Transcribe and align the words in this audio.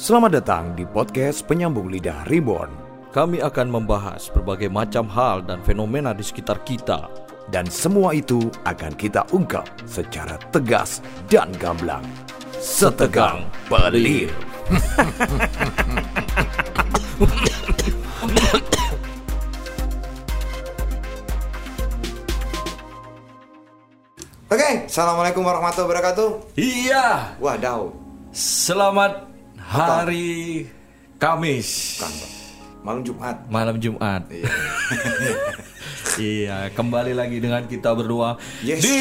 Selamat 0.00 0.40
datang 0.40 0.72
di 0.72 0.88
podcast 0.88 1.44
Penyambung 1.44 1.92
Lidah 1.92 2.24
Reborn 2.24 2.72
Kami 3.12 3.44
akan 3.44 3.68
membahas 3.68 4.32
berbagai 4.32 4.72
macam 4.72 5.04
hal 5.12 5.44
dan 5.44 5.60
fenomena 5.60 6.16
di 6.16 6.24
sekitar 6.24 6.64
kita. 6.64 7.12
dan 7.52 7.68
semua 7.68 8.16
itu 8.16 8.48
akan 8.64 8.96
kita 8.96 9.28
ungkap 9.28 9.68
secara 9.84 10.40
tegas 10.56 11.04
dan 11.28 11.52
gamblang. 11.60 12.00
Setegang 12.56 13.44
pelir. 13.68 14.32
Oke, 24.48 24.88
assalamualaikum 24.88 25.44
warahmatullahi 25.44 25.92
wabarakatuh. 25.92 26.56
Iya, 26.56 27.36
Wadaw, 27.36 27.92
selamat 28.32 29.29
hari 29.70 30.66
Kamis, 31.14 32.00
kan 32.00 32.10
Pak. 32.10 32.30
malam 32.82 33.00
Jumat. 33.04 33.36
malam 33.46 33.76
Jumat. 33.78 34.22
Iya. 34.26 34.50
iya, 36.18 36.58
kembali 36.72 37.14
lagi 37.14 37.38
dengan 37.38 37.62
kita 37.64 37.94
berdua 37.94 38.34
Yes. 38.60 38.82
di 38.82 38.98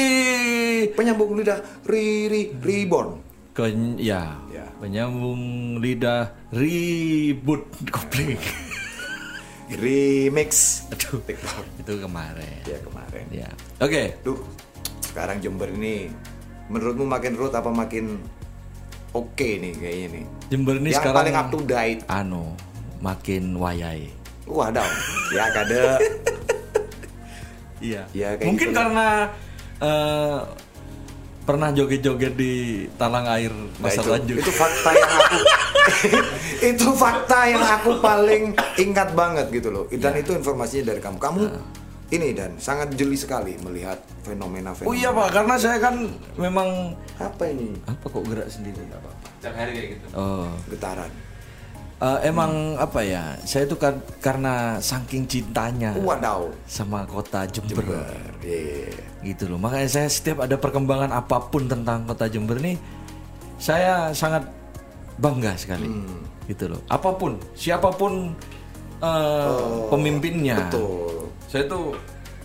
Penyambung 0.89 1.33
lidah 1.33 1.57
Riri 1.83 2.53
Reborn. 2.53 3.25
ke 3.49 3.65
ya, 3.97 4.37
Ya. 4.47 4.69
penyambung 4.77 5.41
lidah 5.75 6.31
ribut 6.53 7.65
kopling. 7.89 8.37
Remix. 9.81 10.81
Aduh, 10.89 11.19
TikTok. 11.19 11.65
itu 11.77 11.93
kemarin. 11.99 12.57
Ya 12.63 12.77
kemarin. 12.79 13.25
Ya, 13.29 13.49
oke. 13.77 14.17
Duh, 14.23 14.39
sekarang 15.03 15.41
Jember 15.41 15.69
ini 15.69 16.09
menurutmu 16.67 17.03
makin 17.03 17.33
root 17.35 17.51
apa 17.51 17.67
makin 17.67 18.17
oke 19.11 19.49
nih 19.55 19.73
kayaknya 19.73 20.07
nih? 20.11 20.25
Jember 20.47 20.75
ini 20.75 20.89
Yang 20.89 20.97
sekarang 20.99 21.17
paling 21.19 21.35
up 21.35 21.47
to 21.47 21.59
date. 21.61 22.01
anu 22.05 22.43
makin 22.99 23.43
wayai. 23.55 24.09
Wadaw, 24.43 24.89
ya 25.29 25.45
kade. 25.51 25.81
Iya. 27.79 28.01
Ya, 28.11 28.35
Mungkin 28.35 28.59
gitu 28.65 28.75
karena 28.75 29.31
eh, 29.79 30.39
pernah 31.41 31.69
joget-joget 31.69 32.33
di 32.35 32.53
talang 32.93 33.25
air 33.25 33.49
Nah, 33.49 33.81
masa 33.81 34.01
itu, 34.01 34.09
lanjut. 34.11 34.35
itu 34.37 34.51
fakta 34.51 34.89
yang 34.91 35.11
aku 35.11 35.37
itu 36.69 36.87
fakta 36.93 37.39
yang 37.47 37.63
aku 37.63 37.91
paling 37.97 38.43
ingat 38.75 39.09
banget 39.13 39.47
gitu 39.49 39.69
loh 39.69 39.83
dan 39.89 40.11
Ya. 40.11 40.21
itu 40.21 40.31
informasinya 40.31 40.91
dari 40.91 40.99
kamu 40.99 41.17
kamu 41.17 41.39
ini 42.09 42.33
dan 42.33 42.57
sangat 42.57 42.89
jeli 42.97 43.13
sekali 43.13 43.53
melihat 43.61 44.01
fenomena 44.25 44.73
fenomena 44.73 44.89
Oh 44.89 44.95
iya 44.97 45.13
pak, 45.13 45.29
karena 45.29 45.55
saya 45.61 45.77
kan 45.77 45.95
memang 46.37 46.97
apa 47.21 47.43
ini 47.45 47.77
apa 47.85 48.05
kok 48.09 48.23
gerak 48.25 48.49
sendiri? 48.49 48.81
Apa? 48.89 49.11
gitu. 49.69 50.05
Oh, 50.17 50.49
getaran 50.69 51.09
Eh, 51.99 52.31
emang 52.31 52.79
apa 52.79 53.03
ya? 53.03 53.35
Saya 53.43 53.67
itu 53.67 53.75
kan 53.75 53.99
karena 54.23 54.79
saking 54.79 55.27
cintanya 55.27 55.91
wadaw 55.99 56.47
sama 56.63 57.03
kota 57.03 57.43
Jember, 57.43 57.83
Jember 57.83 58.07
iya 58.39 58.95
gitu 59.19 59.51
loh. 59.51 59.59
Makanya 59.59 59.89
saya 59.91 60.07
setiap 60.07 60.47
ada 60.47 60.55
perkembangan 60.55 61.11
apa 61.11 61.51
pun 61.51 61.67
tentang 61.67 62.07
kota 62.07 62.31
Jember 62.31 62.55
nih, 62.55 62.79
saya 63.59 64.15
sangat 64.15 64.47
bangga 65.19 65.59
sekali, 65.59 65.91
Hmm. 65.91 66.23
gitu 66.47 66.71
loh. 66.71 66.79
Apa 66.87 67.19
pun, 67.19 67.35
siapa 67.51 67.91
pun 67.91 68.31
eh, 69.03 69.83
pemimpinnya, 69.91 70.71
betul 70.71 71.18
saya 71.49 71.65
tuh 71.65 71.97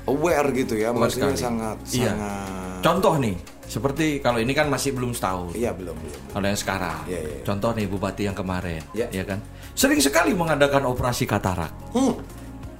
aware 0.04 0.48
gitu 0.50 0.74
ya 0.74 0.90
Aware 0.90 1.00
maksudnya 1.04 1.30
sekali. 1.30 1.44
sangat 1.44 1.76
Iya. 1.86 2.10
sangat 2.10 2.80
Contoh 2.80 3.14
nih, 3.16 3.36
seperti 3.64 4.06
kalau 4.18 4.36
ini 4.36 4.52
kan 4.52 4.66
masih 4.66 4.92
belum 4.92 5.12
setahun. 5.12 5.52
iya 5.52 5.72
belum 5.72 5.92
belum 5.94 6.20
Kalau 6.30 6.46
yang 6.46 6.56
sekarang, 6.58 7.00
Iya, 7.04 7.16
iya, 7.18 7.32
iya. 7.34 7.42
contoh 7.42 7.70
nih 7.70 7.86
bupati 7.86 8.22
yang 8.22 8.34
kemarin, 8.34 8.80
Iya. 8.92 9.08
ya 9.10 9.24
kan, 9.24 9.40
sering 9.72 9.96
sekali 9.98 10.32
mengadakan 10.32 10.84
operasi 10.86 11.24
katarak. 11.24 11.72
hmm, 11.92 12.12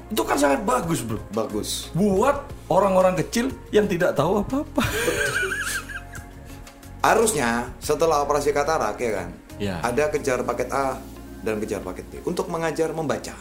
Itu 0.06 0.20
kan 0.22 0.36
sangat 0.36 0.61
bagus, 0.62 1.00
bro. 1.00 1.17
bagus 1.30 1.89
Buat 1.92 2.36
orang-orang 2.67 3.17
kecil 3.18 3.48
yang 3.70 3.84
tidak 3.84 4.13
tahu 4.13 4.40
apa-apa. 4.40 4.84
harusnya 7.02 7.68
setelah 7.79 8.20
operasi 8.20 8.48
katarak 8.51 8.96
ya 8.96 9.13
kan 9.14 9.29
Ya. 9.55 9.79
ada 9.80 10.08
kejar 10.08 10.42
paket 10.42 10.67
A 10.68 10.98
dan 11.40 11.57
kejar 11.58 11.79
paket 11.79 12.02
B 12.08 12.18
untuk 12.24 12.48
mengajar 12.48 12.90
membaca 12.90 13.36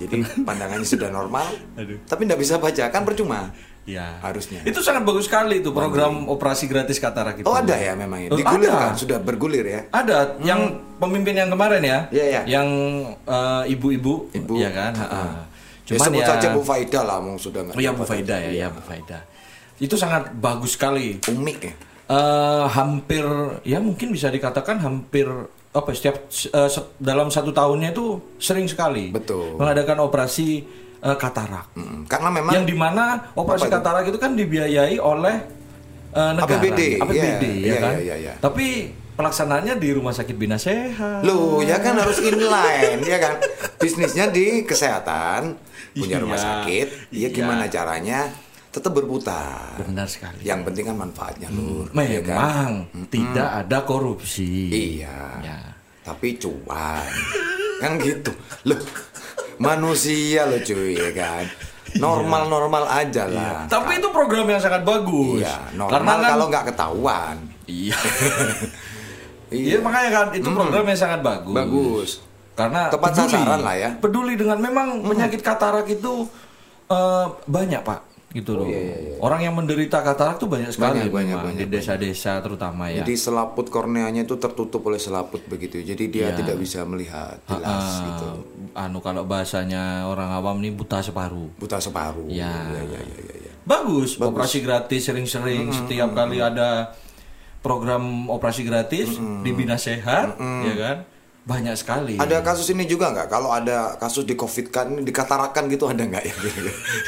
jadi 0.00 0.16
pandangannya 0.40 0.82
sudah 0.82 1.08
normal 1.08 1.44
Aduh. 1.78 2.00
tapi 2.04 2.24
tidak 2.24 2.40
bisa 2.40 2.56
baca 2.56 2.84
kan 2.88 3.02
percuma 3.04 3.52
ya. 3.84 4.20
Harusnya. 4.20 4.62
Itu 4.62 4.80
sangat 4.80 5.02
bagus 5.02 5.26
sekali 5.26 5.58
itu 5.58 5.70
program 5.70 6.24
operasi 6.26 6.64
gratis 6.64 6.96
katarak 6.96 7.40
itu. 7.40 7.44
oh 7.44 7.52
ada 7.52 7.74
ya 7.74 7.92
memang 7.92 8.22
ya 8.22 8.28
Oh, 8.28 8.38
digulirkan 8.38 8.92
ada. 8.92 8.94
sudah 8.94 9.18
bergulir 9.18 9.66
ya 9.66 9.80
Ada 9.90 10.38
yang 10.40 10.60
pemimpin 10.96 11.34
yang 11.34 11.48
kemarin 11.48 11.82
ya, 11.82 11.98
Iya, 12.08 12.24
iya. 12.24 12.42
yang 12.46 12.68
eh, 13.18 13.62
ibu-ibu, 13.68 14.30
Ibu. 14.30 14.54
ya 14.56 14.70
kan. 14.70 14.92
Ah. 14.94 15.02
ha-ha. 15.02 15.42
ya, 15.84 15.96
sebut 15.98 16.22
ya, 16.22 16.28
saja 16.28 16.46
Bu 16.52 16.62
Faida 16.62 17.02
lah 17.02 17.18
mong 17.18 17.36
sudah 17.36 17.66
nggak 17.66 17.74
Oh 17.74 17.82
iya 17.82 17.90
dapat 17.90 17.98
Bu 17.98 18.04
Faida 18.06 18.36
ya, 18.36 18.50
Iya. 18.52 18.60
ya 18.62 18.66
Bu 18.68 18.80
Faida. 18.80 19.18
Itu 19.76 19.94
sangat 19.96 20.22
bagus 20.34 20.76
sekali. 20.78 21.18
umik 21.26 21.58
ya 21.64 21.74
Eh, 22.06 22.64
hampir 22.68 23.22
ya 23.62 23.78
mungkin 23.78 24.10
bisa 24.10 24.26
dikatakan 24.28 24.78
hampir 24.78 25.26
apa 25.70 25.88
setiap 25.92 26.26
se- 26.26 26.50
dalam 26.98 27.30
satu 27.30 27.50
tahunnya 27.50 27.94
itu 27.94 28.18
sering 28.36 28.66
sekali 28.66 29.10
Betul. 29.10 29.54
mengadakan 29.54 30.02
operasi 30.02 30.66
eh, 30.98 31.16
katarak 31.16 31.70
Mm, 31.72 32.04
karena 32.04 32.28
memang 32.28 32.52
yang 32.52 32.66
di 32.66 32.74
mana 32.74 33.30
operasi 33.32 33.66
itu? 33.66 33.72
katarak 33.72 34.04
itu 34.04 34.18
kan 34.18 34.34
dibiayai 34.34 34.98
oleh 34.98 35.36
eh, 36.10 36.32
negara 36.34 36.58
APBD, 36.58 36.80
APBD 36.98 37.44
iya, 37.46 37.54
ya 37.54 37.54
iya, 37.54 37.78
kan 37.78 37.94
iya, 37.96 38.14
iya. 38.18 38.32
tapi 38.36 38.66
pelaksanaannya 39.14 39.74
di 39.76 39.88
rumah 39.92 40.10
sakit 40.10 40.32
Bina 40.32 40.56
Sehat 40.56 41.22
Loh, 41.22 41.60
ya 41.60 41.76
kan 41.76 41.92
harus 41.94 42.18
inline, 42.18 43.04
ya 43.04 43.20
kan? 43.20 43.36
Bisnisnya 43.76 44.26
di 44.26 44.64
kesehatan, 44.64 45.60
punya 45.92 46.16
Iya, 46.16 46.24
rumah 46.24 46.40
sakit, 46.40 47.12
ya 47.12 47.20
iya. 47.20 47.28
gimana 47.28 47.68
caranya 47.68 48.32
tetap 48.70 48.92
berputar. 48.92 49.74
benar 49.76 50.06
sekali 50.06 50.40
Yang 50.40 50.60
penting 50.64 50.84
kan 50.86 50.96
manfaatnya, 50.96 51.48
Lur. 51.50 51.90
ya 51.92 52.20
kan? 52.20 52.38
memang 52.38 52.70
tidak 53.06 53.48
ada 53.60 53.78
korupsi 53.82 54.70
Iya. 54.96 55.18
ya 55.40 55.58
Tapi 56.00 56.34
cuan. 56.36 57.10
kan 57.78 57.98
gitu. 57.98 58.30
Loh, 58.64 58.78
manusia 59.56 60.44
loh 60.44 60.58
cuy, 60.58 60.94
ya 60.94 61.10
kan? 61.12 61.44
Normal-normal 61.92 62.86
aja 62.86 63.26
lah. 63.26 63.66
tapi 63.66 63.98
itu 63.98 64.06
program 64.08 64.46
yang 64.46 64.58
sangat 64.58 64.80
bagus 64.80 65.42
Iya, 65.42 65.74
normal 65.74 65.90
karena 65.92 66.12
kan 66.12 66.30
kalau 66.30 66.46
nggak 66.46 66.64
ketahuan. 66.70 67.36
iya 67.66 67.98
Iya 69.50 69.82
makanya 69.82 70.10
kan 70.12 70.26
itu 70.30 70.46
program 70.46 70.86
yang 70.86 70.94
sangat 70.96 71.20
bagus. 71.20 71.50
Bagus. 71.52 72.10
Karena 72.54 72.86
Tepat 72.86 73.10
peduli, 73.10 73.34
sasaran 73.34 73.60
lah 73.60 73.74
ya. 73.74 73.90
Peduli 73.96 74.34
dengan 74.36 74.58
memang 74.60 75.02
penyakit 75.02 75.40
katarak 75.40 75.90
itu 75.90 76.22
eh, 76.86 77.26
banyak 77.48 77.82
pak, 77.82 77.98
gitu 78.30 78.54
loh. 78.54 78.62
iya, 78.62 78.78
iya, 78.78 78.96
iya. 78.96 79.14
Orang 79.18 79.42
yang 79.42 79.52
menderita 79.52 80.00
katarak 80.00 80.38
tuh 80.38 80.46
banyak 80.46 80.70
sekali 80.70 81.02
Banyak, 81.02 81.10
banyak, 81.10 81.38
banyak, 81.42 81.58
di 81.60 81.66
desa-desa 81.68 82.38
terutama 82.38 82.86
ya. 82.86 83.02
Jadi 83.02 83.18
selaput 83.18 83.66
korneanya 83.66 84.22
itu 84.22 84.38
tertutup 84.38 84.86
oleh 84.86 85.02
selaput 85.02 85.42
begitu. 85.44 85.82
Jadi 85.82 86.06
dia 86.06 86.30
Iya. 86.30 86.38
tidak 86.38 86.56
bisa 86.56 86.86
melihat 86.86 87.42
jelas 87.42 87.66
Ah, 87.66 88.06
gitu. 88.06 88.26
Anu 88.72 89.02
kalau 89.02 89.26
bahasanya 89.26 90.06
orang 90.06 90.30
awam 90.30 90.62
nih 90.62 90.70
buta 90.70 91.02
separuh. 91.02 91.50
Buta 91.58 91.76
separuh. 91.76 92.30
Ya. 92.30 92.46
Iya, 92.70 92.86
iya, 92.86 93.00
iya, 93.02 93.02
iya, 93.02 93.34
iya. 93.40 93.52
Bagus, 93.60 94.14
operasi 94.16 94.62
gratis 94.62 95.02
sering-sering 95.04 95.68
setiap 95.68 96.14
kali 96.14 96.38
ada 96.38 96.94
program 97.58 98.30
operasi 98.30 98.62
gratis 98.62 99.10
di 99.42 99.50
Bina 99.50 99.74
Sehat, 99.74 100.38
ya 100.38 100.74
kan? 100.78 100.96
Banyak 101.40 101.72
sekali. 101.72 102.14
Ada 102.20 102.44
kasus 102.44 102.68
ini 102.68 102.84
juga 102.84 103.10
nggak? 103.10 103.28
Kalau 103.28 103.50
ada 103.50 103.96
kasus 103.96 104.28
di 104.28 104.36
covid 104.36 104.68
kan, 104.68 105.00
dikatarakan 105.00 105.72
gitu 105.72 105.88
ada 105.88 106.04
nggak 106.04 106.24
ya? 106.24 106.34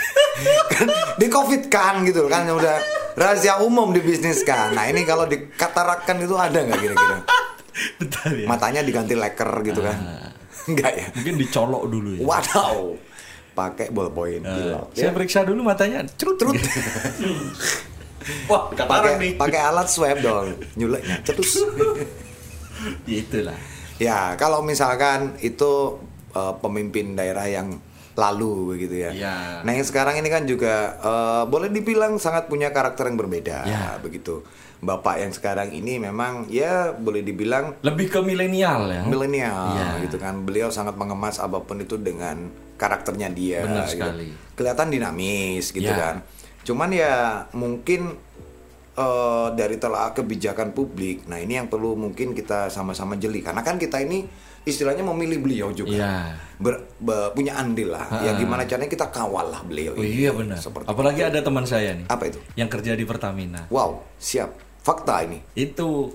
kan 0.72 0.87
di 1.20 1.26
covid 1.28 1.69
kan 1.69 2.00
gitu 2.03 2.25
kan 2.26 2.48
udah 2.48 2.81
rahasia 3.15 3.60
umum 3.60 3.93
dibisniskan. 3.93 4.72
Nah 4.72 4.88
ini 4.88 5.04
kalau 5.04 5.28
dikatarakan 5.28 6.16
itu 6.25 6.34
ada 6.34 6.59
nggak 6.59 6.81
kira-kira? 6.81 7.16
Bentar 8.00 8.31
ya. 8.32 8.46
Matanya 8.49 8.81
diganti 8.81 9.14
leker 9.14 9.52
gitu 9.62 9.81
kan? 9.84 9.96
Enggak 10.73 10.93
ya? 10.96 11.06
Mungkin 11.12 11.35
dicolok 11.37 11.85
dulu 11.90 12.11
ya. 12.17 12.25
Wadaw, 12.25 12.76
pakai 13.52 13.93
ballpoint. 13.93 14.43
Gila. 14.43 14.81
saya 14.96 15.12
periksa 15.12 15.44
dulu 15.44 15.61
matanya. 15.61 16.08
Cerut 16.17 16.40
cerut. 16.40 16.56
Wah, 18.46 18.70
Pakai 18.70 19.19
nih. 19.19 19.32
pakai 19.35 19.61
alat 19.61 19.90
swab 19.90 20.14
dong, 20.23 20.55
nyuleknya 20.78 21.19
cetus. 21.26 21.67
Ya, 23.02 23.19
itulah. 23.19 23.58
Ya, 23.97 24.37
kalau 24.37 24.61
misalkan 24.61 25.37
itu 25.39 25.99
eh, 26.33 26.55
pemimpin 26.59 27.12
daerah 27.12 27.44
yang 27.44 27.77
lalu 28.12 28.77
begitu 28.77 29.09
ya. 29.09 29.11
Iya. 29.11 29.35
Nah, 29.65 29.73
yang 29.73 29.85
sekarang 29.85 30.17
ini 30.17 30.29
kan 30.29 30.44
juga 30.44 30.97
eh, 30.97 31.43
boleh 31.44 31.69
dibilang 31.69 32.17
sangat 32.17 32.47
punya 32.47 32.69
karakter 32.71 33.09
yang 33.09 33.17
berbeda 33.17 33.65
Ya. 33.65 33.97
begitu. 33.99 34.44
Bapak 34.83 35.15
yang 35.17 35.31
sekarang 35.31 35.71
ini 35.71 35.97
memang 35.97 36.50
ya 36.50 36.91
boleh 36.91 37.23
dibilang 37.23 37.79
Lebih 37.81 38.11
ke 38.11 38.19
milenial 38.19 38.91
ya. 38.91 39.03
milenial 39.06 39.65
Iya. 39.73 39.89
gitu 40.03 40.19
kan. 40.19 40.43
Beliau 40.43 40.69
sangat 40.69 40.99
mengemas 40.99 41.38
apa 41.38 41.62
pun 41.62 41.79
itu 41.79 41.95
dengan 41.97 42.50
karakternya 42.75 43.31
dia 43.31 43.62
Benar 43.62 43.87
gitu. 43.87 44.03
sekali. 44.03 44.27
Kelihatan 44.53 44.88
dinamis 44.91 45.71
gitu 45.71 45.87
Ya. 45.87 45.97
kan. 45.97 46.17
Cuman 46.62 46.91
ya 46.91 47.15
mungkin 47.53 48.19
eh, 48.94 49.49
dari 49.53 49.77
telah 49.77 50.11
kebijakan 50.11 50.71
publik. 50.71 51.25
Nah 51.25 51.37
ini 51.37 51.56
yang 51.56 51.67
perlu 51.67 51.94
mungkin 51.94 52.33
kita 52.33 52.69
sama-sama 52.69 53.15
jeli 53.15 53.41
karena 53.41 53.61
kan 53.61 53.77
kita 53.77 53.99
ini 53.99 54.25
istilahnya 54.62 55.03
memilih 55.03 55.43
beliau 55.43 55.69
juga, 55.71 55.91
Iya. 55.91 56.15
Ber- 56.56 56.87
be- 56.97 57.35
punya 57.35 57.59
andil 57.59 57.91
lah. 57.91 58.23
Ya 58.23 58.31
gimana 58.33 58.62
caranya 58.62 58.87
kita 58.87 59.11
kawal 59.11 59.50
lah 59.50 59.59
beliau. 59.61 59.93
Oh 59.93 60.00
iya 60.00 60.31
benar. 60.31 60.55
Seperti 60.56 60.87
Apalagi 60.87 61.19
ada 61.21 61.43
teman 61.43 61.67
saya 61.67 61.93
nih 61.93 62.06
apa 62.06 62.31
itu? 62.31 62.39
yang 62.55 62.71
kerja 62.71 62.94
di 62.94 63.03
Pertamina. 63.03 63.67
Wow, 63.69 64.06
siap. 64.17 64.55
Fakta 64.79 65.23
ini 65.23 65.38
Itu 65.53 66.15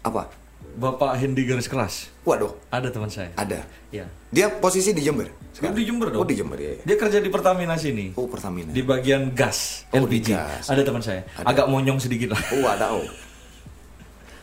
apa? 0.00 0.28
Bapak 0.74 1.14
Hendy 1.14 1.44
garis 1.44 1.66
keras. 1.66 2.10
Waduh, 2.22 2.50
Ada 2.68 2.90
teman 2.90 3.06
saya. 3.06 3.30
ada. 3.34 3.62
Ya. 3.88 4.10
Dia 4.28 4.50
posisi 4.50 4.90
di 4.90 5.00
Jember. 5.00 5.30
Dia 5.54 5.70
di 5.70 5.86
Jember 5.86 6.10
dong. 6.10 6.20
Oh 6.20 6.26
di 6.26 6.34
Jember 6.34 6.58
ya. 6.58 6.74
Dia 6.82 6.96
kerja 6.98 7.18
di 7.18 7.30
Pertamina 7.30 7.76
sini. 7.76 8.10
Oh 8.14 8.26
Pertamina. 8.26 8.68
Di 8.68 8.82
bagian 8.82 9.30
gas, 9.30 9.86
Oh, 9.94 10.02
di 10.02 10.18
LPG. 10.18 10.28
gas. 10.34 10.64
Ada 10.66 10.82
teman 10.82 10.98
saya. 10.98 11.22
Ada. 11.36 11.46
Agak 11.46 11.66
monyong 11.68 11.98
sedikit 11.98 12.34
lah. 12.34 12.42
Oh 12.52 12.66
ada 12.66 12.90
oh. 12.90 13.06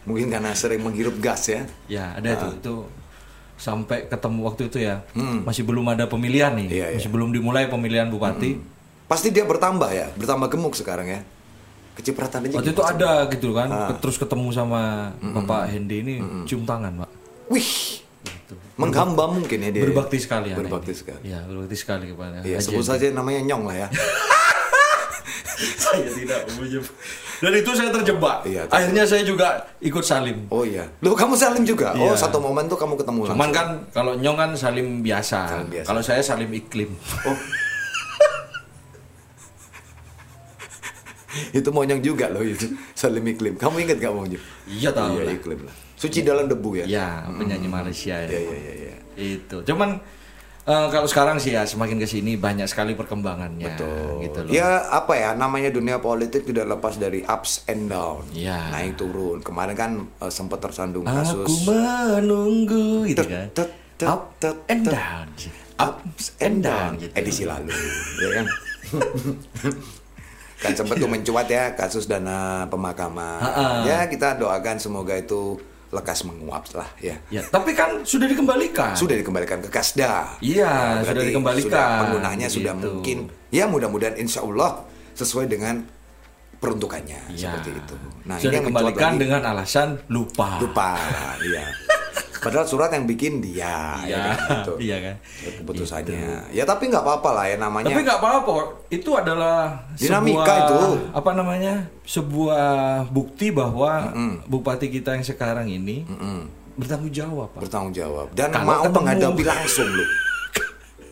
Mungkin 0.02 0.32
karena 0.32 0.56
sering 0.56 0.82
menghirup 0.82 1.20
gas 1.20 1.46
ya. 1.46 1.62
Ya, 1.86 2.16
ada 2.16 2.32
itu. 2.32 2.48
Ah. 2.48 2.54
Itu 2.58 2.76
sampai 3.54 4.10
ketemu 4.10 4.40
waktu 4.42 4.62
itu 4.66 4.78
ya. 4.82 5.04
Hmm. 5.14 5.46
Masih 5.46 5.62
belum 5.62 5.86
ada 5.86 6.08
pemilihan 6.08 6.56
nih. 6.56 6.68
Iya, 6.72 6.86
iya. 6.90 6.98
Masih 6.98 7.12
belum 7.12 7.30
dimulai 7.30 7.68
pemilihan 7.68 8.08
bupati. 8.08 8.58
Pasti 9.06 9.30
dia 9.30 9.44
bertambah 9.44 9.92
ya, 9.92 10.08
bertambah 10.16 10.48
gemuk 10.48 10.74
sekarang 10.74 11.06
ya. 11.06 11.20
Kecipratan 11.92 12.48
aja. 12.48 12.56
Waktu 12.60 12.72
gitu. 12.72 12.82
itu 12.82 12.84
ada 12.84 13.12
gitu 13.28 13.50
kan. 13.52 13.70
Ah. 13.70 13.92
Terus 14.00 14.16
ketemu 14.16 14.48
sama 14.56 15.12
Bapak 15.20 15.68
Hendy 15.72 16.04
ini 16.04 16.16
cium 16.48 16.64
tangan, 16.64 17.04
Pak. 17.04 17.10
Wih. 17.52 18.02
Menghamba 18.80 19.30
mungkin 19.30 19.58
ya 19.62 19.70
dia. 19.70 19.84
Berbakti 19.86 20.18
sekali 20.18 20.56
anak 20.56 20.66
Berbakti 20.66 20.94
sekali. 20.96 21.22
Ya, 21.28 21.40
berbakti 21.46 21.78
sekali 21.78 22.06
kepada 22.10 22.42
Haji 22.42 22.58
sebut 22.58 22.86
saja 22.88 23.06
namanya 23.14 23.42
Nyong 23.46 23.64
lah 23.70 23.76
ya. 23.86 23.88
saya 25.82 26.10
tidak 26.10 26.42
menyebut. 26.58 26.94
Dan 27.42 27.52
itu 27.58 27.72
saya 27.74 27.90
terjebak. 27.90 28.38
Iya, 28.46 28.66
terjebak. 28.66 28.78
Akhirnya 28.78 29.04
saya 29.06 29.24
juga 29.26 29.48
ikut 29.82 30.04
salim. 30.06 30.46
Oh 30.50 30.66
iya. 30.66 30.86
Lu 31.02 31.14
kamu 31.14 31.34
salim 31.38 31.64
juga? 31.66 31.94
Oh, 31.98 32.14
Iya. 32.14 32.18
satu 32.18 32.38
momen 32.42 32.66
tuh 32.70 32.78
kamu 32.78 32.98
ketemu 32.98 33.20
langsung. 33.26 33.38
Cuman 33.38 33.50
kan 33.54 33.68
kalau 33.94 34.14
nyong 34.18 34.38
kan 34.38 34.50
salim 34.58 35.02
biasa. 35.06 35.40
Salim 35.50 35.70
biasa. 35.70 35.88
Kalau 35.90 36.02
saya 36.02 36.22
salim 36.22 36.50
iklim. 36.54 36.90
Oh. 37.26 37.38
itu 41.58 41.70
monyong 41.70 42.02
juga 42.02 42.28
loh 42.28 42.42
itu. 42.42 42.68
Salim 42.92 43.24
iklim. 43.26 43.56
Kamu 43.56 43.76
ingat 43.80 43.98
gak 43.98 44.12
monyong? 44.12 44.44
Iya 44.66 44.90
tahu 44.92 45.16
Iya, 45.16 45.24
lah. 45.26 45.34
iklim 45.34 45.60
lah. 45.64 45.76
Suci 45.96 46.22
dalam 46.22 46.46
debu 46.46 46.82
ya? 46.82 46.86
Ya, 46.86 47.08
penyanyi 47.30 47.68
Malaysia 47.68 48.18
Iya, 48.18 48.28
ya. 48.28 48.40
iya, 48.40 48.58
iya, 48.58 48.74
iya. 48.76 48.96
Itu. 49.38 49.62
Cuman 49.62 50.02
eh, 50.62 50.88
kalau 50.90 51.06
sekarang 51.06 51.38
sih 51.38 51.54
ya 51.54 51.62
semakin 51.62 51.98
ke 51.98 52.06
sini 52.06 52.36
banyak 52.36 52.66
sekali 52.66 52.94
perkembangannya 52.94 53.70
Betul. 53.74 54.26
gitu 54.26 54.40
loh. 54.46 54.50
Ya 54.50 54.82
apa 54.88 55.14
ya 55.14 55.30
namanya 55.34 55.70
dunia 55.70 55.98
politik 55.98 56.44
tidak 56.44 56.66
lepas 56.68 56.98
dari 56.98 57.22
ups 57.22 57.66
and 57.66 57.88
down. 57.88 58.26
Iya. 58.34 58.74
Naik 58.74 58.98
turun. 58.98 59.40
Kemarin 59.40 59.76
kan 59.76 59.92
eh, 60.18 60.32
sempat 60.32 60.58
tersandung 60.60 61.06
Aku 61.06 61.46
kasus 61.46 61.70
menunggu 61.70 63.06
itu 63.06 63.22
kan. 63.22 63.50
Up 64.02 64.34
and 64.66 64.90
down. 64.90 65.30
Ups 65.78 66.34
and 66.38 66.62
down 66.62 66.94
gitu. 66.98 67.10
edisi 67.14 67.42
lalu, 67.42 67.70
ya 68.22 68.30
kan? 68.42 68.46
kan 70.62 70.72
sempat 70.72 70.96
tuh 70.96 71.10
mencuat 71.10 71.46
ya 71.48 71.74
kasus 71.74 72.06
dana 72.06 72.70
pemakaman. 72.70 73.42
Ha-ha. 73.42 73.66
Ya 73.84 74.06
kita 74.06 74.38
doakan 74.38 74.78
semoga 74.78 75.14
itu 75.14 75.58
lekas 75.90 76.24
menguap 76.24 76.64
lah 76.72 76.88
ya. 76.98 77.18
Ya, 77.28 77.44
tapi 77.44 77.74
kan 77.74 78.06
sudah 78.06 78.24
dikembalikan. 78.24 78.94
Sudah 78.94 79.12
dikembalikan 79.14 79.60
ke 79.60 79.68
Kasda. 79.68 80.40
Iya, 80.40 81.02
berarti 81.02 81.12
sudah 81.12 81.24
dikembalikan. 81.28 81.66
sudah 81.68 81.86
penggunanya 82.00 82.48
sudah 82.48 82.74
Gitu. 82.74 82.86
mungkin 82.88 83.18
ya 83.50 83.66
mudah-mudahan 83.66 84.16
insya 84.16 84.40
Allah 84.40 84.88
sesuai 85.12 85.46
dengan 85.46 85.84
peruntukannya 86.56 87.34
Ya. 87.34 87.52
seperti 87.52 87.76
itu. 87.76 87.96
Nah 88.24 88.38
sudah 88.38 88.48
ini 88.48 88.56
yang 88.56 88.64
dikembalikan 88.64 89.12
dengan 89.18 89.42
alasan 89.44 90.00
lupa. 90.08 90.62
lupa, 90.62 90.96
iya. 91.44 91.66
Padahal 92.42 92.66
surat 92.66 92.90
yang 92.90 93.06
bikin 93.06 93.38
dia, 93.38 94.02
Iya, 94.02 94.10
ya 94.10 94.18
kan, 94.28 94.38
gitu. 94.58 94.74
iya 94.82 94.98
kan. 95.00 95.16
Keputusannya. 95.62 96.50
Ya 96.50 96.64
tapi 96.64 96.90
nggak 96.90 97.00
apa-apa 97.00 97.30
lah 97.32 97.46
ya 97.46 97.56
namanya. 97.56 97.88
Tapi 97.88 98.02
nggak 98.02 98.18
apa-apa, 98.18 98.54
itu 98.90 99.10
adalah 99.12 99.78
Dinamika 99.94 100.42
sebuah, 100.42 100.58
itu. 100.60 100.80
apa 101.14 101.32
namanya 101.32 101.74
sebuah 102.04 102.66
bukti 103.08 103.50
bahwa 103.50 104.10
bupati 104.46 104.90
kita 104.90 105.14
yang 105.14 105.24
sekarang 105.24 105.70
ini 105.70 106.02
bertanggung 106.74 107.12
jawab, 107.12 107.54
Pak. 107.54 107.62
bertanggung 107.62 107.94
jawab 107.94 108.28
dan 108.32 108.50
Kalau 108.50 108.66
mau 108.66 108.82
ketemu. 108.82 108.98
menghadapi 108.98 109.44
langsung 109.46 109.90
loh. 109.92 110.10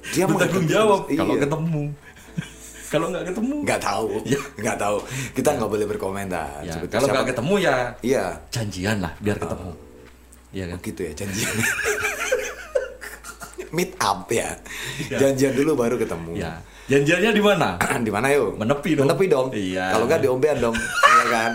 Dia 0.10 0.26
bertanggung 0.26 0.66
jawab 0.66 1.00
langsung. 1.04 1.14
kalau 1.16 1.30
Iya. 1.32 1.42
ketemu. 1.46 1.84
kalau 2.90 3.06
nggak 3.08 3.26
ketemu, 3.28 3.56
nggak 3.62 3.80
tahu, 3.80 4.06
nggak 4.58 4.78
tahu. 4.78 4.98
Kita 5.32 5.50
nggak 5.54 5.70
boleh 5.70 5.86
berkomentar. 5.86 6.66
ya, 6.66 6.74
kalau 6.90 7.06
nggak 7.08 7.28
ketemu 7.30 7.54
ya 7.60 7.76
Iya, 8.02 8.24
janjian 8.50 8.98
lah 8.98 9.14
biar 9.20 9.38
ketemu. 9.38 9.70
Iya 10.50 10.66
kan? 10.74 10.78
gitu 10.82 11.02
ya 11.06 11.14
janjian. 11.14 11.54
Meet 13.76 13.92
up 14.02 14.26
ya. 14.34 14.58
Iya. 14.98 15.18
Janjian 15.22 15.54
dulu 15.54 15.78
baru 15.78 15.96
ketemu. 16.02 16.42
Ya, 16.42 16.58
janjiannya 16.90 17.32
di 17.38 17.44
mana? 17.44 17.78
di 18.08 18.10
mana 18.10 18.34
yuk? 18.34 18.58
Menepi 18.58 18.98
dong. 18.98 19.06
Menepi 19.06 19.26
dong. 19.30 19.48
Iya. 19.54 19.94
Kalau 19.94 20.10
nggak 20.10 20.22
diombean 20.26 20.58
dong, 20.58 20.74
iya 21.14 21.26
kan? 21.30 21.52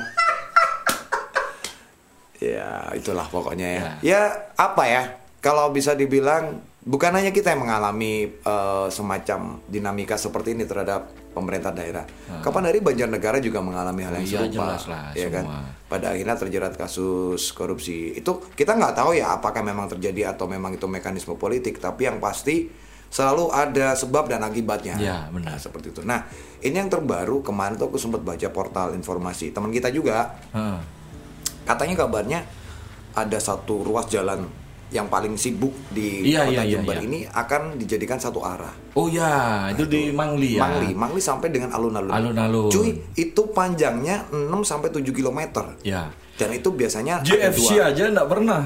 Ya, 2.38 2.70
itulah 2.94 3.26
pokoknya 3.26 3.66
ya. 3.66 3.82
Ya, 4.04 4.20
apa 4.54 4.84
ya? 4.86 5.02
Kalau 5.42 5.74
bisa 5.74 5.98
dibilang 5.98 6.62
bukan 6.86 7.16
hanya 7.16 7.34
kita 7.34 7.50
yang 7.50 7.66
mengalami 7.66 8.30
eh, 8.30 8.86
semacam 8.94 9.58
dinamika 9.66 10.14
seperti 10.14 10.54
ini 10.54 10.68
terhadap 10.68 11.10
pemerintah 11.34 11.74
daerah. 11.74 12.06
Kapan 12.40 12.70
hari 12.70 12.78
Banjarnegara 12.78 13.42
juga 13.42 13.58
mengalami 13.58 14.06
hal 14.06 14.14
yang 14.22 14.24
Iya, 14.24 14.38
serupa, 14.46 14.54
jelas 14.54 14.84
lah, 14.86 15.04
ya 15.12 15.28
kan? 15.28 15.44
semua. 15.44 15.60
Pada 15.84 16.06
akhirnya 16.14 16.36
terjerat 16.38 16.74
kasus 16.78 17.50
korupsi. 17.50 18.14
Itu 18.14 18.38
kita 18.54 18.78
nggak 18.78 18.94
tahu 18.94 19.18
ya 19.18 19.34
apakah 19.34 19.66
memang 19.66 19.90
terjadi 19.90 20.32
atau 20.32 20.46
memang 20.46 20.78
itu 20.78 20.86
mekanisme 20.86 21.34
politik. 21.34 21.82
Tapi 21.82 22.06
yang 22.06 22.22
pasti 22.22 22.70
selalu 23.10 23.50
ada 23.50 23.94
sebab 23.94 24.26
dan 24.26 24.42
akibatnya. 24.42 24.94
Ya, 24.96 25.26
benar. 25.28 25.54
Nah, 25.54 25.58
seperti 25.58 25.90
itu. 25.90 26.02
Nah, 26.02 26.26
ini 26.62 26.74
yang 26.78 26.90
terbaru 26.90 27.42
kemarin 27.42 27.76
tuh 27.76 27.90
aku 27.90 27.98
sempat 27.98 28.22
baca 28.22 28.48
portal 28.50 28.94
informasi 28.94 29.54
teman 29.54 29.70
kita 29.70 29.90
juga 29.90 30.34
Heeh. 30.50 30.78
katanya 31.62 31.94
kabarnya 31.94 32.40
ada 33.14 33.38
satu 33.38 33.86
ruas 33.86 34.10
jalan 34.10 34.42
yang 34.94 35.10
paling 35.10 35.34
sibuk 35.34 35.74
di 35.90 36.30
Iya, 36.30 36.46
kota 36.46 36.54
iya, 36.54 36.62
iya, 36.62 36.72
Jember 36.78 36.94
iya. 36.94 37.02
ini 37.02 37.18
akan 37.26 37.74
dijadikan 37.74 38.22
satu 38.22 38.46
arah. 38.46 38.70
Oh 38.94 39.10
ya, 39.10 39.66
itu 39.74 39.90
di 39.90 40.14
Mangli 40.14 40.54
ya. 40.54 40.62
Mangli, 40.62 40.94
Mangli 40.94 41.18
sampai 41.18 41.50
dengan 41.50 41.74
alun-alun. 41.74 42.14
Alun-alun. 42.14 42.70
Cuy, 42.70 42.94
itu 43.18 43.42
panjangnya 43.50 44.30
6 44.30 44.62
sampai 44.62 44.94
7 44.94 45.10
km. 45.10 45.66
Ya. 45.82 46.14
Dan 46.38 46.54
itu 46.54 46.70
biasanya 46.70 47.26
JFC 47.26 47.78
dua 47.78 47.90
aja 47.90 48.02
nggak 48.10 48.28
pernah 48.30 48.62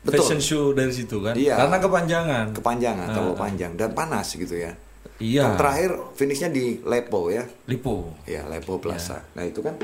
Betul. 0.00 0.24
fashion 0.24 0.40
show 0.40 0.64
dari 0.72 0.92
situ 0.96 1.20
kan? 1.20 1.36
Iya. 1.36 1.60
Karena 1.60 1.76
kepanjangan. 1.76 2.44
kepanjangan, 2.56 3.06
terlalu 3.12 3.34
panjang 3.36 3.72
dan 3.76 3.92
panas 3.92 4.32
gitu 4.32 4.56
ya. 4.56 4.72
Iya. 5.20 5.42
Dan 5.44 5.52
terakhir 5.60 5.90
finishnya 6.16 6.48
di 6.48 6.80
Lepo 6.84 7.28
ya. 7.28 7.44
Lipo. 7.68 8.16
Ya, 8.24 8.48
Lepo 8.48 8.80
Plaza. 8.80 9.24
Nah, 9.36 9.44
itu 9.44 9.60
kan 9.60 9.76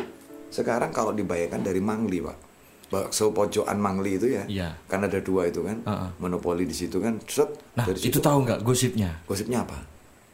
sekarang 0.53 0.93
kalau 0.93 1.17
dibayangkan 1.17 1.61
dari 1.65 1.81
Mangli, 1.81 2.21
Pak. 2.21 2.52
Bakso 2.93 3.33
pojokan 3.33 3.75
Mangli 3.75 4.15
itu 4.15 4.29
ya. 4.29 4.45
Iya. 4.45 4.69
Kan 4.85 5.01
ada 5.01 5.17
dua 5.19 5.49
itu 5.49 5.65
kan. 5.65 5.81
Heeh. 5.81 6.09
Monopoli 6.21 6.69
di 6.69 6.77
situ 6.77 7.01
kan. 7.01 7.17
Set, 7.25 7.49
Nah, 7.73 7.89
dari 7.89 7.97
itu 7.97 8.13
situ 8.13 8.21
tahu 8.21 8.45
nggak 8.45 8.61
gosipnya? 8.61 9.17
gosipnya 9.25 9.65
apa? 9.65 9.81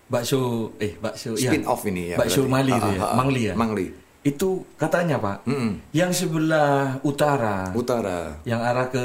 Bakso 0.09 0.73
eh 0.79 0.97
bakso 0.97 1.37
Spin 1.37 1.63
ya. 1.63 1.69
off 1.69 1.85
ini 1.85 2.11
ya. 2.11 2.17
Bakso. 2.17 2.43
Mali 2.45 2.73
itu 2.73 2.91
ya. 2.91 3.15
Mangli 3.15 3.43
ya. 3.45 3.55
Mangli. 3.55 3.87
Itu 4.19 4.67
katanya, 4.75 5.17
Pak. 5.17 5.47
Mm-mm. 5.47 5.79
Yang 5.95 6.27
sebelah 6.27 6.99
utara 7.01 7.71
Utara. 7.71 8.35
yang 8.43 8.59
arah 8.59 8.91
ke 8.91 9.05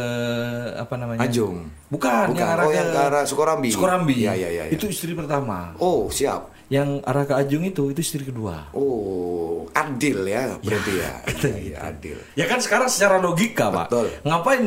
apa 0.73 0.95
namanya? 0.97 1.21
Ajung. 1.21 1.69
Bukan, 1.87 2.33
Bukan. 2.33 2.41
yang 2.41 2.49
arah 2.49 2.65
Oh, 2.65 2.71
ke 2.71 2.75
yang 2.75 2.89
ke 2.89 2.99
arah 2.99 3.23
Sukorambi. 3.23 3.69
Sukorambi. 3.69 4.15
Iya, 4.19 4.33
iya, 4.33 4.49
iya, 4.49 4.63
iya. 4.65 4.73
Itu 4.73 4.89
istri 4.89 5.13
pertama. 5.13 5.77
Oh, 5.77 6.09
siap. 6.09 6.49
Yang 6.71 7.03
arah 7.03 7.25
ke 7.27 7.33
Ajung 7.35 7.63
itu 7.63 7.91
itu 7.91 7.99
istri 7.99 8.23
kedua. 8.23 8.71
Oh, 8.71 9.67
adil 9.75 10.23
ya 10.25 10.55
berarti 10.63 10.93
ya. 10.95 11.11
Iya, 11.63 11.77
adil. 11.91 12.17
Ya 12.33 12.45
kan 12.47 12.63
sekarang 12.63 12.87
secara 12.87 13.19
logika, 13.19 13.67
Betul. 13.69 14.07
Pak. 14.09 14.23
Ngapain 14.23 14.63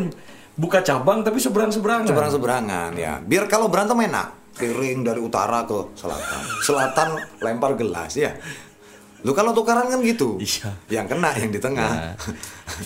buka 0.56 0.80
cabang 0.84 1.24
tapi 1.24 1.40
seberang-seberangan? 1.40 2.08
Seberang-seberangan 2.08 2.90
ya. 2.96 3.20
Biar 3.24 3.48
kalau 3.48 3.72
berantem 3.72 3.96
enak. 3.96 4.56
Piring 4.56 5.04
dari 5.04 5.20
utara 5.20 5.68
ke 5.68 5.92
selatan. 5.92 6.40
Selatan 6.64 7.08
lempar 7.44 7.76
gelas 7.76 8.16
ya. 8.16 8.32
Lu 9.24 9.34
kalau 9.34 9.50
tukaran 9.52 9.90
kan 9.90 10.00
gitu. 10.00 10.38
Iya. 10.40 11.02
Yang 11.02 11.06
kena 11.12 11.30
yang 11.36 11.50
di 11.50 11.60
tengah. 11.60 11.90
Nah, 11.92 12.14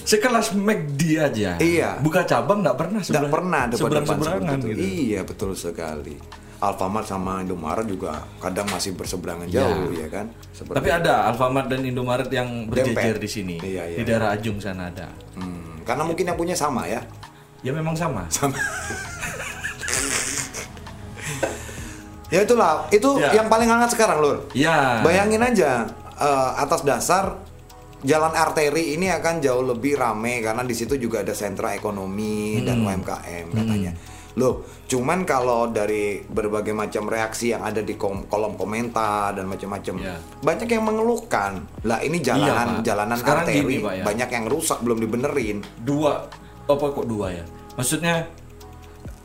sekelas 0.03 0.57
McD 0.57 1.01
aja. 1.21 1.51
Iya. 1.61 2.01
Buka 2.01 2.25
cabang 2.25 2.65
nggak 2.65 2.75
pernah 2.79 3.01
Nggak 3.05 3.29
pernah 3.29 3.63
depan-depan 3.69 3.79
seberang-seberangan 4.17 4.57
seperti 4.59 4.71
itu. 4.73 4.81
gitu. 4.81 5.03
Iya, 5.05 5.21
betul 5.27 5.51
sekali. 5.53 6.17
Alfamart 6.61 7.09
sama 7.09 7.41
Indomaret 7.41 7.89
juga 7.89 8.21
kadang 8.37 8.69
masih 8.69 8.93
berseberangan 8.93 9.49
Iya. 9.49 9.65
jauh 9.65 9.91
ya 9.91 10.07
kan. 10.07 10.29
Seperti 10.53 10.77
Tapi 10.77 10.89
ada 10.93 11.25
Alfamart 11.27 11.67
dan 11.67 11.81
Indomaret 11.83 12.29
yang 12.29 12.69
berjejer 12.69 13.17
di 13.17 13.29
sini. 13.29 13.57
Iya, 13.59 13.89
iya, 13.89 13.97
di 13.97 14.05
daerah 14.05 14.37
Ajung 14.37 14.61
sana 14.61 14.93
ada. 14.93 15.09
Hmm, 15.35 15.81
karena 15.83 16.05
mungkin 16.05 16.29
yang 16.29 16.37
punya 16.37 16.53
sama 16.53 16.85
ya. 16.85 17.01
Ya 17.61 17.73
memang 17.73 17.97
sama. 17.97 18.29
Ya 22.31 22.47
itulah, 22.47 22.87
itu 22.95 23.19
Ya. 23.19 23.43
yang 23.43 23.51
paling 23.51 23.67
hangat 23.67 23.91
sekarang, 23.91 24.23
Lur. 24.23 24.47
Ya. 24.55 25.03
Bayangin 25.03 25.43
aja 25.43 25.83
eh, 26.15 26.51
atas 26.55 26.87
dasar 26.87 27.43
jalan 28.01 28.31
arteri 28.33 28.95
ini 28.95 29.11
akan 29.11 29.43
jauh 29.43 29.67
lebih 29.67 29.99
ramai 29.99 30.39
karena 30.39 30.63
di 30.63 30.73
situ 30.73 30.95
juga 30.95 31.21
ada 31.21 31.35
sentra 31.35 31.75
ekonomi 31.75 32.63
dan 32.63 32.81
UMKM 32.81 33.51
katanya. 33.51 33.93
Loh, 34.33 34.55
cuman 34.87 35.23
kalau 35.23 35.67
dari 35.67 36.23
berbagai 36.23 36.71
macam 36.71 37.05
reaksi 37.05 37.51
yang 37.51 37.63
ada 37.63 37.81
di 37.81 37.95
kom- 37.95 38.25
kolom 38.25 38.55
komentar 38.55 39.33
dan 39.33 39.45
macam-macam, 39.45 39.95
Ya. 39.99 40.17
banyak 40.39 40.69
yang 40.69 40.85
mengeluhkan. 40.85 41.67
Lah 41.83 41.99
ini 41.99 42.19
jalanan 42.19 42.79
Pak. 42.79 42.85
jalanan 42.85 43.17
Sekarang 43.17 43.43
arteri 43.43 43.59
gini, 43.61 43.77
Pak, 43.81 43.93
ya. 43.93 44.05
banyak 44.05 44.29
yang 44.31 44.45
rusak 44.47 44.79
belum 44.81 44.99
dibenerin. 44.99 45.57
dua 45.81 46.31
apa 46.65 46.87
kok 46.89 47.03
dua 47.03 47.27
ya 47.33 47.43
maksudnya 47.75 48.31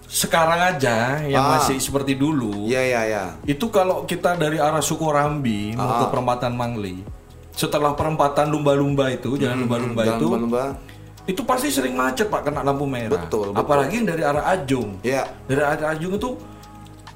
sekarang 0.07 0.57
aja 0.71 1.21
yang 1.21 1.43
Ah. 1.43 1.51
masih 1.55 1.77
seperti 1.77 2.13
dulu 2.15 2.65
Iya 2.65 2.81
iya 2.83 3.01
iya. 3.05 3.23
itu 3.43 3.69
kalau 3.69 4.01
kita 4.03 4.33
dari 4.33 4.57
arah 4.57 4.79
Sukorambi 4.79 5.73
mau 5.73 5.85
Ah. 5.87 5.99
ke 6.01 6.05
perempatan 6.09 6.53
Mangli 6.53 7.05
setelah 7.51 7.93
perempatan 7.93 8.47
lumba-lumba 8.47 9.09
itu 9.09 9.33
jalan 9.35 9.61
lumba-lumba 9.61 10.01
Jalan 10.03 10.15
itu 10.15 10.25
lumba-lumba. 10.25 10.63
Itu 11.25 11.41
pasti 11.41 11.67
sering 11.67 11.93
macet 11.93 12.27
pak 12.27 12.43
kena 12.43 12.61
lampu 12.61 12.85
merah 12.85 13.25
Betul, 13.25 13.49
betul. 13.49 13.57
apalagi 13.57 13.93
yang 13.97 14.07
dari 14.07 14.21
arah 14.21 14.43
Ajung 14.47 14.89
Iya. 15.01 15.23
dari 15.45 15.61
arah 15.61 15.91
Ajung 15.91 16.13
itu 16.13 16.29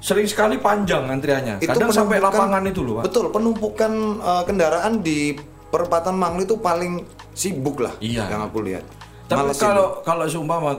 sering 0.00 0.26
sekali 0.26 0.56
panjang 0.58 1.06
antriannya 1.06 1.54
Itu 1.58 1.70
kadang 1.70 1.90
sampai 1.94 2.18
lapangan 2.18 2.62
itu 2.64 2.80
loh 2.82 2.92
pak 2.98 3.02
Betul, 3.06 3.24
penumpukan 3.30 3.92
uh, 4.18 4.42
kendaraan 4.42 4.98
di 4.98 5.38
perempatan 5.70 6.14
Mangli 6.18 6.42
itu 6.42 6.58
paling 6.58 7.06
sibuk 7.30 7.78
lah 7.78 7.94
Iya. 8.02 8.26
yang 8.26 8.42
aku 8.44 8.58
lihat. 8.66 8.82
Tapi 9.30 9.46
Malah 9.46 9.54
kalau 9.54 9.86
kalau 10.02 10.24
seumpama 10.26 10.74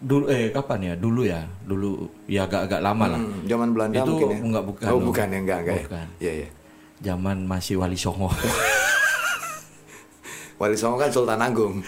dulu 0.00 0.24
eh 0.32 0.48
kapan 0.48 0.78
ya? 0.80 0.94
Dulu 0.96 1.20
ya, 1.28 1.44
dulu 1.60 2.08
ya 2.24 2.48
agak-agak 2.48 2.80
lama 2.80 3.04
lah. 3.12 3.20
Hmm, 3.20 3.44
zaman 3.44 3.68
Belanda 3.76 4.00
itu 4.00 4.08
mungkin 4.08 4.28
ya. 4.32 4.40
enggak 4.40 4.64
bukan. 4.64 4.84
Oh, 4.88 5.00
bukan 5.04 5.26
ya, 5.28 5.38
enggak, 5.44 5.58
enggak 5.60 5.76
ya. 5.76 5.84
Bukan. 5.84 6.06
Iya, 6.16 6.32
iya. 6.32 6.48
Zaman 7.04 7.36
masih 7.44 7.76
Wali 7.76 8.00
Songo. 8.00 8.32
Wali 10.56 10.72
Songo 10.72 10.96
kan 10.96 11.12
Sultan 11.12 11.36
Agung. 11.36 11.76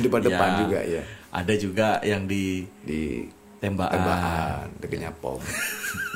Depan-depan 0.00 0.48
Ya, 0.48 0.58
juga 0.58 0.80
ya. 0.80 1.02
Ada 1.30 1.54
juga 1.54 1.88
yang 2.02 2.24
di 2.24 2.64
Di 2.82 3.28
tembakan. 3.60 3.92
tembakan, 3.92 4.64
dekatnya 4.80 5.12
pom. 5.12 5.38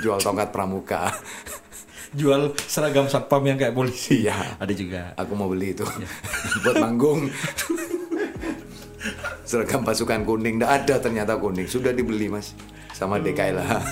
Jual 0.00 0.18
tongkat 0.18 0.48
pramuka. 0.50 1.12
Jual 2.18 2.54
seragam 2.64 3.04
satpam 3.04 3.42
yang 3.42 3.58
kayak 3.58 3.74
polisi. 3.74 4.22
Iya. 4.24 4.56
Ada 4.56 4.72
juga. 4.72 5.00
Aku 5.14 5.34
mau 5.34 5.46
beli 5.46 5.74
itu. 5.74 5.82
Buat 6.62 6.78
manggung. 6.78 7.26
Seragam 9.44 9.82
pasukan 9.82 10.24
kuning, 10.24 10.56
nggak 10.56 10.72
ada 10.82 10.94
ternyata 10.98 11.36
kuning. 11.36 11.66
Sudah 11.66 11.90
dibeli 11.90 12.30
mas, 12.30 12.54
sama 12.90 13.18
DKI 13.18 13.52
lah. 13.52 13.82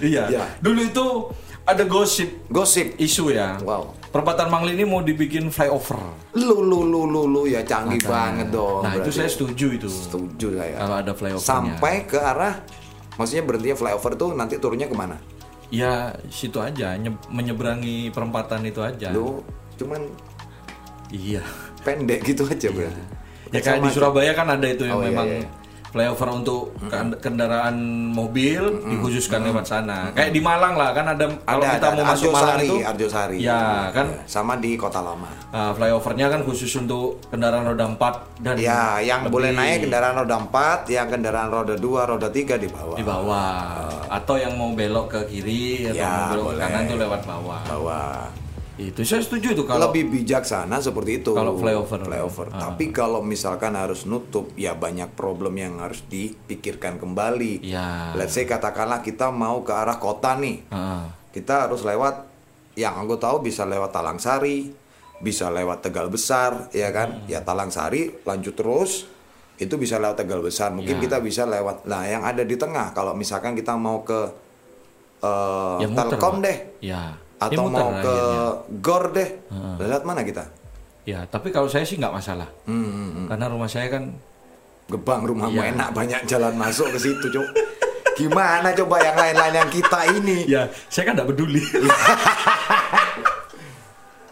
Iya. 0.00 0.32
Iya. 0.32 0.44
Dulu 0.58 0.80
itu 0.82 1.06
ada 1.62 1.84
gosip 1.84 2.48
Gosip. 2.48 2.96
isu 2.96 3.30
ya. 3.30 3.60
Wow. 3.60 3.92
Perempatan 4.10 4.50
Mangli 4.50 4.74
ini 4.74 4.82
mau 4.82 4.98
dibikin 4.98 5.48
flyover. 5.48 6.02
Lu 6.34 6.58
lu 6.60 6.82
lu 6.82 7.06
lu 7.06 7.22
lu 7.24 7.42
ya 7.46 7.62
canggih 7.62 8.02
banget 8.02 8.50
dong. 8.50 8.82
Nah, 8.82 8.98
itu 8.98 9.06
saya 9.08 9.26
setuju 9.26 9.66
itu. 9.72 9.86
setuju 9.86 10.58
saya. 10.58 10.74
Kalau 10.76 10.96
ada 10.98 11.12
flyovernya. 11.12 11.46
Sampai 11.46 11.94
ke 12.04 12.18
arah, 12.18 12.58
maksudnya 13.14 13.46
berhentinya 13.46 13.76
flyover 13.76 14.12
tuh 14.14 14.34
nanti 14.34 14.58
turunnya 14.58 14.84
ke 14.84 14.94
mana? 14.94 15.14
Ya, 15.70 16.10
situ 16.26 16.58
aja 16.58 16.98
nye- 16.98 17.22
menyeberangi 17.28 18.10
perempatan 18.10 18.66
itu 18.66 18.82
aja. 18.82 19.14
Lu 19.14 19.46
cuman 19.78 20.02
Iya. 21.08 21.46
pendek 21.80 22.22
gitu 22.24 22.42
aja 22.44 22.66
berarti. 22.68 23.02
Ya 23.50 23.58
kayak 23.60 23.78
di 23.80 23.90
Surabaya 23.90 24.30
kan 24.30 24.46
ada 24.48 24.66
itu 24.66 24.82
yang 24.84 24.98
Oh, 24.98 25.02
iya, 25.02 25.08
memang 25.08 25.26
iya. 25.28 25.46
Flyover 25.90 26.28
untuk 26.32 26.62
kan- 26.86 27.18
kendaraan 27.18 27.76
mobil 28.08 28.62
dikhususkan 28.84 29.42
lewat 29.42 29.64
sana. 29.64 30.10
Kayak 30.10 30.30
di 30.30 30.40
Malang 30.40 30.74
lah 30.74 30.90
kan 30.90 31.02
ada 31.04 31.26
kalau 31.40 31.60
ada, 31.60 31.74
kita 31.74 31.82
ada, 31.84 31.90
mau 31.92 32.00
ada. 32.00 32.10
masuk 32.10 32.30
Malang 32.30 32.58
itu 32.60 32.76
Arjosari. 32.80 33.36
Ya, 33.40 33.60
kan 33.90 34.06
Ya, 34.08 34.22
sama 34.24 34.54
di 34.56 34.74
Kota 34.74 35.00
Lama. 35.00 35.26
ah, 35.50 35.70
flyovernya 35.70 36.26
kan 36.28 36.40
khusus 36.40 36.70
untuk 36.76 37.18
kendaraan 37.26 37.66
roda 37.66 37.84
4 37.84 37.98
dan 38.38 38.54
Ya, 38.56 38.98
yang 38.98 39.20
lebih 39.22 39.34
boleh 39.34 39.50
naik 39.50 39.84
kendaraan 39.84 40.14
roda 40.16 40.36
4, 40.38 40.86
yang 40.88 41.06
kendaraan 41.06 41.48
roda 41.48 41.74
2, 41.74 41.82
roda 42.06 42.28
3 42.28 42.54
di 42.54 42.68
bawah. 42.68 42.94
di 42.94 43.02
bawah 43.02 43.50
atau 44.08 44.34
yang 44.34 44.54
mau 44.54 44.70
belok 44.70 45.06
ke 45.08 45.20
kiri 45.28 45.64
atau 45.86 45.96
Ya, 45.96 46.06
mau 46.08 46.26
belok 46.30 46.44
ke 46.44 46.50
boleh. 46.50 46.62
kanan 46.64 46.82
tuh 46.84 46.96
lewat 46.98 47.20
bawah. 47.24 47.60
Bawah. 47.66 48.18
Itu 48.80 49.04
saya 49.04 49.20
setuju 49.20 49.52
itu 49.52 49.68
kalau 49.68 49.92
lebih 49.92 50.08
bijaksana 50.08 50.80
seperti 50.80 51.20
itu. 51.20 51.36
Kalau 51.36 51.60
flyover. 51.60 52.00
Flyover. 52.00 52.48
Ah. 52.48 52.72
Tapi 52.72 52.88
kalau 52.88 53.20
misalkan 53.20 53.76
harus 53.76 54.08
nutup, 54.08 54.56
ya 54.56 54.72
banyak 54.72 55.12
problem 55.12 55.52
yang 55.60 55.84
harus 55.84 56.00
dipikirkan 56.08 56.96
kembali. 56.96 57.60
Ya. 57.60 58.16
Let's 58.16 58.32
say 58.32 58.48
katakanlah 58.48 59.04
kita 59.04 59.28
mau 59.28 59.60
ke 59.60 59.72
arah 59.76 60.00
kota 60.00 60.32
nih. 60.40 60.64
Ah, 60.72 61.12
Kita 61.28 61.68
harus 61.68 61.84
lewat 61.84 62.24
yang 62.74 62.96
aku 62.96 63.20
tahu 63.20 63.44
bisa 63.44 63.68
lewat 63.68 63.92
Talangsari, 63.92 64.72
bisa 65.20 65.52
lewat 65.52 65.84
Tegal 65.84 66.08
Besar, 66.08 66.72
ya 66.72 66.88
kan? 66.88 67.20
Hmm. 67.20 67.28
Ya 67.28 67.44
Talangsari 67.44 68.24
lanjut 68.24 68.56
terus 68.56 69.04
itu 69.60 69.76
bisa 69.76 70.00
lewat 70.00 70.24
Tegal 70.24 70.40
Besar. 70.40 70.72
Mungkin 70.72 70.96
Ya. 70.96 71.02
kita 71.04 71.20
bisa 71.20 71.44
lewat. 71.44 71.84
Nah, 71.84 72.08
yang 72.08 72.24
ada 72.24 72.40
di 72.40 72.56
tengah 72.56 72.96
kalau 72.96 73.12
misalkan 73.12 73.52
kita 73.52 73.76
mau 73.76 74.00
ke 74.00 74.32
eh, 75.20 75.76
ya 75.84 75.88
Telkom 75.92 76.40
deh 76.40 76.80
Ya. 76.80 77.12
Ya 77.40 77.46
atau 77.48 77.62
muter 77.66 77.80
mau 77.80 77.90
ke 77.96 78.12
akhirnya. 78.12 78.48
Gor 78.84 79.04
deh. 79.10 79.30
Lewat 79.80 80.02
mana 80.04 80.20
kita? 80.20 80.44
Ya, 81.08 81.24
tapi 81.24 81.48
kalau 81.48 81.66
saya 81.66 81.88
sih 81.88 81.96
nggak 81.96 82.12
masalah. 82.12 82.52
Hmm, 82.68 82.84
hmm, 82.84 83.08
hmm. 83.16 83.26
Karena 83.32 83.46
rumah 83.48 83.64
saya 83.66 83.88
kan 83.88 84.12
Gebang 84.90 85.22
rumahmu 85.22 85.54
Iya. 85.54 85.70
enak 85.70 85.88
banyak 85.94 86.20
jalan 86.26 86.58
masuk 86.58 86.90
ke 86.90 86.98
situ, 86.98 87.26
Cok. 87.30 87.48
Gimana 88.18 88.74
coba 88.74 88.98
yang 89.00 89.16
lain-lain 89.16 89.54
yang 89.64 89.70
kita 89.70 90.00
ini? 90.18 90.44
ya, 90.50 90.66
saya 90.90 91.08
kan 91.08 91.12
nggak 91.16 91.30
peduli. 91.30 91.62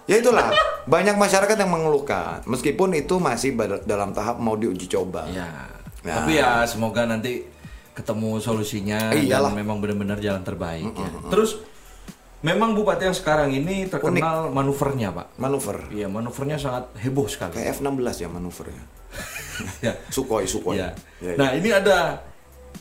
Ya 0.09 0.25
itulah, 0.25 0.49
banyak 0.89 1.21
masyarakat 1.21 1.53
yang 1.53 1.69
mengeluhkan 1.69 2.41
meskipun 2.49 2.97
itu 2.97 3.21
masih 3.21 3.53
dalam 3.85 4.17
tahap 4.17 4.41
mau 4.41 4.57
diuji 4.57 4.89
coba. 4.89 5.29
ya. 5.29 5.69
Nah. 6.01 6.25
Tapi 6.25 6.41
ya 6.41 6.65
semoga 6.65 7.05
nanti 7.05 7.45
ketemu 7.93 8.41
solusinya 8.41 9.13
iyalah. 9.13 9.53
dan 9.53 9.61
memang 9.61 9.85
benar-benar 9.85 10.17
jalan 10.17 10.41
terbaik 10.41 10.89
ya. 10.97 11.13
Terus 11.29 11.61
memang 12.45 12.75
bupati 12.75 13.11
yang 13.11 13.17
sekarang 13.17 13.51
ini 13.51 13.89
terkenal 13.91 14.51
manuvernya, 14.51 15.11
Pak. 15.11 15.27
Manuver. 15.41 15.91
Iya, 15.91 16.07
manuvernya 16.07 16.59
sangat 16.59 16.91
heboh 16.99 17.27
sekali. 17.27 17.59
Kayak 17.59 17.79
F16 17.79 18.25
ya 18.25 18.29
manuvernya. 18.31 18.85
ya. 19.87 19.93
Sukhoi, 20.13 20.47
Sukhoi. 20.47 20.79
Ya. 20.79 20.91
Ya, 21.19 21.33
ya. 21.33 21.37
Nah, 21.37 21.49
ini 21.55 21.69
ada 21.75 22.23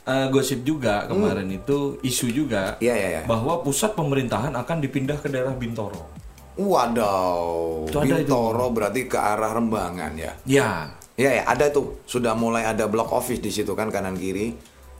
uh, 0.05 0.27
gosip 0.29 0.61
juga 0.61 1.09
kemarin 1.09 1.49
itu 1.49 1.97
isu 2.05 2.29
juga 2.29 2.77
Iya, 2.77 2.93
iya, 2.93 3.07
iya. 3.09 3.21
bahwa 3.25 3.61
pusat 3.65 3.97
pemerintahan 3.97 4.53
akan 4.53 4.77
dipindah 4.83 5.17
ke 5.17 5.27
daerah 5.31 5.53
Bintoro. 5.57 6.09
Wadaw, 6.57 7.85
Itu 7.85 8.01
ada 8.01 8.17
itu. 8.17 8.25
Bintoro 8.25 8.65
berarti 8.73 9.05
ke 9.05 9.17
arah 9.17 9.53
Rembangan 9.53 10.13
ya. 10.17 10.33
Ya, 10.49 10.89
Iya 11.17 11.41
ya, 11.41 11.43
ada 11.49 11.65
tuh. 11.73 12.05
Sudah 12.05 12.37
mulai 12.37 12.61
ada 12.61 12.85
blok 12.85 13.09
office 13.09 13.41
di 13.41 13.49
situ 13.49 13.73
kan 13.73 13.89
kanan 13.89 14.13
kiri. 14.13 14.53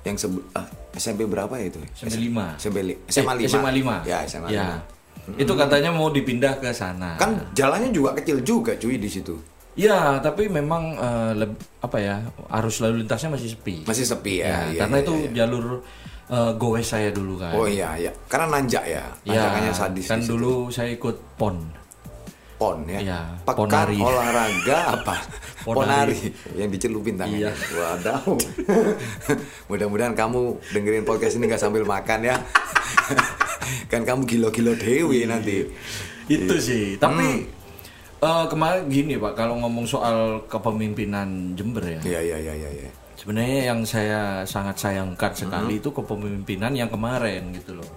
Yang 0.08 0.18
sebe- 0.24 0.46
ah, 0.54 0.66
SMP 0.94 1.28
berapa 1.28 1.52
ya 1.56 1.66
itu? 1.68 1.80
SMP 1.94 2.16
5. 2.26 2.56
SMP 2.56 2.78
SMA 3.06 3.34
5. 3.36 3.44
Eh, 3.44 3.48
SMA 3.48 3.72
5. 3.72 3.96
Ya, 4.04 4.18
SMA 4.24 4.48
5. 4.48 4.56
Ya. 4.56 4.68
Itu 5.36 5.54
katanya 5.54 5.92
mau 5.92 6.08
dipindah 6.08 6.56
ke 6.58 6.72
sana. 6.72 7.20
Kan 7.20 7.52
jalannya 7.52 7.92
juga 7.92 8.16
kecil 8.16 8.40
juga 8.42 8.72
cuy 8.74 8.96
di 8.96 9.12
situ. 9.12 9.36
Ya, 9.78 10.18
tapi 10.18 10.50
memang 10.50 10.96
eh, 10.96 11.32
leb- 11.38 11.62
apa 11.84 11.98
ya 12.00 12.16
arus 12.50 12.82
lalu 12.82 13.06
lintasnya 13.06 13.30
masih 13.30 13.54
sepi. 13.54 13.86
Masih 13.86 14.08
sepi 14.08 14.42
ya. 14.42 14.72
iya, 14.72 14.80
karena 14.82 14.98
iya, 14.98 15.06
itu 15.06 15.14
iya. 15.14 15.30
jalur 15.44 15.66
eh, 16.32 16.52
gowes 16.58 16.88
saya 16.88 17.10
dulu 17.14 17.38
kan. 17.38 17.54
Oh 17.54 17.68
iya 17.68 17.94
iya. 17.94 18.12
Karena 18.26 18.58
nanjak 18.58 18.84
ya. 18.88 19.06
Ya, 19.22 19.38
Nanjakannya 19.38 19.74
sadis 19.76 20.08
kan 20.10 20.24
dulu 20.24 20.72
saya 20.74 20.90
ikut 20.90 21.38
pon. 21.38 21.60
Pon 22.58 22.82
ya. 22.84 23.00
Iya, 23.00 23.20
Pekan 23.42 23.58
ponari. 23.64 23.98
olahraga 23.98 24.78
apa? 24.98 25.16
Ponari. 25.62 26.18
Ponari 26.18 26.20
yang 26.58 26.70
dicelupin 26.70 27.16
tangannya. 27.16 27.48
Iya. 27.48 27.74
Wadaw. 27.74 28.26
Mudah-mudahan 29.70 30.14
kamu 30.14 30.42
dengerin 30.68 31.04
podcast 31.04 31.38
ini 31.38 31.46
nggak 31.46 31.62
sambil 31.62 31.84
makan 31.84 32.26
ya. 32.26 32.36
kan 33.92 34.02
kamu 34.02 34.26
gilo-gilo 34.26 34.74
dewi 34.74 35.24
Iya. 35.24 35.30
nanti. 35.30 35.58
Itu 36.26 36.56
sih. 36.58 36.98
Tapi 36.98 37.46
Hmm. 38.18 38.26
eh, 38.26 38.46
kemarin 38.48 38.84
gini 38.88 39.16
Pak, 39.16 39.34
kalau 39.36 39.56
ngomong 39.58 39.86
soal 39.86 40.42
kepemimpinan 40.46 41.54
Jember 41.54 41.86
ya. 41.86 42.00
Iya 42.02 42.20
iya 42.24 42.38
iya 42.42 42.54
iya. 42.58 42.70
iya. 42.84 42.90
Sebenarnya 43.14 43.62
yang 43.68 43.82
saya 43.82 44.22
sangat 44.44 44.78
sayangkan 44.78 45.30
Hmm. 45.30 45.40
sekali 45.40 45.74
itu 45.78 45.90
kepemimpinan 45.90 46.74
yang 46.74 46.88
kemarin 46.88 47.54
gitu 47.54 47.78
loh. 47.78 47.90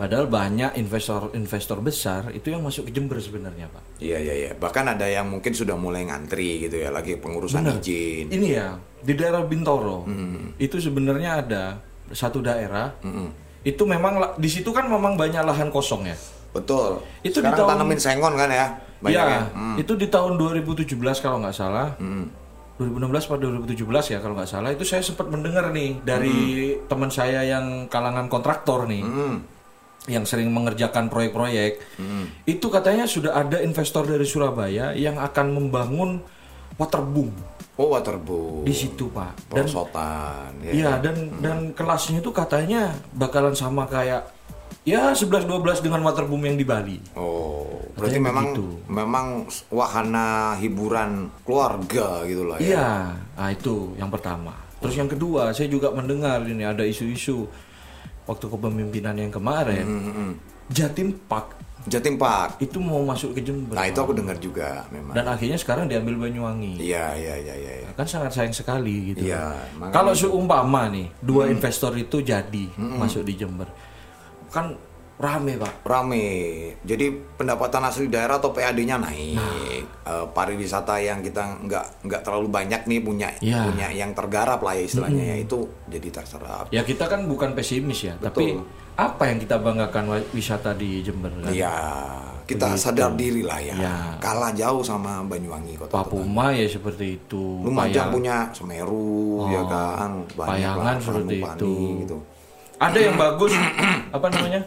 Padahal 0.00 0.24
banyak 0.26 0.80
investor-investor 0.80 1.78
besar 1.78 2.32
itu 2.32 2.48
yang 2.48 2.64
masuk 2.64 2.88
ke 2.88 2.96
Jember 2.96 3.20
sebenarnya 3.20 3.68
Pak. 3.68 4.00
Iya 4.00 4.16
iya 4.16 4.34
iya. 4.34 4.50
Bahkan 4.56 4.96
ada 4.96 5.04
yang 5.04 5.28
mungkin 5.28 5.52
sudah 5.52 5.76
mulai 5.76 6.08
ngantri 6.08 6.64
gitu 6.64 6.72
ya 6.74 6.88
lagi 6.88 7.20
pengurusan 7.20 7.60
Bener. 7.62 7.84
izin. 7.84 8.32
Ini 8.32 8.48
ya 8.48 8.68
di 8.96 9.12
daerah 9.12 9.44
Bintoro 9.44 10.08
Hmm. 10.08 10.56
itu 10.56 10.80
sebenarnya 10.80 11.44
ada 11.44 11.62
satu 12.10 12.40
daerah 12.40 12.96
itu 13.60 13.82
memang 13.84 14.40
di 14.40 14.48
situ 14.48 14.72
kan 14.72 14.88
memang 14.88 15.20
banyak 15.20 15.44
lahan 15.44 15.68
kosong 15.68 16.08
ya. 16.08 16.16
Betul. 16.50 17.04
Itu 17.20 17.38
di 17.38 17.46
Sekarang 17.46 17.60
tahun- 17.60 17.70
tanamin 17.76 18.00
sengon 18.00 18.34
kan 18.34 18.48
ya. 18.48 18.66
Banyak 19.00 19.12
ya, 19.14 19.28
ya. 19.30 19.42
Hmm. 19.52 19.76
itu 19.76 19.92
di 19.94 20.08
tahun 20.08 20.34
2017 20.34 20.96
kalau 21.20 21.44
nggak 21.44 21.52
salah. 21.52 21.92
2016 22.80 23.28
pada 23.28 23.44
2017 23.44 23.76
ya 24.08 24.18
kalau 24.18 24.32
nggak 24.32 24.48
salah 24.48 24.72
itu 24.72 24.80
saya 24.82 25.04
sempat 25.04 25.28
mendengar 25.28 25.68
nih 25.68 26.00
dari 26.00 26.36
teman 26.88 27.12
saya 27.12 27.44
yang 27.44 27.84
kalangan 27.86 28.32
kontraktor 28.32 28.88
nih. 28.88 29.04
Hmm. 29.04 29.59
Yang 30.08 30.24
sering 30.24 30.48
mengerjakan 30.48 31.08
proyek-proyek, 31.08 31.80
itu 32.44 32.66
katanya 32.68 33.04
sudah 33.04 33.36
ada 33.36 33.60
investor 33.60 34.08
dari 34.08 34.24
Surabaya 34.24 34.96
yang 34.96 35.20
akan 35.20 35.52
membangun 35.52 36.24
waterboom 36.76 37.32
Oh 37.80 37.96
waterboom. 37.96 38.68
di 38.68 38.76
situ 38.76 39.08
pak. 39.08 39.32
Dan 39.48 39.64
ya. 40.60 40.70
Iya 40.72 40.92
dan 41.00 41.16
dan 41.40 41.58
kelasnya 41.72 42.20
itu 42.20 42.28
katanya 42.28 42.92
bakalan 43.16 43.56
sama 43.56 43.88
kayak 43.88 44.28
ya 44.84 45.16
11 45.16 45.48
12 45.48 45.80
dengan 45.80 46.04
waterboom 46.04 46.44
yang 46.44 46.60
di 46.60 46.64
Bali. 46.68 47.00
Oh, 47.16 47.68
berarti 47.96 48.20
Katanya 48.20 48.28
memang 48.28 48.46
begitu. 48.52 48.66
memang 48.84 49.26
wahana 49.72 50.28
hiburan 50.60 51.32
keluarga 51.40 52.24
gitu 52.28 52.44
lah 52.44 52.56
ya. 52.60 52.68
Iya, 52.68 52.88
nah 53.40 53.48
itu 53.48 53.96
yang 53.96 54.12
pertama. 54.12 54.52
Terus 54.80 54.96
yang 54.96 55.08
kedua, 55.08 55.52
saya 55.52 55.68
juga 55.68 55.92
mendengar 55.92 56.40
ini 56.44 56.64
ada 56.64 56.84
isu-isu 56.84 57.48
waktu 58.30 58.46
kepemimpinan 58.46 59.18
yang 59.18 59.32
kemarin, 59.34 59.84
Mm-mm. 59.84 60.30
Jatim 60.70 61.18
Park 61.26 61.58
Jatim 61.88 62.20
Park. 62.20 62.60
itu 62.60 62.76
mau 62.76 63.00
masuk 63.00 63.32
ke 63.32 63.40
Jember. 63.40 63.72
Nah, 63.72 63.88
itu 63.88 63.96
aku 63.96 64.12
dengar 64.12 64.36
juga 64.36 64.84
memang. 64.92 65.16
Dan 65.16 65.24
akhirnya 65.32 65.56
sekarang 65.56 65.88
diambil 65.88 66.28
Banyuwangi. 66.28 66.76
Iya, 66.76 67.16
iya, 67.16 67.34
iya, 67.40 67.54
iya. 67.56 67.72
iya. 67.84 67.90
Kan 67.96 68.04
sangat 68.04 68.36
sayang 68.36 68.52
sekali 68.52 69.16
gitu. 69.16 69.24
Iya, 69.24 69.56
Kalau 69.88 70.12
seumpama 70.12 70.92
nih, 70.92 71.08
dua 71.24 71.48
investor 71.48 71.96
itu 71.96 72.20
jadi 72.20 72.64
masuk 72.76 73.24
di 73.24 73.32
Jember. 73.32 73.64
Kan 74.52 74.76
rame, 75.20 75.52
Pak. 75.54 75.84
Rame. 75.84 76.24
Jadi 76.80 77.06
pendapatan 77.36 77.84
asli 77.84 78.08
daerah 78.08 78.36
atau 78.36 78.50
PAD-nya 78.50 78.96
naik. 78.96 79.36
Nah. 79.36 79.52
Eh, 80.02 80.26
pariwisata 80.26 80.96
yang 80.96 81.20
kita 81.20 81.60
nggak 81.60 82.02
nggak 82.02 82.20
terlalu 82.20 82.48
banyak 82.48 82.82
nih 82.82 82.98
punya 82.98 83.28
Iya. 83.38 83.62
punya 83.62 83.88
yang 83.90 84.10
tergarap 84.10 84.58
lah 84.58 84.72
ya 84.72 84.82
istilahnya 84.82 85.22
ya 85.22 85.36
itu 85.38 85.58
jadi 85.86 86.08
terserap. 86.10 86.64
Ya 86.68 86.82
kita 86.82 87.04
kan 87.04 87.24
bukan 87.24 87.52
pesimis 87.52 88.00
ya, 88.02 88.16
tapi 88.16 88.56
apa 88.96 89.22
yang 89.24 89.38
kita 89.38 89.56
banggakan 89.56 90.04
wisata 90.30 90.72
di 90.72 91.00
Jember 91.00 91.30
kan? 91.38 91.52
Iya, 91.52 91.72
kita 92.42 92.74
sadar 92.74 93.12
diri 93.14 93.40
lah 93.40 93.60
ya. 93.60 93.76
Iya. 93.76 93.94
Kalah 94.18 94.50
jauh 94.50 94.80
sama 94.80 95.20
Banyuwangi 95.22 95.76
kota. 95.76 95.94
Papuma 95.94 96.50
ya 96.50 96.64
seperti 96.64 97.16
itu. 97.18 97.60
Lumajang 97.60 98.08
Payang- 98.08 98.12
punya 98.12 98.36
Semeru 98.50 99.46
ya 99.48 99.62
kan 99.62 100.10
banyak 100.32 100.48
Payangan 100.58 100.84
lah, 100.90 100.96
seperti 100.98 101.36
itu. 101.38 101.72
gitu. 102.02 102.16
Ada 102.76 102.98
yang 102.98 103.14
bagus, 103.14 103.52
apa 104.16 104.26
namanya? 104.26 104.60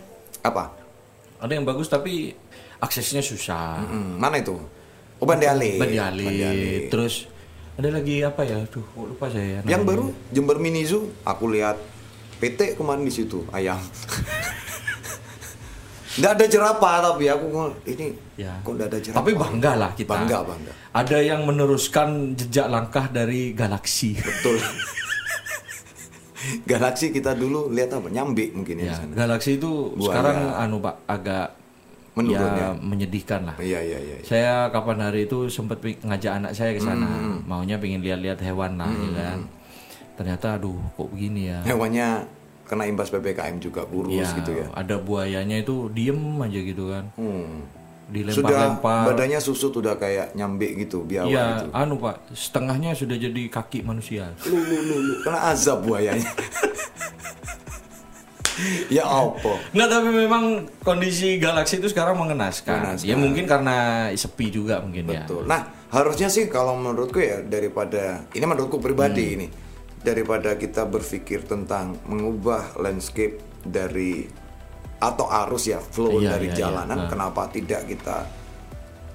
Apa? 0.43 0.75
Ada 1.39 1.55
yang 1.55 1.63
bagus 1.63 1.88
tapi 1.88 2.35
aksesnya 2.77 3.23
susah. 3.23 3.79
Hmm, 3.81 4.19
mana 4.19 4.38
itu? 4.38 4.55
Oh 5.17 5.25
Bandiali. 5.25 5.79
Bandiali. 5.79 6.23
Bandiali. 6.23 6.71
Terus 6.91 7.27
ada 7.73 7.89
lagi 7.89 8.21
apa 8.21 8.43
ya? 8.43 8.59
Kok 8.67 9.05
lupa 9.07 9.31
saya. 9.31 9.63
Yang 9.63 9.81
namanya. 9.81 9.88
baru 9.88 10.05
Jember 10.29 10.57
Mini 10.59 10.83
Zoo, 10.83 11.09
aku 11.23 11.47
lihat 11.50 11.79
PT 12.38 12.75
kemarin 12.75 13.07
di 13.07 13.13
situ 13.15 13.47
ayam. 13.50 13.79
Nggak 16.13 16.31
ada 16.38 16.45
jerapah 16.45 16.95
tapi 17.01 17.25
aku 17.25 17.50
ini 17.89 18.13
Ya. 18.38 18.53
kok 18.62 18.77
nggak 18.77 18.85
ada 18.85 19.00
jerapah. 19.01 19.17
Tapi 19.25 19.31
bangga 19.33 19.71
lah 19.73 19.91
kita. 19.97 20.13
Bangga 20.13 20.45
bangga. 20.45 20.73
Ada 20.93 21.17
yang 21.25 21.41
meneruskan 21.50 22.38
jejak 22.38 22.69
langkah 22.69 23.09
dari 23.09 23.50
galaksi. 23.57 24.13
Betul. 24.13 24.62
Galaksi 26.69 27.09
kita 27.09 27.33
dulu 27.33 27.69
lihat 27.69 27.91
apa? 27.91 28.07
Nyambi 28.07 28.51
mungkin 28.51 28.79
ya, 28.79 28.91
Ya, 28.91 28.97
galaksi 29.07 29.55
itu 29.55 29.93
Buaya. 29.93 30.07
sekarang 30.12 30.38
anu 30.53 30.77
Pak 30.79 30.95
agak 31.05 31.47
Menurun 32.13 32.45
ya, 32.53 32.69
ya? 32.69 32.69
menyedihkan 32.75 33.41
lah. 33.43 33.55
Iya 33.57 33.79
iya 33.81 33.97
iya. 33.97 34.15
iya. 34.15 34.23
Saya 34.23 34.53
kapan 34.69 35.01
hari 35.01 35.25
itu 35.25 35.47
sempat 35.47 35.81
ngajak 35.81 36.31
anak 36.35 36.51
saya 36.53 36.71
ke 36.71 36.79
sana, 36.79 37.09
Hmm. 37.09 37.41
maunya 37.43 37.75
pengen 37.75 38.00
lihat-lihat 38.00 38.38
hewan 38.39 38.77
lah, 38.77 38.85
ya 38.85 39.09
kan. 39.15 39.39
Ternyata 40.13 40.62
aduh 40.62 40.77
kok 40.93 41.09
begini 41.09 41.50
ya. 41.50 41.65
Hewannya 41.65 42.29
kena 42.63 42.85
imbas 42.85 43.09
PPKM 43.09 43.57
juga 43.57 43.81
kurus 43.83 44.13
Ya, 44.13 44.29
gitu 44.29 44.53
ya. 44.53 44.69
ada 44.71 44.95
buayanya 44.95 45.57
itu 45.57 45.89
diem 45.89 46.15
aja 46.38 46.59
gitu 46.59 46.93
kan. 46.93 47.09
Hmm. 47.15 47.65
Sudah 48.03 48.19
Dilempar-lempar. 48.29 49.03
badannya 49.10 49.39
susut 49.39 49.72
udah 49.74 49.95
kayak 49.95 50.33
nyambi 50.33 50.75
gitu 50.77 51.01
biawak 51.01 51.29
Iya, 51.29 51.45
gitu. 51.57 51.67
anu 51.72 51.95
Pak, 51.98 52.15
setengahnya 52.31 52.91
sudah 52.93 53.15
jadi 53.15 53.41
kaki 53.48 53.81
manusia. 53.81 54.36
Lu 54.43 54.53
lu 54.53 54.77
lu 54.77 54.95
lu 55.01 55.13
kena 55.24 55.50
azab 55.50 55.81
buayanya. 55.81 56.27
ya 58.91 59.01
apa? 59.04 59.54
Nggak, 59.71 59.88
tapi 59.89 60.10
memang 60.10 60.43
kondisi 60.80 61.36
galaksi 61.38 61.80
itu 61.80 61.89
sekarang 61.89 62.13
mengenaskan. 62.15 62.75
Mengenaskan. 62.93 63.08
Ya 63.08 63.15
mungkin 63.15 63.43
karena 63.43 63.75
sepi 64.13 64.51
juga 64.51 64.77
mungkin 64.77 65.10
ya. 65.10 65.25
Betul. 65.25 65.49
Nah, 65.49 65.62
harusnya 65.89 66.30
sih 66.30 66.45
kalau 66.45 66.77
menurutku 66.77 67.17
ya 67.17 67.41
daripada 67.41 68.27
ini 68.30 68.45
menurutku 68.45 68.77
pribadi 68.77 69.25
Hmm. 69.25 69.36
ini 69.39 69.47
daripada 69.99 70.54
kita 70.54 70.84
berpikir 70.84 71.47
tentang 71.47 71.97
mengubah 72.06 72.75
landscape 72.77 73.39
dari 73.63 74.27
atau 75.03 75.27
arus 75.27 75.67
ya 75.67 75.79
flow 75.79 76.17
Iya, 76.17 76.33
dari 76.33 76.47
iya, 76.47 76.53
iya. 76.53 76.59
jalanan, 76.63 76.97
Nah. 76.97 77.09
kenapa 77.09 77.47
tidak 77.47 77.83
kita 77.85 78.23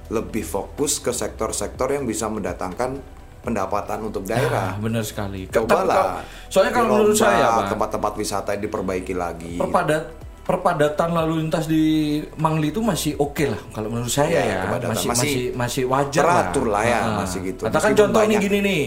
lebih 0.08 0.40
fokus 0.42 0.96
ke 0.98 1.10
sektor-sektor 1.10 1.88
yang 1.88 2.04
bisa 2.04 2.26
mendatangkan 2.26 3.00
pendapatan 3.38 4.04
untuk 4.04 4.24
daerah? 4.24 4.72
Ah, 4.72 4.78
benar 4.78 5.00
sekali. 5.00 5.48
Coba 5.48 5.64
Tapi 5.66 5.84
lah. 5.86 5.96
kalau- 5.96 6.12
Soalnya 6.48 6.72
kalau 6.74 6.88
menurut 6.94 7.16
saya, 7.16 7.48
tempat-tempat 7.66 8.12
wisata 8.14 8.48
yang 8.52 8.62
diperbaiki 8.62 9.14
lagi. 9.14 9.56
perpadat 9.56 10.04
perpadatan 10.42 11.12
lalu 11.12 11.44
lintas 11.44 11.68
di 11.68 11.84
Mangli 12.34 12.72
itu 12.72 12.80
masih 12.80 13.12
oke 13.16 13.44
lah 13.44 13.60
kalau 13.68 13.92
menurut 13.92 14.08
saya 14.08 14.32
Iya, 14.32 14.40
ya 14.40 14.60
kepadatan. 14.64 14.88
masih, 14.90 15.06
Masih 15.06 15.20
masih 15.20 15.42
masih 15.52 15.82
wajar 15.86 16.24
teratur 16.24 16.64
lah 16.66 16.82
ya, 16.82 16.98
Ah. 16.98 17.16
masih 17.20 17.38
gitu. 17.44 17.62
katakan 17.62 17.92
contoh 17.94 18.20
ini 18.22 18.34
gini 18.38 18.58
nih 18.58 18.84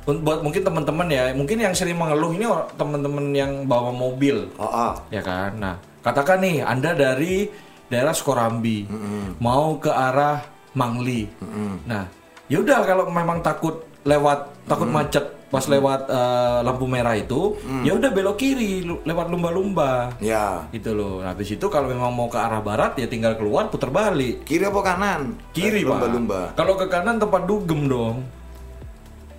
buat 0.00 0.38
mungkin 0.40 0.62
teman-teman 0.62 1.06
ya 1.06 1.24
mungkin 1.32 1.58
yang 1.58 1.70
sering 1.70 1.94
mengeluh 1.94 2.30
ini 2.30 2.46
teman-teman 2.74 3.26
yang 3.30 3.52
bawa 3.64 3.90
mobil 3.90 4.54
Oh, 4.54 4.66
ah. 4.66 4.94
ya 5.08 5.18
kan 5.18 5.50
nah 5.54 5.74
katakan 6.00 6.40
nih 6.40 6.62
anda 6.62 6.92
dari 6.92 7.48
daerah 7.86 8.12
Skorambi 8.12 8.86
mau 9.38 9.76
ke 9.76 9.88
arah 9.88 10.40
Mangli 10.72 11.26
nah 11.84 12.06
yaudah 12.46 12.82
kalau 12.82 13.04
memang 13.08 13.40
takut 13.40 13.82
lewat 14.02 14.64
takut 14.64 14.88
macet 14.88 15.22
pas 15.50 15.66
lewat 15.66 16.06
eh, 16.06 16.58
lampu 16.62 16.86
merah 16.86 17.12
itu 17.12 17.58
ya 17.82 17.92
udah 17.92 18.08
belok 18.08 18.38
kiri 18.38 18.86
lewat 19.02 19.26
lumba-lumba 19.28 20.14
Ya. 20.22 20.62
gitu 20.70 20.94
loh. 20.94 21.18
Nah, 21.18 21.34
habis 21.34 21.50
itu 21.50 21.66
kalau 21.66 21.90
memang 21.90 22.14
mau 22.14 22.30
ke 22.30 22.38
arah 22.38 22.62
barat 22.62 22.94
ya 22.94 23.10
tinggal 23.10 23.34
keluar 23.34 23.66
putar 23.66 23.90
balik. 23.90 24.46
Kiri 24.46 24.70
apa 24.70 24.78
kanan? 24.78 25.34
Kiri. 25.50 25.82
Lumba-lumba. 25.82 26.54
Kalau 26.54 26.78
ke 26.78 26.86
kanan 26.86 27.18
tempat 27.18 27.50
dugem 27.50 27.90
dong. 27.90 28.22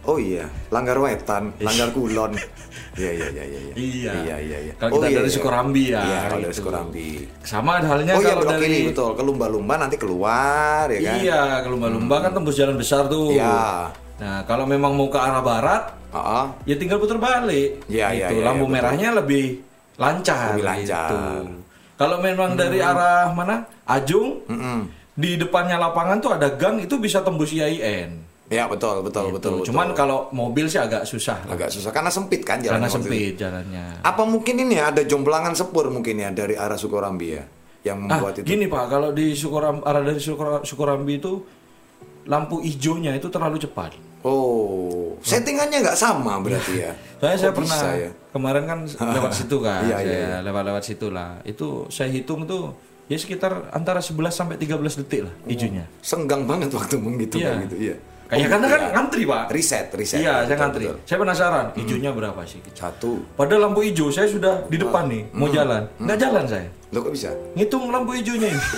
Oh 0.01 0.17
iya, 0.17 0.49
langgar 0.69 0.97
wetan, 0.97 1.53
langgar 1.59 1.93
kulon. 1.93 2.33
Iya 2.91 3.07
iya 3.15 3.27
iya 3.31 3.43
iya. 3.47 3.59
Iya. 3.71 4.11
Iya 4.11 4.35
iya 4.43 4.57
iya. 4.67 4.73
Kalau 4.75 4.99
kita 4.99 5.23
dari 5.23 5.31
Sukorambi 5.31 5.95
ya, 5.95 6.03
Iya, 6.03 6.19
kalau 6.27 6.43
dari 6.43 6.51
gitu. 6.51 6.59
Sukorambi. 6.59 7.09
Sama 7.39 7.71
halnya 7.79 8.11
Oh 8.11 8.19
iya, 8.19 8.35
kalau 8.35 8.51
dari 8.51 8.67
kiri 8.67 8.79
betul. 8.91 9.09
Ke 9.15 9.23
lumba-lumba 9.23 9.73
nanti 9.79 9.95
keluar 9.95 10.91
ya 10.91 10.99
kan? 10.99 11.15
Iya, 11.23 11.41
ke 11.63 11.67
lumba-lumba 11.71 12.15
kan 12.19 12.35
tembus 12.35 12.59
jalan 12.59 12.75
besar 12.75 13.07
tuh. 13.07 13.31
Iya. 13.31 13.95
Nah, 14.19 14.43
kalau 14.43 14.67
memang 14.67 14.91
mau 14.91 15.07
ke 15.07 15.15
arah 15.15 15.39
barat, 15.39 15.83
Heeh. 16.11 16.45
ya 16.67 16.75
tinggal 16.75 16.99
putar 16.99 17.15
balik. 17.15 17.79
Iya, 17.87 18.11
iya, 18.11 18.27
Gitu. 18.27 18.33
iya, 18.37 18.43
Lampu 18.43 18.59
iya, 18.59 18.67
betul. 18.67 18.75
merahnya 18.75 19.09
lebih 19.23 19.45
lancar. 19.95 20.47
Lebih 20.51 20.65
lancar. 20.67 21.07
gitu. 21.07 21.17
Kalau 21.95 22.17
memang 22.19 22.49
dari 22.59 22.79
arah 22.83 23.31
mana? 23.31 23.71
Ajung, 23.87 24.43
Mm-mm. 24.51 24.79
di 25.15 25.39
depannya 25.39 25.79
lapangan 25.79 26.19
tuh 26.19 26.35
ada 26.35 26.51
gang 26.59 26.75
itu 26.75 26.99
bisa 26.99 27.23
tembus 27.23 27.55
IAIN. 27.55 28.19
Ya 28.51 28.67
betul 28.67 28.99
betul 28.99 29.23
Gitu. 29.25 29.33
betul. 29.33 29.51
betul. 29.57 29.65
Cuman 29.65 29.87
kalau 29.91 30.27
mobil 30.31 30.67
sih 30.67 30.75
agak 30.77 31.03
susah. 31.03 31.39
agak 31.45 31.71
susah 31.71 31.87
karena 31.89 32.07
sempit 32.07 32.43
kan 32.43 32.59
jalan 32.59 32.77
Karena 32.77 32.85
itu. 32.85 32.95
sempit 32.99 33.33
jalannya. 33.37 33.85
Apa 34.01 34.23
mungkin 34.23 34.55
ini 34.59 34.75
ya, 34.75 34.91
ada 34.91 35.01
jomplangan 35.01 35.53
sepur 35.53 35.87
mungkin 35.87 36.15
ya 36.17 36.29
dari 36.29 36.53
arah 36.53 36.75
Sukorambi 36.75 37.27
ya 37.31 37.43
yang 37.81 38.03
Ah, 38.03 38.19
membuat 38.19 38.37
itu. 38.37 38.45
gini 38.45 38.67
Pak, 38.67 38.85
kalau 38.87 39.09
di 39.09 39.31
Sukoram, 39.33 39.79
arah 39.81 40.03
dari 40.03 40.19
Sukora- 40.19 40.61
Sukorambi 40.61 41.17
itu 41.17 41.39
lampu 42.23 42.59
hijaunya 42.59 43.15
itu 43.15 43.25
terlalu 43.25 43.57
cepat. 43.57 43.95
Oh, 44.21 45.17
settingannya 45.19 45.81
nggak 45.81 45.97
sama 45.97 46.37
berarti 46.37 46.73
ya? 46.77 46.93
Saya 47.19 47.35
saya 47.39 47.51
pernah 47.51 47.79
ya? 47.95 48.09
kemarin 48.29 48.63
kan 48.65 48.79
lewat 49.15 49.31
situ 49.31 49.57
kan, 49.57 49.81
Iya, 49.81 49.97
iya, 49.97 49.97
saya 49.97 50.21
iya. 50.27 50.37
lewat-lewat 50.41 50.83
situ 50.83 51.07
lah. 51.07 51.41
Itu 51.41 51.87
saya 51.87 52.09
hitung 52.09 52.45
tuh 52.45 52.73
ya 53.07 53.15
sekitar 53.15 53.71
antara 53.71 53.97
11 53.97 54.29
sampai 54.31 54.55
13 54.55 54.77
detik 54.99 55.21
lah 55.23 55.33
hijaunya. 55.43 55.89
Senggang 55.99 56.45
banget 56.45 56.69
waktu 56.69 56.97
menghitung 56.97 57.39
Iya. 57.39 57.65
gitu, 57.65 57.75
iya. 57.79 57.95
Kayak 58.31 58.47
Oh, 58.47 58.49
karena 58.49 58.63
kan 58.65 58.79
iya. 58.79 58.89
ngantri 58.95 59.23
Pak. 59.27 59.43
Riset, 59.51 59.87
riset. 59.91 60.23
Iya, 60.23 60.47
saya 60.47 60.55
ngantri. 60.55 60.87
betul. 60.87 60.95
Hmm. 60.95 61.03
Saya 61.03 61.17
penasaran 61.19 61.65
hijaunya 61.75 62.11
berapa 62.15 62.41
sih? 62.47 62.63
Satu. 62.71 63.11
Padahal 63.35 63.67
lampu 63.67 63.83
hijau 63.83 64.07
saya 64.07 64.23
sudah 64.25 64.63
di 64.65 64.79
depan 64.79 65.03
nih, 65.05 65.27
mau 65.33 65.45
Hmm. 65.45 65.53
jalan. 65.53 65.81
Nggak 65.99 66.17
jalan 66.17 66.43
saya. 66.47 66.67
Lo 66.89 67.03
kok 67.03 67.11
bisa? 67.11 67.35
Ngitung 67.53 67.91
lampu 67.91 68.15
hijaunya 68.15 68.47
ini. 68.47 68.63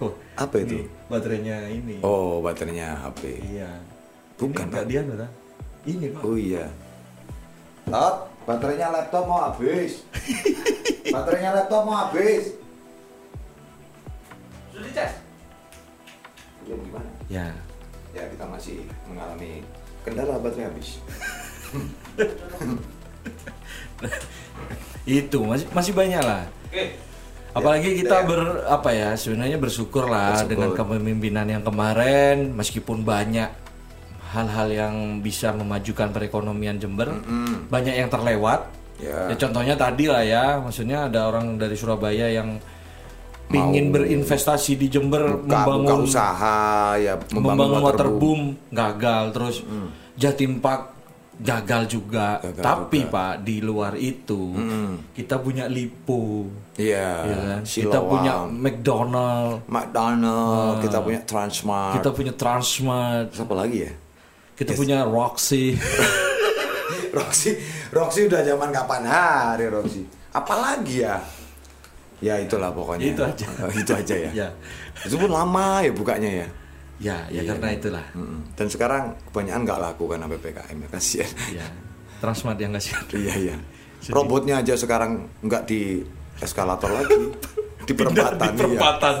Loh, 0.00 0.12
Apa 0.34 0.54
itu? 0.58 0.72
ini 0.74 0.88
baterainya 1.06 1.56
ini. 1.68 1.96
Oh, 2.00 2.40
baterainya 2.40 2.98
HP. 2.98 3.38
Iya. 3.46 3.70
Bukan, 4.34 4.66
Ini 4.66 4.74
Pak. 4.74 4.84
dia 4.88 5.00
Pak. 5.00 5.30
Ini 5.86 6.06
Pak. 6.10 6.22
Oh 6.24 6.34
iya. 6.34 6.64
Lot, 7.86 8.16
baterainya 8.42 8.88
laptop 8.90 9.24
mau 9.24 9.46
habis. 9.46 10.02
baterainya 11.14 11.50
laptop 11.54 11.86
mau 11.86 11.96
habis. 12.02 12.56
Sudah 14.72 14.82
dicas? 14.82 15.12
Belum 16.66 16.82
gimana? 16.82 17.10
Ya. 17.30 17.54
Ya, 18.10 18.26
kita 18.26 18.42
masih 18.50 18.82
mengalami 19.06 19.62
kendala 20.02 20.42
baterai 20.42 20.66
habis. 20.66 20.96
itu 25.06 25.38
masih 25.46 25.66
masih 25.70 25.92
banyak 25.94 26.22
lah. 26.22 26.44
Apalagi 27.56 28.04
kita 28.04 28.20
ber 28.28 28.68
apa 28.68 28.92
ya 28.92 29.16
sebenarnya 29.16 29.56
bersyukur 29.56 30.04
lah 30.10 30.44
Bersyukur. 30.44 30.50
dengan 30.52 30.70
kepemimpinan 30.76 31.46
yang 31.48 31.64
kemarin 31.64 32.52
meskipun 32.52 33.00
banyak 33.00 33.48
hal-hal 34.34 34.68
yang 34.68 35.24
bisa 35.24 35.56
memajukan 35.56 36.12
perekonomian 36.12 36.76
Jember 36.76 37.16
banyak 37.70 37.96
yang 37.96 38.12
terlewat. 38.12 38.68
Ya. 39.00 39.32
Ya 39.32 39.36
contohnya 39.36 39.76
tadi 39.76 40.08
lah 40.08 40.24
ya, 40.24 40.60
maksudnya 40.60 41.08
ada 41.08 41.28
orang 41.28 41.60
dari 41.60 41.76
Surabaya 41.76 42.32
yang 42.32 42.60
pingin 43.46 43.88
berinvestasi 43.88 44.74
di 44.74 44.86
Jember 44.86 45.38
buka, 45.38 45.46
buka 45.46 45.58
membangun 45.68 46.02
usaha 46.02 46.58
ya 46.96 47.14
membangun 47.30 47.80
waterboom 47.80 47.84
waterboom. 47.84 48.40
gagal 48.70 49.22
terus 49.30 49.56
Jatim 50.14 50.58
Park 50.58 50.96
gagal 51.36 51.84
juga 51.86 52.40
Gagal 52.40 52.64
tapi 52.64 53.04
pak 53.04 53.44
di 53.44 53.60
luar 53.60 53.92
itu 53.94 54.56
kita 55.12 55.36
punya 55.36 55.68
Lipo 55.68 56.48
Iya. 56.74 57.08
ya 57.22 57.36
kan? 57.46 57.60
kita 57.62 57.98
punya 58.00 58.34
McDonald 58.46 59.64
McDonald, 59.66 60.80
kita 60.80 60.98
punya 60.98 61.20
Transmart. 61.22 61.94
kita 61.94 62.08
punya 62.10 62.32
Transmart 62.32 63.28
Siapa 63.30 63.52
lagi 63.52 63.78
ya? 63.84 63.92
kita 64.54 64.72
punya 64.72 65.04
Roxy 65.04 65.76
Roxy, 67.12 67.56
Roxy 67.92 68.28
udah 68.28 68.40
zaman 68.40 68.68
kapan 68.68 69.02
hari 69.04 69.68
Roxy? 69.68 70.04
Apalagi 70.32 71.00
ya? 71.00 71.16
Ya 72.18 72.34
itulah 72.36 72.70
pokoknya. 72.70 73.12
Itu 73.12 73.22
aja. 73.22 73.46
Itu 73.82 73.92
aja 73.92 74.14
ya. 74.16 74.30
ya 74.32 74.48
Itu 75.02 75.16
pun 75.16 75.28
lama 75.28 75.80
ya 75.80 75.92
bukanya 75.92 76.30
ya. 76.34 76.48
ya 76.96 77.16
ya 77.28 77.44
karena 77.44 77.68
itulah 77.70 78.06
Mm-mm. 78.12 78.56
Dan 78.56 78.66
sekarang 78.66 79.02
kebanyakan 79.28 79.60
nggak 79.62 79.80
laku 79.82 80.04
kan 80.06 80.18
sampai 80.18 80.40
PKM 80.40 80.76
ya 80.78 80.88
kasihan. 80.88 81.32
ya 81.52 81.66
Transmart 82.16 82.56
yang 82.56 82.72
kasih 82.72 82.96
Iya 83.12 83.34
iya. 83.36 83.56
Robotnya 84.08 84.54
aja 84.58 84.72
sekarang 84.74 85.28
nggak 85.40 85.62
di 85.64 86.00
eskalator 86.36 86.88
lagi, 86.88 87.16
di 87.82 87.92
perempatan. 87.92 88.38
di 88.38 88.48
perempatan 88.54 89.14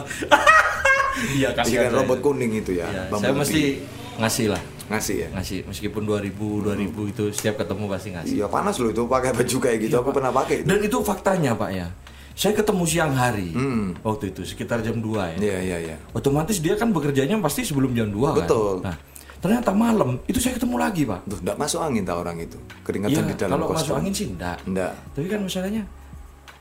iya 1.32 1.48
Iya. 1.48 1.48
kasih 1.52 1.72
Iya 1.74 1.80
kan 1.82 1.92
robot 1.96 2.18
kuning 2.22 2.52
itu 2.54 2.72
ya. 2.72 2.88
ya, 2.88 3.08
saya 3.10 3.32
mesti 3.32 3.80
ngasih 4.16 4.46
lah 4.48 4.62
ngasih 4.86 5.16
ya. 5.18 5.28
ngasih 5.32 5.58
meskipun 5.66 6.02
2000 6.06 6.32
2000 6.32 7.12
itu 7.12 7.24
setiap 7.32 7.60
ketemu 7.60 7.84
pasti 7.88 8.08
ngasih 8.10 8.34
Iya 8.34 8.46
panas 8.46 8.76
loh 8.78 8.88
itu 8.88 9.02
pakai 9.04 9.32
baju 9.32 9.56
kayak 9.58 9.78
gitu. 9.82 9.94
Aku 9.98 10.10
pernah 10.10 10.30
pakai. 10.30 10.60
itu. 10.60 10.64
dan 10.64 10.78
itu 10.78 10.96
faktanya 11.02 11.52
pak 11.52 11.70
ya 11.72 11.88
saya 12.36 12.52
ketemu 12.52 12.84
siang 12.84 13.10
hari 13.10 13.48
Hmm. 13.48 13.96
waktu 13.98 14.28
itu 14.30 14.44
sekitar 14.44 14.78
jam 14.80 15.00
2 15.00 15.08
ya 15.32 15.36
Iya 15.42 15.58
iya 15.58 15.76
iya. 15.82 15.96
otomatis 16.12 16.60
dia 16.60 16.76
kan 16.76 16.92
bekerjanya 16.92 17.40
pasti 17.40 17.64
sebelum 17.64 17.90
jam 17.90 18.06
2 18.06 18.20
kan 18.34 18.44
Betul. 18.44 18.74
nah 18.84 18.96
ternyata 19.36 19.70
malam 19.70 20.20
itu 20.24 20.36
saya 20.36 20.52
ketemu 20.54 20.76
lagi 20.76 21.02
pak 21.02 21.24
Tuh, 21.24 21.38
nggak 21.38 21.56
masuk 21.56 21.80
angin 21.80 22.02
tak 22.02 22.16
orang 22.16 22.36
itu. 22.36 22.56
Keringetan 22.82 23.14
Iya, 23.18 23.22
di 23.26 23.36
dalam 23.36 23.52
kalau 23.54 23.66
kos. 23.66 23.76
masuk 23.78 23.94
angin 23.94 24.12
sih 24.12 24.26
enggak 24.28 24.56
Enggak. 24.64 24.92
tapi 25.10 25.26
kan 25.26 25.40
masalahnya 25.40 25.82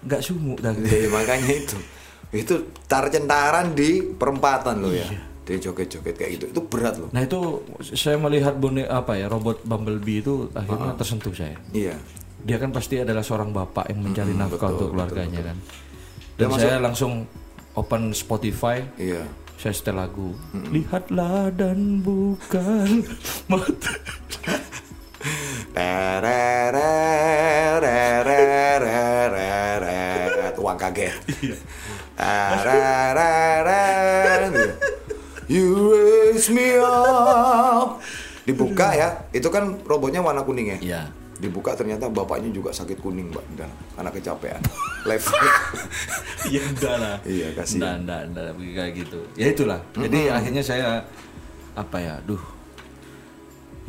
nggak 0.02 0.22
sumuk 0.22 0.58
dah 0.60 0.72
Iya, 0.72 1.08
makanya 1.10 1.52
itu. 1.52 1.78
Itu 2.32 2.56
tar 2.84 3.08
centaran 3.08 3.72
di 3.72 3.90
perempatan 4.02 4.80
loh 4.80 4.92
Iya. 4.92 5.08
ya. 5.08 5.20
Dia 5.46 5.58
joget-joget 5.62 6.16
kayak 6.16 6.32
gitu. 6.34 6.46
Itu 6.50 6.62
berat 6.64 6.96
loh. 6.98 7.10
nah 7.10 7.22
itu 7.22 7.38
saya 7.92 8.16
melihat 8.16 8.56
bonek 8.56 8.88
apa 8.88 9.14
ya 9.14 9.28
robot 9.28 9.62
Bumblebee 9.62 10.20
itu 10.20 10.48
akhirnya 10.52 10.96
tersentuh 10.96 11.32
saya 11.32 11.56
Iya. 11.70 11.96
Dia 12.46 12.58
kan 12.58 12.70
pasti 12.70 13.02
adalah 13.02 13.26
seorang 13.26 13.50
bapak 13.50 13.90
yang 13.90 14.06
mencari 14.06 14.32
nafkah 14.32 14.70
betul, 14.70 14.74
untuk 14.78 14.90
keluarganya 14.94 15.42
kan 15.44 15.58
Dia 15.58 16.38
dan 16.38 16.48
masuk- 16.48 16.62
saya 16.62 16.78
langsung 16.78 17.12
open 17.74 18.14
Spotify 18.14 18.86
Iya. 18.96 19.26
saya 19.58 19.74
setel 19.74 19.98
lagu 19.98 20.38
lihatlah 20.70 21.50
dan 21.52 22.00
bukan 22.00 23.02
mata 23.50 23.94
Terererererereret. 29.26 30.54
Uang 30.58 30.78
kaget. 30.78 31.18
You 35.46 35.66
raise 35.94 36.50
me 36.50 36.78
up. 36.78 38.02
Dibuka 38.46 38.94
ya, 38.94 39.10
itu 39.30 39.50
kan 39.50 39.78
robotnya 39.86 40.22
warna 40.22 40.42
kuning 40.42 40.78
ya. 40.78 40.78
Iya. 40.80 41.02
Dibuka 41.36 41.76
ternyata 41.76 42.08
bapaknya 42.08 42.48
juga 42.52 42.72
sakit 42.72 43.00
kuning 43.04 43.28
mbak 43.32 43.46
dalam. 43.60 43.78
Karena 43.96 44.10
kecapean. 44.12 44.62
Level. 45.10 45.36
ya 46.56 46.62
enggak 46.64 46.96
lah. 46.96 47.16
Iya, 47.28 47.48
kasihan. 47.54 48.00
enggak 48.02 48.22
enggak 48.32 48.46
enggak 48.56 48.74
kayak 48.76 48.92
gitu. 48.96 49.20
Ya 49.36 49.48
itulah. 49.52 49.80
Jadi 49.96 50.20
akhirnya 50.32 50.64
saya 50.64 50.90
apa 51.76 51.98
ya 52.00 52.16
duh. 52.24 52.44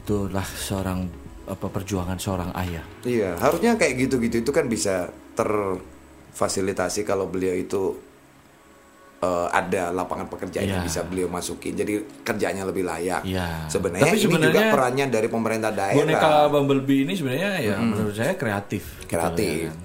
Itulah 0.03 0.45
seorang 0.45 1.07
apa 1.47 1.67
perjuangan 1.71 2.19
seorang 2.19 2.51
ayah. 2.59 2.83
Iya, 3.07 3.39
harusnya 3.39 3.79
kayak 3.79 4.07
gitu-gitu. 4.07 4.43
Itu 4.43 4.51
kan 4.51 4.67
bisa 4.67 5.15
terfasilitasi 5.39 7.07
kalau 7.07 7.31
beliau 7.31 7.55
itu 7.55 7.95
eh, 9.19 9.49
ada 9.51 9.91
lapangan 9.91 10.27
pekerjaan 10.27 10.65
yang 10.65 10.79
Iya. 10.79 10.87
bisa 10.87 11.01
beliau 11.03 11.27
masukin. 11.27 11.73
Jadi 11.73 11.93
kerjanya 12.21 12.63
lebih 12.63 12.83
layak. 12.83 13.23
Iya. 13.23 13.65
Sebenarnya 13.67 14.05
Tapi 14.05 14.13
ini 14.13 14.23
juga 14.23 14.33
sebenarnya 14.39 14.65
perannya 14.71 15.07
dari 15.09 15.29
pemerintah 15.29 15.71
daerah. 15.71 15.97
boneka 15.99 16.31
Bumblebee 16.49 17.01
ini 17.03 17.13
sebenarnya 17.13 17.51
ya 17.59 17.77
menurut 17.77 18.13
saya 18.13 18.35
kreatif 18.35 18.83
gitu 18.99 19.11
Kreatif. 19.11 19.59
ya 19.63 19.71
kan. 19.71 19.79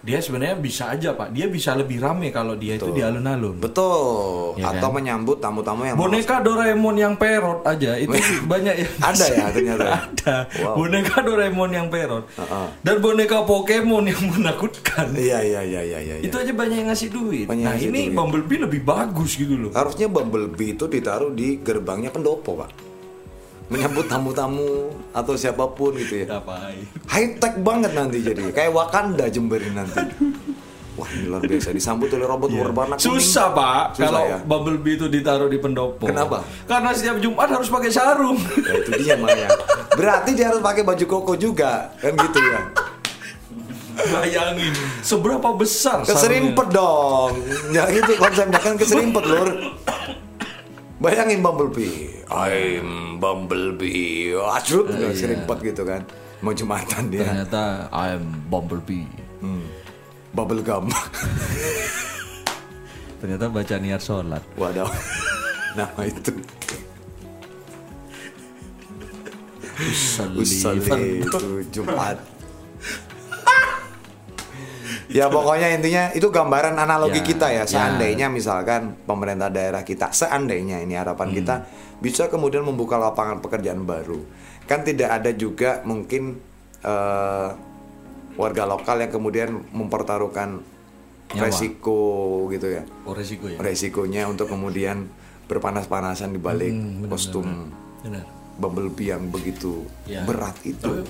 Dia 0.00 0.18
sebenarnya 0.18 0.54
bisa 0.56 0.88
aja 0.88 1.10
pak 1.12 1.30
dia 1.30 1.46
bisa 1.46 1.74
lebih 1.74 1.98
rame 1.98 2.30
kalau 2.30 2.54
dia 2.54 2.74
itu 2.74 2.88
di 2.88 3.00
alun-alun 3.00 3.58
Betul. 3.58 4.54
Iya 4.56 4.70
Atau 4.72 4.88
kan? 4.88 4.96
menyambut 4.96 5.36
tamu-tamu 5.36 5.82
yang 5.82 5.94
mau- 5.94 6.06
boneka 6.06 6.38
Doraemon 6.38 6.94
yang 6.94 7.14
perot 7.14 7.60
aja 7.62 7.94
itu 7.94 8.14
banyak 8.46 8.74
yang 8.76 8.92
Ada 8.96 9.24
ya 9.26 9.46
ternyata. 9.50 9.84
ada 10.00 10.36
Wow. 10.56 10.74
boneka 10.78 11.18
Doraemon 11.20 11.70
yang 11.70 11.86
perot 11.88 12.24
Heeh. 12.32 12.66
dan 12.80 12.96
boneka 12.98 13.42
Pokemon 13.42 14.06
yang 14.06 14.22
menakutkan 14.28 15.10
Iya 15.12 15.38
iya 15.40 15.60
iya 15.62 15.80
iya 15.82 15.98
iya. 16.00 16.14
itu 16.20 16.32
aja 16.32 16.52
banyak 16.52 16.76
yang 16.78 16.88
ngasih 16.88 17.08
duit 17.08 17.46
Banyak 17.46 17.64
nah 17.64 17.74
ngasih 17.74 17.88
ini 17.88 18.00
duit. 18.04 18.14
Bumblebee 18.14 18.58
lebih 18.60 18.80
bagus 18.82 19.34
gitu 19.34 19.54
loh 19.56 19.70
Harusnya 19.70 20.06
Bumblebee 20.06 20.72
itu 20.72 20.86
ditaruh 20.86 21.30
di 21.30 21.58
gerbangnya 21.58 22.08
pendopo, 22.08 22.54
Pak. 22.56 22.87
Menyambut 23.68 24.08
tamu-tamu 24.08 24.88
atau 25.12 25.36
siapa 25.36 25.68
pun 25.76 25.92
gitu 26.00 26.24
ya. 26.24 26.40
ngapain? 26.40 26.88
High 27.04 27.36
tech 27.36 27.54
banget 27.60 27.92
nanti 27.92 28.24
jadi. 28.24 28.48
Kayak 28.48 28.72
Wakanda 28.72 29.28
Jemberin 29.28 29.76
nanti. 29.76 30.00
Wah 30.98 31.06
ini 31.14 31.30
luar 31.30 31.46
biasa. 31.46 31.70
Disambut 31.70 32.10
oleh 32.10 32.26
robot 32.26 32.48
kuning. 32.50 32.74
Iya. 32.74 32.98
susah 32.98 33.54
pak 33.54 33.94
Susah 33.94 34.04
kalau 34.10 34.22
ya? 34.26 34.38
Bumblebee 34.42 34.98
itu 34.98 35.06
ditaruh 35.06 35.46
di 35.46 35.60
pendopo. 35.62 36.10
Kenapa? 36.10 36.42
karena 36.66 36.90
setiap 36.90 37.22
Jumat 37.22 37.48
harus 37.54 37.70
pakai 37.70 37.90
sarung. 37.92 38.40
Ya, 38.66 38.72
itu 38.82 38.90
dia 38.98 39.14
makanya 39.14 39.48
berarti 39.94 40.30
dia 40.34 40.50
harus 40.50 40.58
pakai 40.58 40.82
baju 40.82 41.04
koko 41.06 41.32
juga 41.38 41.94
kan 42.02 42.12
gitu 42.18 42.38
ya? 42.42 42.60
Bayangin 43.98 44.74
seberapa 45.02 45.48
besar 45.54 46.02
keserimpet 46.02 46.68
dong. 46.70 47.34
Ya 47.70 47.86
gitu 47.94 48.18
konsepnya. 48.18 48.58
Kan 48.58 48.74
keserimpet 48.74 49.24
lur 49.26 49.48
bayangin 50.98 51.40
Bumblebee. 51.42 52.26
I'm 52.28 53.18
Bumblebee. 53.18 54.34
Asrut 54.34 54.90
Iya. 54.90 55.10
keserimpet 55.14 55.58
gitu 55.64 55.82
kan. 55.86 56.02
Mau 56.42 56.54
jumatan 56.54 57.10
dia. 57.10 57.26
Ternyata 57.26 57.90
I'm 57.90 58.46
Bumblebee. 58.46 59.06
Hmm. 59.38 59.66
bubble 60.28 60.60
gum. 60.62 60.86
Ternyata 63.22 63.50
baca 63.50 63.74
niat 63.80 63.98
sholat. 63.98 64.42
Waduh. 64.54 64.86
Nama 65.78 66.00
itu. 66.06 66.32
Usali 70.38 71.22
itu 71.22 71.38
Jumat. 71.70 72.18
ya 75.08 75.26
pokoknya 75.26 75.72
intinya 75.72 76.12
itu 76.12 76.28
gambaran 76.28 76.76
analogi 76.76 77.18
Ya, 77.18 77.26
kita 77.26 77.46
ya. 77.48 77.56
ya. 77.58 77.64
Seandainya 77.64 78.28
misalkan 78.28 78.94
pemerintah 79.02 79.48
daerah 79.48 79.82
kita, 79.82 80.12
seandainya 80.12 80.78
ini 80.78 80.94
harapan 80.94 81.32
kita 81.32 81.64
bisa 81.98 82.28
kemudian 82.28 82.62
membuka 82.62 82.94
lapangan 82.94 83.40
pekerjaan 83.40 83.82
baru. 83.82 84.20
Kan 84.64 84.84
tidak 84.84 85.10
ada 85.14 85.32
juga 85.32 85.80
mungkin 85.82 86.36
eh, 86.78 87.48
warga 88.34 88.64
lokal 88.64 89.00
yang 89.00 89.10
kemudian 89.10 89.50
mempertaruhkan 89.72 90.62
Nyawa. 91.28 91.44
resiko 91.44 92.00
gitu 92.48 92.70
ya. 92.70 92.86
oh 93.02 93.12
resiko 93.12 93.48
ya 93.48 93.58
Resikonya 93.58 94.24
untuk 94.24 94.46
kemudian 94.46 95.10
berpanas-panasan 95.44 96.32
di 96.32 96.38
balik 96.38 96.72
kostum 97.04 97.68
benar 98.00 98.24
Bumblebee 98.56 99.08
yang 99.08 99.28
begitu 99.28 99.84
Ya. 100.04 100.22
berat 100.22 100.54
itu. 100.62 100.80
Tapi, 100.80 101.04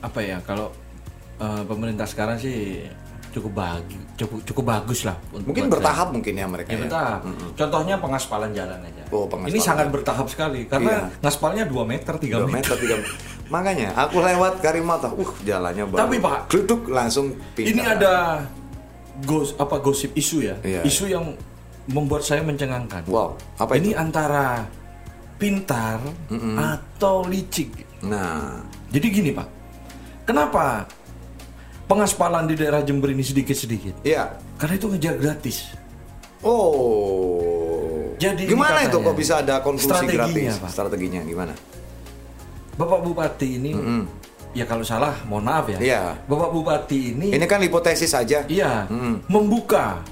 apa 0.00 0.20
ya 0.20 0.38
kalau 0.42 0.72
eh, 1.38 1.62
pemerintah 1.64 2.04
sekarang 2.04 2.36
sih 2.36 2.88
cukup 3.32 3.52
bagus 3.54 3.96
cukup 4.14 4.38
cukup 4.44 4.64
bagus 4.68 5.00
lah 5.02 5.16
untuk 5.28 5.48
Mungkin 5.48 5.66
bertahap 5.68 6.08
mungkin 6.10 6.32
ya 6.32 6.46
mereka 6.46 6.68
saya. 6.68 6.72
ya 6.72 6.76
ya. 6.76 6.84
bertahap 6.84 7.20
contohnya 7.54 7.94
pengaspalan 7.96 8.50
jalan 8.52 8.78
aja 8.78 9.02
Oh, 9.08 9.24
pengaspalan. 9.24 9.50
ini 9.50 9.60
sangat 9.60 9.86
bertahap 9.88 10.26
sekali 10.26 10.60
karena 10.64 10.90
Iya. 10.90 11.20
ngaspalnya 11.20 11.64
2 11.64 11.82
meter 11.82 12.14
3 12.14 12.36
Dua 12.38 12.46
meter, 12.46 12.70
meter 12.70 12.76
tiga 12.78 12.94
meter. 12.98 13.14
Makanya 13.48 13.88
aku 13.94 14.16
lewat 14.18 14.52
Karimata, 14.58 15.08
uh 15.10 15.30
jalannya 15.42 15.84
baru. 15.84 16.00
Tapi, 16.00 16.16
Pak, 16.18 16.38
Gluduk 16.48 16.88
langsung 16.88 17.36
pindah. 17.52 17.68
ini 17.68 17.82
ada 17.82 18.14
gos 19.20 19.52
apa 19.54 19.76
gosip 19.78 20.12
isu 20.12 20.40
ya 20.42 20.56
Iya. 20.62 20.80
isu 20.82 21.04
yang 21.06 21.36
membuat 21.84 22.22
saya 22.22 22.40
mencengangkan 22.40 23.04
Wow, 23.04 23.36
apa 23.56 23.76
ini 23.76 23.90
itu? 23.90 23.98
antara 23.98 24.64
pintar 25.36 26.00
atau 26.54 27.26
licik 27.26 27.84
Nah, 28.02 28.58
Jadi 28.88 29.06
gini 29.08 29.30
pak, 29.30 29.46
kenapa 30.24 30.84
pengaspalan 31.86 32.48
di 32.48 32.54
daerah 32.58 32.80
Jember 32.82 33.10
ini 33.12 33.22
sedikit-sedikit. 33.22 34.02
Iya. 34.06 34.38
Karena 34.58 34.74
itu 34.78 34.86
ngejar 34.90 35.14
gratis. 35.18 35.74
Oh. 36.42 38.12
Jadi 38.18 38.46
gimana 38.46 38.86
itu 38.86 38.98
kok 39.02 39.14
bisa 39.18 39.42
ada 39.42 39.58
konklusi 39.62 39.90
strateginya, 39.90 40.26
gratis? 40.30 40.52
Pak. 40.62 40.70
Strateginya 40.70 41.20
gimana? 41.26 41.54
Bapak 42.78 43.00
Bupati 43.02 43.48
ini, 43.58 43.74
ya 44.54 44.64
kalau 44.64 44.86
salah, 44.86 45.18
mohon 45.26 45.44
maaf 45.46 45.66
ya. 45.70 45.78
Iya. 45.78 46.02
Bapak 46.26 46.50
Bupati 46.54 47.14
ini, 47.14 47.34
Ini 47.34 47.46
kan 47.50 47.58
hipotesis 47.62 48.14
saja. 48.14 48.46
iya, 48.46 48.86
membuka 49.26 50.02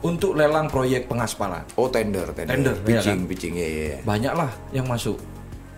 untuk 0.00 0.32
lelang 0.38 0.70
proyek 0.70 1.10
pengaspalan. 1.10 1.64
Oh 1.76 1.90
tender, 1.92 2.30
tender, 2.32 2.54
Tender, 2.56 2.74
iya 2.74 2.84
pitching, 2.86 3.20
kan? 3.24 3.30
pitching, 3.30 3.54
ya, 3.58 3.66
ya, 3.66 3.84
ya. 3.96 3.98
Banyak 4.06 4.32
lah 4.32 4.50
yang 4.72 4.86
masuk. 4.88 5.18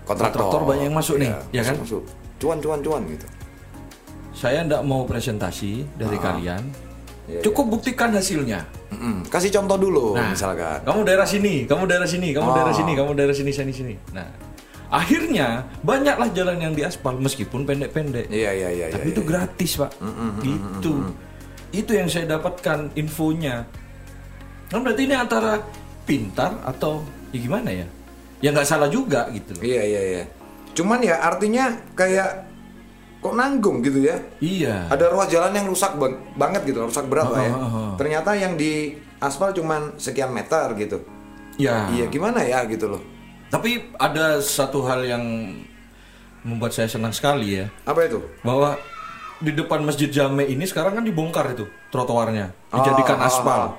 Kontraktor. 0.06 0.46
Kontraktor 0.46 0.62
banyak 0.68 0.84
yang 0.90 0.96
masuk 0.96 1.16
nih, 1.18 1.30
ya 1.50 1.62
kan? 1.64 1.74
Masuk, 1.80 2.02
masuk. 2.02 2.02
Cuan, 2.40 2.58
cuan, 2.60 2.80
cuan 2.80 3.02
gitu. 3.08 3.26
Saya 4.40 4.64
ndak 4.64 4.80
mau 4.82 5.04
presentasi 5.04 5.84
dari 6.00 6.16
kalian. 6.16 6.64
Iya, 7.28 7.44
Cukup 7.44 7.76
buktikan 7.76 8.08
hasilnya. 8.10 8.64
Mm-mm. 8.90 9.28
Kasih 9.28 9.52
contoh 9.52 9.76
dulu, 9.76 10.16
Nah, 10.16 10.32
misalkan. 10.32 10.80
kamu 10.82 11.00
daerah 11.04 11.28
sini, 11.28 11.68
kamu 11.68 11.84
daerah 11.86 12.08
sini, 12.08 12.32
kamu 12.32 12.48
Oh. 12.48 12.56
daerah 12.56 12.74
sini, 12.74 12.92
kamu 12.96 13.10
daerah 13.14 13.36
sini, 13.36 13.52
sini, 13.52 13.70
sini. 13.70 13.94
Nah, 14.10 14.26
akhirnya 14.90 15.68
banyaklah 15.84 16.32
jalan 16.32 16.58
yang 16.58 16.72
diaspal 16.74 17.14
meskipun 17.20 17.68
pendek-pendek. 17.68 18.26
Iya, 18.32 18.50
iya, 18.50 18.68
iya. 18.72 18.86
Tapi 18.90 19.06
iya, 19.06 19.14
itu 19.14 19.22
iya. 19.22 19.28
gratis, 19.28 19.70
Pak. 19.78 19.92
gitu. 20.42 20.92
Itu 21.70 21.90
yang 21.94 22.08
saya 22.10 22.26
dapatkan 22.26 22.96
infonya. 22.98 23.62
Nah, 24.72 24.78
berarti 24.82 25.02
ini 25.04 25.14
antara 25.14 25.62
pintar 26.02 26.58
atau 26.64 27.04
ya 27.30 27.38
gimana 27.38 27.70
ya? 27.70 27.86
Ya 28.42 28.50
nggak 28.50 28.66
salah 28.66 28.90
juga 28.90 29.30
gitu. 29.30 29.54
Iya, 29.62 29.82
iya, 29.86 30.00
iya. 30.02 30.24
Cuman 30.74 30.98
ya 30.98 31.20
artinya 31.22 31.70
kayak 31.94 32.49
kok 33.20 33.36
nanggung 33.36 33.84
gitu 33.84 34.00
ya. 34.00 34.16
Iya. 34.40 34.88
Ada 34.88 35.12
ruas 35.12 35.28
jalan 35.28 35.52
yang 35.52 35.68
rusak 35.68 35.92
bang- 36.00 36.20
banget 36.34 36.64
gitu, 36.64 36.80
rusak 36.80 37.04
berat 37.06 37.28
lah 37.28 37.42
ya. 37.44 37.52
Oh, 37.52 37.60
oh, 37.60 37.70
oh. 37.76 37.90
Ternyata 38.00 38.32
yang 38.32 38.56
di 38.56 38.96
aspal 39.20 39.52
cuman 39.52 39.94
sekian 40.00 40.32
meter 40.32 40.72
gitu. 40.80 41.04
Ya. 41.60 41.84
Iya, 41.92 42.08
gimana 42.08 42.40
ya 42.40 42.64
gitu 42.64 42.88
loh. 42.88 43.02
Tapi 43.52 43.92
ada 44.00 44.40
satu 44.40 44.80
hal 44.88 45.04
yang 45.04 45.24
membuat 46.40 46.72
saya 46.72 46.88
senang 46.88 47.12
sekali 47.12 47.60
ya. 47.60 47.68
Apa 47.84 48.08
itu? 48.08 48.24
bahwa 48.40 48.80
di 49.40 49.52
depan 49.56 49.80
Masjid 49.84 50.08
Jame 50.08 50.44
ini 50.48 50.64
sekarang 50.68 50.96
kan 50.96 51.04
dibongkar 51.04 51.52
itu 51.52 51.64
trotoarnya, 51.88 52.52
Oh, 52.72 52.80
dijadikan 52.80 53.20
oh, 53.20 53.28
aspal. 53.28 53.60
oh. 53.60 53.72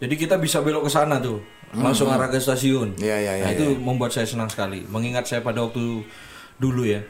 Jadi 0.00 0.14
kita 0.16 0.38
bisa 0.40 0.62
belok 0.64 0.86
ke 0.86 0.90
sana 0.90 1.20
tuh, 1.20 1.42
langsung 1.76 2.08
arah 2.08 2.30
ke 2.30 2.40
stasiun. 2.40 2.96
Iya, 2.96 3.16
iya, 3.20 3.32
iya, 3.36 3.44
nah 3.44 3.50
itu 3.52 3.74
iya. 3.74 3.78
membuat 3.78 4.14
saya 4.16 4.24
senang 4.24 4.48
sekali, 4.48 4.86
mengingat 4.88 5.28
saya 5.28 5.44
pada 5.44 5.60
waktu 5.60 6.02
dulu 6.60 6.84
ya, 6.84 7.00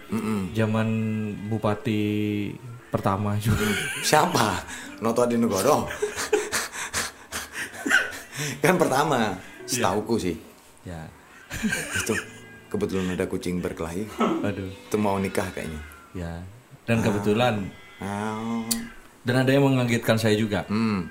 zaman 0.55 0.87
bupati 1.51 2.01
pertama 2.89 3.35
juga. 3.37 3.67
Siapa? 4.07 4.63
Noto 5.03 5.21
Adi 5.21 5.35
Negoro. 5.35 5.91
kan 8.61 8.75
pertama, 8.77 9.37
setauku 9.67 10.17
sih. 10.17 10.37
ya, 10.83 11.05
Itu 11.99 12.15
kebetulan 12.69 13.13
ada 13.13 13.27
kucing 13.27 13.59
berkelahi. 13.59 14.07
aduh, 14.41 14.71
Itu 14.71 14.97
mau 14.97 15.19
nikah 15.19 15.51
kayaknya. 15.51 15.81
ya. 16.15 16.33
Dan 16.87 17.03
kebetulan 17.03 17.69
Oh. 18.01 18.65
dan 19.21 19.45
ada 19.45 19.53
yang 19.53 19.69
mengagetkan 19.69 20.17
saya 20.17 20.33
juga. 20.33 20.65
Hmm. 20.67 21.05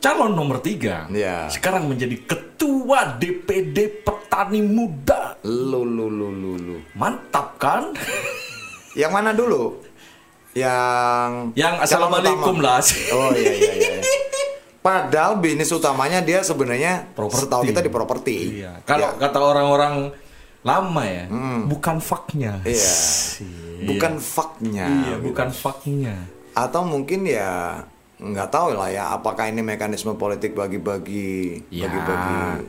Calon 0.00 0.32
nomor 0.32 0.58
tiga 0.58 1.04
Iya. 1.06 1.46
sekarang 1.46 1.84
menjadi 1.84 2.16
ketua 2.24 3.20
DPD 3.20 4.00
Petani 4.00 4.60
Muda. 4.60 5.36
Lu 5.44 5.84
lu 5.84 6.08
lu 6.08 6.28
lu 6.30 6.52
lu. 6.56 6.76
Mantap 6.94 7.56
kan? 7.56 7.92
Yang 8.92 9.12
mana 9.12 9.30
dulu? 9.30 9.76
Yang 10.52 11.52
Yang 11.54 11.74
assalamualaikum 11.84 12.58
lah. 12.58 12.80
Oh 13.12 13.30
iya 13.32 13.52
iya 13.52 13.72
iya. 13.76 13.90
Padahal 14.80 15.36
bisnis 15.36 15.68
utamanya 15.68 16.24
dia 16.24 16.40
sebenarnya 16.40 17.04
Properti. 17.12 17.44
setahu 17.44 17.62
kita 17.68 17.80
di 17.80 17.92
properti. 17.92 18.36
Iya. 18.58 18.80
Kalau 18.82 19.12
Ya. 19.12 19.20
kata 19.20 19.38
orang-orang 19.38 20.16
lama 20.60 21.04
ya, 21.04 21.28
bukan 21.66 22.00
faknya. 22.00 22.64
Iya. 22.64 22.92
Bukan 23.84 24.16
faknya. 24.16 24.88
Iya, 24.88 25.16
bukan 25.18 25.48
faknya. 25.50 26.16
Atau 26.52 26.84
mungkin 26.84 27.24
ya 27.24 27.84
nggak 28.20 28.48
tahu 28.48 28.76
lah 28.76 28.88
ya 28.88 29.04
apakah 29.10 29.48
ini 29.48 29.60
mekanisme 29.60 30.12
politik 30.14 30.52
bagi-bagi 30.52 31.64
Ya. 31.68 31.88
bagi-bagi 31.88 32.68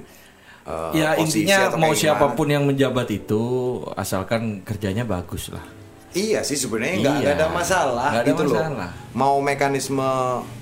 eh, 0.63 0.91
ya 0.95 1.09
intinya 1.15 1.75
mau 1.75 1.91
siapa 1.91 2.31
pun 2.31 2.47
yang 2.47 2.63
menjabat 2.63 3.07
itu 3.09 3.43
asalkan 3.93 4.61
kerjanya 4.61 5.03
bagus 5.03 5.49
lah. 5.49 5.63
Iya 6.11 6.39
sih 6.41 6.55
sebenarnya 6.55 6.95
nggak 6.97 7.13
Iya. 7.13 7.21
nggak 7.21 7.33
ada 7.33 7.47
masalah 7.49 8.09
Nggak 8.09 8.21
ada 8.21 8.29
gitu 8.29 8.43
masalah. 8.45 8.69
loh. 8.69 8.91
Mau 9.11 9.35
mekanisme 9.39 10.09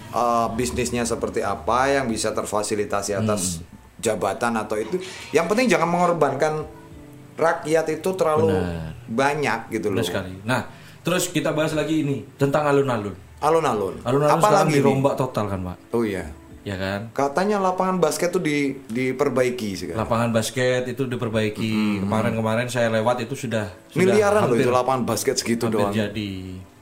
eh, 0.10 0.48
bisnisnya 0.52 1.04
seperti 1.04 1.40
apa 1.40 1.80
yang 1.88 2.06
bisa 2.06 2.32
terfasilitasi 2.32 3.14
atas 3.16 3.42
Hmm. 3.56 3.66
jabatan 4.00 4.54
atau 4.56 4.74
itu. 4.74 4.98
Yang 5.30 5.46
penting 5.48 5.68
jangan 5.68 5.86
mengorbankan 5.86 6.66
rakyat 7.36 7.86
itu 7.92 8.10
terlalu 8.14 8.50
Benar. 8.52 8.94
banyak 9.06 9.60
gitu 9.72 9.88
loh. 9.88 10.02
Benar 10.02 10.08
sekali. 10.08 10.34
Nah, 10.42 10.66
terus 11.00 11.28
kita 11.28 11.52
bahas 11.52 11.72
lagi 11.72 12.02
ini 12.02 12.26
tentang 12.36 12.66
alun-alun. 12.66 13.14
Alun-alun. 13.40 13.96
Alun-alun 14.02 14.30
Apa 14.30 14.42
sekarang 14.42 14.60
lagi 14.62 14.70
nih? 14.70 14.78
dirombak 14.78 15.14
total 15.16 15.46
kan, 15.48 15.60
Pak? 15.64 15.78
Oh 15.92 16.04
iya. 16.04 16.26
Ya 16.62 16.76
kan? 16.76 17.08
Katanya 17.10 17.58
lapangan 17.58 17.98
basket 17.98 18.30
tuh 18.30 18.40
di 18.40 18.76
diperbaiki 18.86 19.70
sekarang. 19.74 19.98
Lapangan 19.98 20.30
basket 20.30 20.86
itu 20.86 21.04
diperbaiki. 21.06 22.04
Kemarin-kemarin 22.04 22.68
saya 22.68 22.92
lewat 22.92 23.24
itu 23.24 23.34
sudah 23.34 23.72
sudah 23.88 23.96
Miliaran 23.98 24.42
loh 24.42 24.52
hampir- 24.52 24.62
itu 24.62 24.70
lapangan 24.70 25.04
basket 25.04 25.36
segitu 25.36 25.66
hampir 25.66 25.80
doang. 25.80 25.94
jadi. 25.96 26.32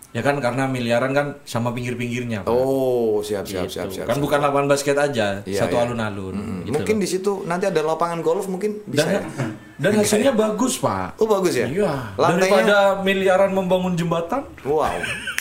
Ya 0.10 0.26
kan 0.26 0.34
karena 0.40 0.66
miliaran 0.66 1.14
kan 1.14 1.38
sama 1.46 1.70
pinggir-pinggirnya. 1.70 2.42
Pak. 2.42 2.50
Oh, 2.50 3.22
siap 3.22 3.46
siap 3.46 3.70
Gitu. 3.70 3.78
siap 3.78 3.88
siap. 3.94 4.06
kan 4.08 4.18
siap. 4.18 4.24
bukan 4.26 4.40
lapangan 4.42 4.68
basket 4.68 4.98
aja, 4.98 5.46
Iya, 5.46 5.60
satu 5.62 5.78
iya. 5.78 5.84
alun-alun. 5.86 6.34
Mm, 6.34 6.58
gitu 6.64 6.74
mungkin 6.74 6.96
loh. 6.96 7.02
di 7.04 7.08
situ 7.08 7.32
nanti 7.46 7.66
ada 7.66 7.82
lapangan 7.86 8.20
golf 8.20 8.50
mungkin 8.50 8.82
bisa 8.84 9.06
dan 9.06 9.14
ya. 9.14 9.22
dan 9.84 9.92
hasilnya 9.94 10.34
bagus 10.34 10.82
pak. 10.82 11.22
Oh 11.22 11.30
bagus 11.30 11.54
ya. 11.54 11.70
Iya. 11.70 12.18
Lantainya. 12.18 12.50
Daripada 12.50 12.78
miliaran 13.00 13.52
membangun 13.54 13.94
jembatan. 13.94 14.42
Wow. 14.66 14.90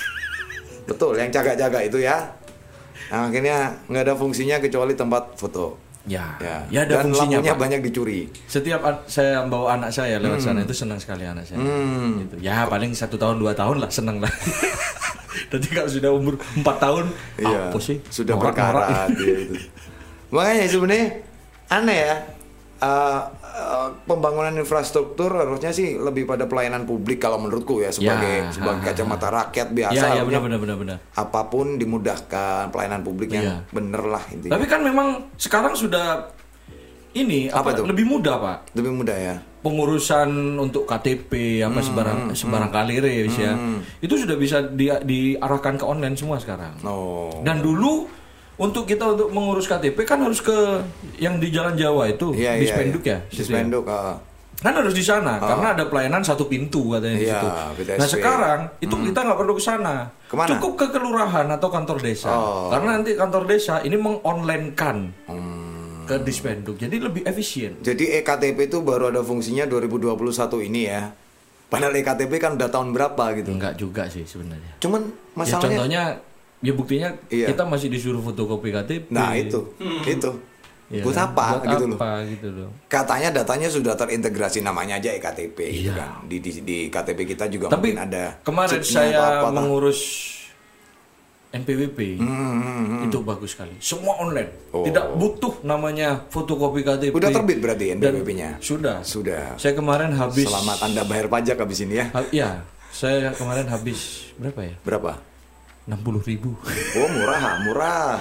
Betul, 0.86 1.18
yang 1.18 1.28
jaga-jaga 1.28 1.78
itu 1.82 1.98
ya. 1.98 2.16
Nah, 3.06 3.28
akhirnya 3.28 3.70
nggak 3.86 4.02
ada 4.02 4.14
fungsinya 4.14 4.56
kecuali 4.58 4.94
tempat 4.94 5.34
foto. 5.34 5.78
Ya. 6.06 6.38
Ya. 6.38 6.62
Ya 6.70 6.80
ada 6.86 7.02
Dan 7.02 7.10
fungsinya 7.10 7.42
lampunya 7.42 7.54
pak. 7.54 7.60
banyak 7.66 7.80
dicuri. 7.82 8.20
Setiap 8.46 8.78
saya 9.06 9.42
bawa 9.44 9.74
anak 9.74 9.90
saya 9.90 10.22
lewat 10.22 10.38
sana 10.38 10.62
itu 10.62 10.70
senang 10.70 11.02
sekali 11.02 11.26
anak 11.26 11.42
saya. 11.42 11.58
Hmm. 11.58 12.22
Gitu. 12.22 12.38
Ya 12.38 12.62
paling 12.64 12.94
satu 12.94 13.18
tahun 13.18 13.42
dua 13.42 13.52
tahun 13.52 13.82
lah 13.82 13.90
senang 13.90 14.22
lah. 14.22 14.30
Nanti 15.50 15.68
kalau 15.68 15.90
sudah 15.90 16.10
umur 16.10 16.34
empat 16.56 16.76
tahun, 16.78 17.04
Iya. 17.38 17.70
apa 17.70 17.78
sih? 17.78 17.98
Sudah 18.08 18.34
berkarat 18.34 18.86
ya, 18.86 19.02
itu. 19.10 19.54
Makanya 20.34 20.64
sebenarnya 20.66 21.06
aneh 21.68 21.98
ya. 22.06 22.16
Eh, 22.76 23.20
eh, 23.58 23.88
pembangunan 24.04 24.52
infrastruktur 24.54 25.32
harusnya 25.32 25.70
sih 25.70 25.96
lebih 25.96 26.24
pada 26.24 26.44
pelayanan 26.44 26.84
publik 26.84 27.16
kalau 27.18 27.38
menurutku 27.38 27.78
ya 27.78 27.88
sebagai 27.88 28.36
Ya, 28.38 28.52
sebagai 28.52 28.78
ha, 28.78 28.82
ha, 28.82 28.88
kacamata 28.90 29.28
rakyat 29.30 29.68
biasa 29.70 29.96
Ya, 29.96 30.12
ya 30.12 30.22
benar 30.22 30.42
benar 30.42 30.58
benar 30.58 30.76
benar. 30.76 30.96
apa 31.10 31.40
pun 31.46 31.74
dimudahkan 31.74 32.68
pelayanan 32.68 33.00
publik 33.00 33.30
yang 33.30 33.44
Iya. 33.44 33.56
bener 33.70 34.02
lah 34.04 34.22
intinya 34.28 34.52
Tapi 34.52 34.66
kan 34.66 34.80
memang 34.80 35.08
sekarang 35.34 35.72
sudah 35.72 36.28
ini 37.12 37.48
Apa 37.48 37.72
apa, 37.72 37.74
itu? 37.74 37.82
lebih 37.86 38.04
mudah 38.06 38.36
pak. 38.36 38.58
lebih 38.74 38.92
mudah 38.94 39.16
ya 39.16 39.36
pengurusan 39.58 40.30
untuk 40.56 40.84
KTP 40.84 41.32
apa 41.60 41.74
Hmm, 41.74 41.82
sembarang 41.82 42.20
sembarang 42.32 42.70
kali 42.70 43.00
res 43.00 43.34
ya 43.34 43.50
itu 43.98 44.14
sudah 44.14 44.36
bisa 44.36 44.62
di, 44.62 44.86
diarahkan 44.86 45.74
ke 45.74 45.82
online 45.82 46.14
semua 46.14 46.36
sekarang 46.36 46.78
oh 46.82 47.42
dan 47.42 47.58
dulu 47.58 48.06
untuk 48.56 48.88
kita 48.88 49.04
untuk 49.12 49.28
mengurus 49.28 49.68
KTP 49.68 50.08
kan 50.08 50.16
harus 50.20 50.40
ke 50.40 50.80
yang 51.20 51.36
di 51.36 51.52
Jalan 51.52 51.76
Jawa 51.76 52.08
itu 52.08 52.32
Iya, 52.32 52.56
di 52.56 52.64
iya, 52.64 52.72
Spenduk 52.72 53.02
iya. 53.04 53.18
ya 53.20 53.28
di 53.28 53.34
situ 53.36 53.50
ya? 53.52 53.60
Spenduk 53.60 53.84
ah. 53.86 54.16
kan 54.56 54.72
harus 54.72 54.96
di 54.96 55.04
sana 55.04 55.36
karena 55.36 55.76
ada 55.76 55.84
pelayanan 55.84 56.24
satu 56.24 56.48
pintu 56.48 56.96
katanya 56.96 57.16
di 57.20 57.28
Iya, 57.28 57.36
situ. 57.36 57.48
BTSP. 57.76 57.98
nah 58.00 58.08
sekarang 58.08 58.60
itu 58.80 58.94
kita 58.96 59.18
nggak 59.20 59.38
perlu 59.38 59.52
ke 59.52 59.62
sana. 59.62 59.94
Cukup 60.26 60.72
ke 60.80 60.86
kelurahan 60.90 61.46
atau 61.52 61.68
kantor 61.68 62.00
desa. 62.00 62.32
Oh. 62.32 62.72
karena 62.72 62.96
nanti 62.96 63.12
kantor 63.12 63.44
desa 63.44 63.84
ini 63.84 64.00
mengonlinekan 64.00 65.12
ke 66.06 66.16
Dispenduk 66.22 66.78
jadi 66.78 66.96
lebih 67.02 67.26
efisien. 67.26 67.76
Jadi 67.82 68.16
ektp 68.16 68.70
itu 68.70 68.78
baru 68.80 69.10
ada 69.10 69.20
fungsinya 69.20 69.66
2021 69.68 70.16
ini 70.64 70.86
ya. 70.88 71.10
Padahal 71.66 71.92
ektp 71.98 72.30
kan 72.38 72.54
udah 72.54 72.70
tahun 72.70 72.94
berapa 72.94 73.24
gitu. 73.42 73.50
Enggak 73.52 73.74
juga 73.74 74.06
sih 74.06 74.22
sebenarnya. 74.22 74.78
Cuman 74.78 75.02
Ya 75.02 75.34
masalahnya 75.34 75.66
contohnya 75.66 76.02
ya 76.58 76.72
buktinya 76.72 77.08
Iya. 77.28 77.46
kita 77.48 77.62
masih 77.62 77.88
disuruh 77.88 78.20
fotokopi 78.20 78.70
KTP. 78.70 79.08
nah 79.08 79.32
itu 79.32 79.60
itu 80.04 80.30
Ya 80.86 81.02
buat 81.02 81.12
kan? 81.12 81.26
apa 81.28 81.44
Buat 81.52 81.62
gitu 81.68 81.84
loh 81.84 81.96
apa 81.96 82.10
gitu 82.24 82.48
loh. 82.48 82.70
katanya 82.86 83.28
datanya 83.32 83.66
sudah 83.66 83.92
terintegrasi 83.92 84.62
namanya 84.62 84.94
aja 84.96 85.10
ektp 85.12 85.58
gitu 85.58 85.90
Iya. 85.90 85.98
kan 85.98 86.22
di, 86.24 86.38
di 86.38 86.50
di 86.60 86.76
ktp 86.86 87.18
kita 87.26 87.44
juga 87.48 87.66
Tapi 87.68 87.90
mungkin 87.90 88.06
ada 88.06 88.38
kemarin 88.40 88.78
saya 88.80 89.18
apa 89.42 89.48
lah. 89.48 89.60
mengurus 89.60 89.98
NPWP 91.48 92.18
Hmm, 92.18 92.28
hmm, 92.28 92.60
hmm. 92.60 93.00
itu 93.02 93.18
bagus 93.22 93.50
sekali. 93.50 93.72
Semua 93.78 94.18
online. 94.18 94.50
Oh. 94.70 94.82
Tidak 94.82 95.16
butuh 95.16 95.62
namanya 95.62 96.26
fotokopi 96.26 96.82
KTP. 96.82 97.10
Udah 97.10 97.32
terbit 97.32 97.58
berarti 97.58 97.96
NPWP-nya? 97.96 98.60
Sudah. 98.60 99.00
Sudah. 99.00 99.56
Saya 99.56 99.72
kemarin 99.72 100.12
habis 100.12 100.44
selamat 100.44 100.78
anda 100.82 101.02
bayar 101.02 101.26
pajak 101.26 101.56
habis 101.56 101.80
ini 101.80 101.96
ya 101.96 102.06
Ha- 102.10 102.28
ya, 102.30 102.48
saya 102.90 103.32
kemarin 103.32 103.66
habis 103.66 104.28
berapa 104.36 104.60
ya? 104.60 104.74
berapa 104.82 105.10
60 105.86 105.96
ribu. 106.24 106.50
Oh 106.96 107.08
murah, 107.08 107.42
murah. 107.62 108.12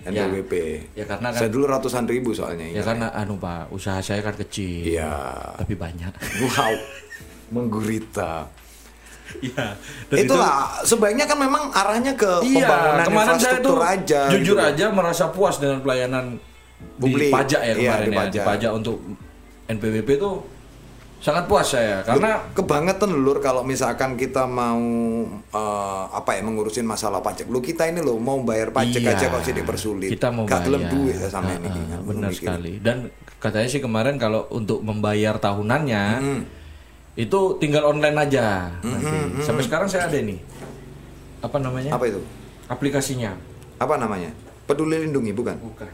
Ya. 0.00 0.24
NPWP. 0.24 0.52
Ya, 0.94 1.04
karena 1.04 1.28
kan- 1.28 1.36
saya 1.36 1.50
dulu 1.50 1.66
ratusan 1.66 2.06
ribu 2.06 2.30
soalnya. 2.30 2.64
ya 2.64 2.80
karena 2.80 3.10
anu 3.12 3.34
pak, 3.36 3.68
usaha 3.68 3.98
saya 3.98 4.22
kan 4.22 4.32
kecil. 4.32 4.86
Iya. 4.88 5.10
Tapi 5.58 5.74
banyak. 5.74 6.12
Wow, 6.40 6.72
menggurita. 7.54 8.46
Iya. 9.38 9.76
Dan 10.08 10.16
itu- 10.16 10.30
Itulah 10.30 10.54
sebaiknya 10.82 11.26
kan 11.26 11.36
memang 11.36 11.68
arahnya 11.68 12.14
ke 12.14 12.30
Iya, 12.40 12.64
pembangunan 12.64 13.04
kemarin 13.04 13.26
saya 13.28 13.36
infrastruktur 13.58 13.74
tuh 13.74 13.84
aja. 13.84 14.20
jujur 14.30 14.56
gitu. 14.56 14.68
aja 14.70 14.84
merasa 14.88 15.24
puas 15.28 15.56
dengan 15.58 15.78
pelayanan 15.78 16.24
Publik. 16.96 17.28
di 17.28 17.34
pajak 17.34 17.60
ya 17.60 17.66
Iya, 17.68 17.76
kemarin 17.76 18.06
di 18.06 18.08
ya. 18.08 18.18
pajak. 18.18 18.32
Di 18.32 18.48
pajak 18.48 18.70
untuk 18.72 18.96
NPWP 19.68 20.08
itu 20.14 20.30
sangat 21.18 21.44
puas 21.44 21.66
saya 21.66 21.98
karena 22.00 22.38
kebangetan 22.52 23.10
lur 23.10 23.38
kalau 23.38 23.60
misalkan 23.60 24.14
kita 24.14 24.46
mau 24.46 24.78
eh, 25.50 26.04
apa 26.08 26.30
ya 26.32 26.42
mengurusin 26.42 26.82
masalah 26.82 27.18
pajak. 27.18 27.46
Lu 27.46 27.58
kita 27.58 27.84
ini 27.84 27.98
loh 27.98 28.16
mau 28.16 28.38
bayar 28.40 28.70
pajak 28.70 28.98
Iya, 28.98 29.12
aja 29.12 29.26
kok 29.28 29.42
sih 29.42 29.52
dipersulit. 29.52 30.08
Kita 30.08 30.30
mau 30.30 30.44
Gak 30.44 30.62
bayar. 30.64 30.86
duit 30.88 31.16
ya 31.16 31.26
sama 31.26 31.50
Ah, 31.50 31.58
ini. 31.58 31.66
kan. 31.66 32.00
benar 32.04 32.30
sekali. 32.30 32.72
Dan 32.78 33.10
katanya 33.36 33.66
sih 33.66 33.78
kemarin 33.78 34.14
kalau 34.14 34.46
untuk 34.48 34.78
membayar 34.80 35.34
tahunannya 35.36 36.04
Hmm. 36.18 36.42
itu 37.14 37.40
tinggal 37.58 37.82
online 37.84 38.14
aja. 38.16 38.70
nanti. 38.78 39.42
Sampai 39.42 39.62
sekarang 39.62 39.86
saya 39.86 40.06
ada 40.06 40.16
nih. 40.16 40.38
Apa 41.40 41.58
namanya? 41.58 41.90
Apa 41.92 42.06
itu? 42.06 42.22
Aplikasinya. 42.66 43.34
Apa 43.76 43.94
namanya? 43.94 44.30
Peduli 44.64 45.02
lindungi 45.02 45.32
bukan? 45.32 45.54
Bukan. 45.56 45.90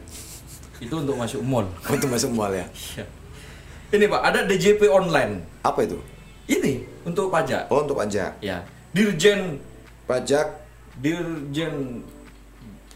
Itu 0.79 1.01
untuk 1.01 1.17
masuk 1.17 1.41
mall. 1.41 1.65
Untuk 1.89 2.09
masuk 2.09 2.29
mall 2.29 2.53
ya. 2.53 2.67
Ini 3.95 4.11
Pak, 4.11 4.21
ada 4.27 4.41
DJP 4.43 4.91
online. 4.91 5.47
Apa 5.63 5.87
itu? 5.87 5.95
Ini 6.45 6.83
untuk 7.07 7.31
pajak. 7.31 7.71
Oh 7.71 7.87
untuk 7.87 7.95
pajak. 7.95 8.43
Ya. 8.43 8.67
Dirjen 8.91 9.63
Pajak 10.05 10.51
Dirjen 10.99 12.03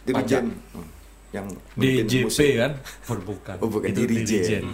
Dirjen 0.03 0.45
Hmm. 0.75 0.87
yang 1.31 1.47
DJP 1.79 2.27
musik. 2.27 2.51
kan? 2.59 2.73
Oh, 3.07 3.17
bukan. 3.31 3.57
Oh, 3.63 3.69
bukan, 3.71 3.89
Itu 3.89 4.01
Dirijen. 4.05 4.65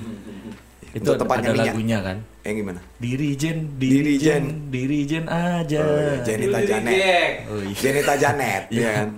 Itu 0.94 1.10
Untuk 1.10 1.26
ada, 1.26 1.50
minyak. 1.50 1.74
lagunya 1.74 1.98
kan? 2.00 2.16
Yang 2.40 2.54
gimana? 2.56 2.80
Dirijen, 2.96 3.56
Dirijen. 3.76 4.44
dirijen, 4.70 5.24
aja. 5.26 5.80
Oh, 5.82 5.90
iya. 5.90 6.14
Jenita 6.22 6.58
Janet. 6.62 7.32
Oh, 7.50 7.58
iya. 7.60 7.74
Jenita 7.74 8.14
Janet, 8.14 8.62
ya 8.78 8.88
kan? 8.94 9.08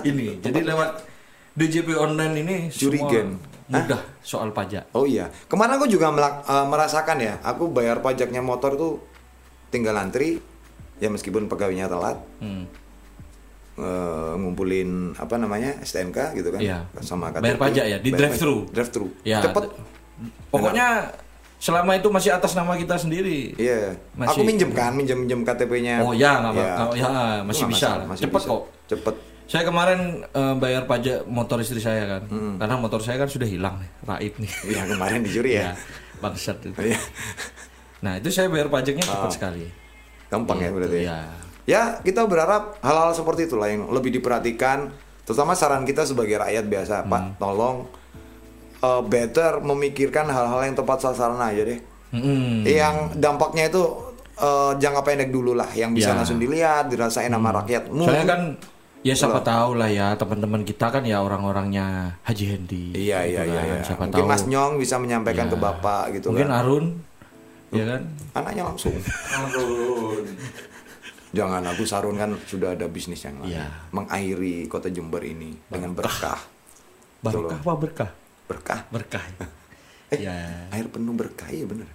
Ini, 0.00 0.40
jadi 0.40 0.60
lewat 0.64 0.90
DJP 1.52 1.88
online 1.94 2.34
ini 2.40 2.56
Jurigen. 2.72 3.36
semua 3.36 3.51
mudah 3.74 4.00
soal 4.20 4.50
pajak. 4.50 4.92
Oh 4.92 5.02
iya, 5.02 5.32
kemarin 5.46 5.74
aku 5.74 5.86
juga 5.86 6.08
melak- 6.08 6.44
eh, 6.44 6.66
merasakan 6.66 7.18
ya, 7.18 7.34
aku 7.40 7.68
bayar 7.68 7.98
pajaknya 7.98 8.40
motor 8.40 8.74
tuh 8.74 8.92
tinggal 9.68 9.94
antri, 9.94 10.36
ya 10.98 11.08
meskipun 11.08 11.46
pegawainya 11.46 11.86
telat, 11.86 12.20
Hmm. 12.38 12.68
eh, 13.74 14.32
ngumpulin 14.36 15.16
apa 15.16 15.34
namanya 15.34 15.80
STNK 15.80 16.36
gitu 16.36 16.48
kan, 16.50 16.60
Iya. 16.60 16.78
sama 17.00 17.32
Bayar 17.32 17.56
pajak 17.56 17.84
ya, 17.86 17.96
di 17.98 18.10
Bayar 18.10 18.28
drive-thru. 18.28 18.56
pajak. 18.62 18.72
Drive-thru, 18.74 19.06
Ya, 19.22 19.40
cepet. 19.40 19.64
Pokoknya 20.48 21.08
selama 21.56 21.94
itu 21.94 22.08
masih 22.08 22.30
atas 22.30 22.52
nama 22.52 22.74
kita 22.74 22.94
sendiri. 22.94 23.56
Iya, 23.56 23.96
Masih- 24.12 24.34
aku 24.34 24.42
minjem 24.42 24.70
kan, 24.70 24.92
minjem 24.92 25.16
minjem 25.16 25.40
KTP-nya. 25.40 25.98
Oh 25.98 26.12
ya, 26.12 26.38
nggak 26.38 26.52
Iya. 26.52 26.68
apa- 26.76 26.94
ya, 26.94 27.08
masih 27.40 27.64
Nggak 27.64 27.72
bisa 27.72 27.86
masalah, 27.88 28.04
masih 28.04 28.22
Cepet 28.22 28.38
bisa. 28.38 28.50
kok. 28.50 28.62
Cepet. 28.86 29.16
Saya 29.44 29.62
kemarin 29.62 30.00
eh, 30.24 30.54
bayar 30.56 30.86
pajak 30.86 31.26
motor 31.26 31.58
istri 31.58 31.76
saya 31.76 32.08
kan, 32.08 32.22
Hmm. 32.24 32.54
karena 32.56 32.74
motor 32.74 32.98
saya 32.98 33.16
kan 33.16 33.26
sudah 33.26 33.44
hilang 33.44 33.76
nih, 33.76 33.90
raib 34.02 34.34
nih. 34.36 34.50
Iya 34.66 34.82
kemarin 34.86 35.20
dicuri 35.20 35.50
ya. 35.54 35.62
Ya, 35.62 35.72
bangsat 36.18 36.58
itu. 36.62 36.72
Iya. 36.78 36.98
Nah 38.00 38.12
itu 38.16 38.28
saya 38.28 38.48
bayar 38.48 38.66
pajaknya 38.66 39.04
cepat 39.04 39.28
Ah. 39.28 39.30
sekali. 39.30 39.66
Gampang 40.26 40.56
ya 40.56 40.66
Gitu, 40.66 40.74
berarti. 40.74 41.00
ya. 41.04 41.18
Ya, 41.62 41.82
kita 41.98 42.24
berharap 42.24 42.80
hal-hal 42.80 43.12
seperti 43.12 43.46
itulah 43.46 43.68
yang 43.68 43.86
lebih 43.88 44.10
diperhatikan, 44.10 44.90
terutama 45.22 45.52
saran 45.52 45.84
kita 45.84 46.02
sebagai 46.02 46.34
rakyat 46.36 46.64
biasa, 46.64 46.94
Hmm. 47.00 47.08
Pak, 47.08 47.22
tolong 47.38 47.76
uh, 48.80 48.98
better 49.00 49.60
memikirkan 49.60 50.26
hal-hal 50.26 50.64
yang 50.64 50.74
tepat 50.74 50.98
sasaran 51.00 51.38
aja 51.38 51.62
deh. 51.62 51.78
Mm-mm. 52.10 52.64
Yang 52.64 52.96
dampaknya 53.16 53.68
itu 53.68 53.78
uh, 54.34 54.74
jangka 54.74 55.02
pendek 55.02 55.30
dulu 55.30 55.52
lah, 55.52 55.70
yang 55.70 55.92
bisa 55.92 56.10
Ya. 56.10 56.10
Hmm. 56.10 56.18
langsung 56.18 56.38
dilihat, 56.38 56.84
dirasain 56.88 57.30
sama 57.30 57.54
rakyat. 57.54 57.86
Soalnya 57.86 58.26
kan 58.26 58.40
ya 59.02 59.12
siapa 59.12 59.38
Loh. 59.38 59.44
tahu 59.44 59.70
lah 59.74 59.90
ya 59.90 60.14
teman-teman 60.14 60.62
kita 60.62 60.86
kan 60.88 61.02
ya 61.02 61.18
orang-orangnya 61.18 62.16
Haji 62.22 62.44
Hendi. 62.48 62.84
Iya 62.94 63.26
gitu 63.26 63.34
iya 63.34 63.42
iya. 63.44 63.60
kan. 63.60 63.66
iya. 63.68 63.82
Siapa 63.82 64.02
Mungkin 64.06 64.22
tahu. 64.22 64.30
Mas 64.30 64.44
Nyong 64.46 64.72
bisa 64.78 64.94
menyampaikan 64.96 65.46
Ya. 65.46 65.52
ke 65.52 65.56
Bapak 65.58 66.02
gitu 66.14 66.26
Mungkin 66.30 66.48
kan. 66.48 66.58
Arun, 66.58 66.84
ya 67.70 67.84
kan? 67.84 68.00
Anaknya 68.32 68.62
langsung. 68.64 68.94
Jangan 71.32 71.64
Agus 71.64 71.88
Sarun 71.88 72.14
kan 72.14 72.36
sudah 72.44 72.76
ada 72.76 72.84
bisnis 72.86 73.24
yang 73.24 73.40
lain. 73.40 73.56
Iya. 73.56 73.66
Mengairi 73.90 74.68
kota 74.68 74.86
Jember 74.86 75.24
ini 75.24 75.56
dengan 75.66 75.96
berkah. 75.96 76.36
Barokah 77.18 77.58
apa 77.58 77.72
berkah? 77.74 78.10
Berkah. 78.44 78.80
Berkah. 78.92 79.24
Eh, 80.12 80.20
ya, 80.20 80.34
Air 80.68 80.92
penuh 80.92 81.16
berkah 81.16 81.48
ya 81.48 81.64
bener. 81.64 81.88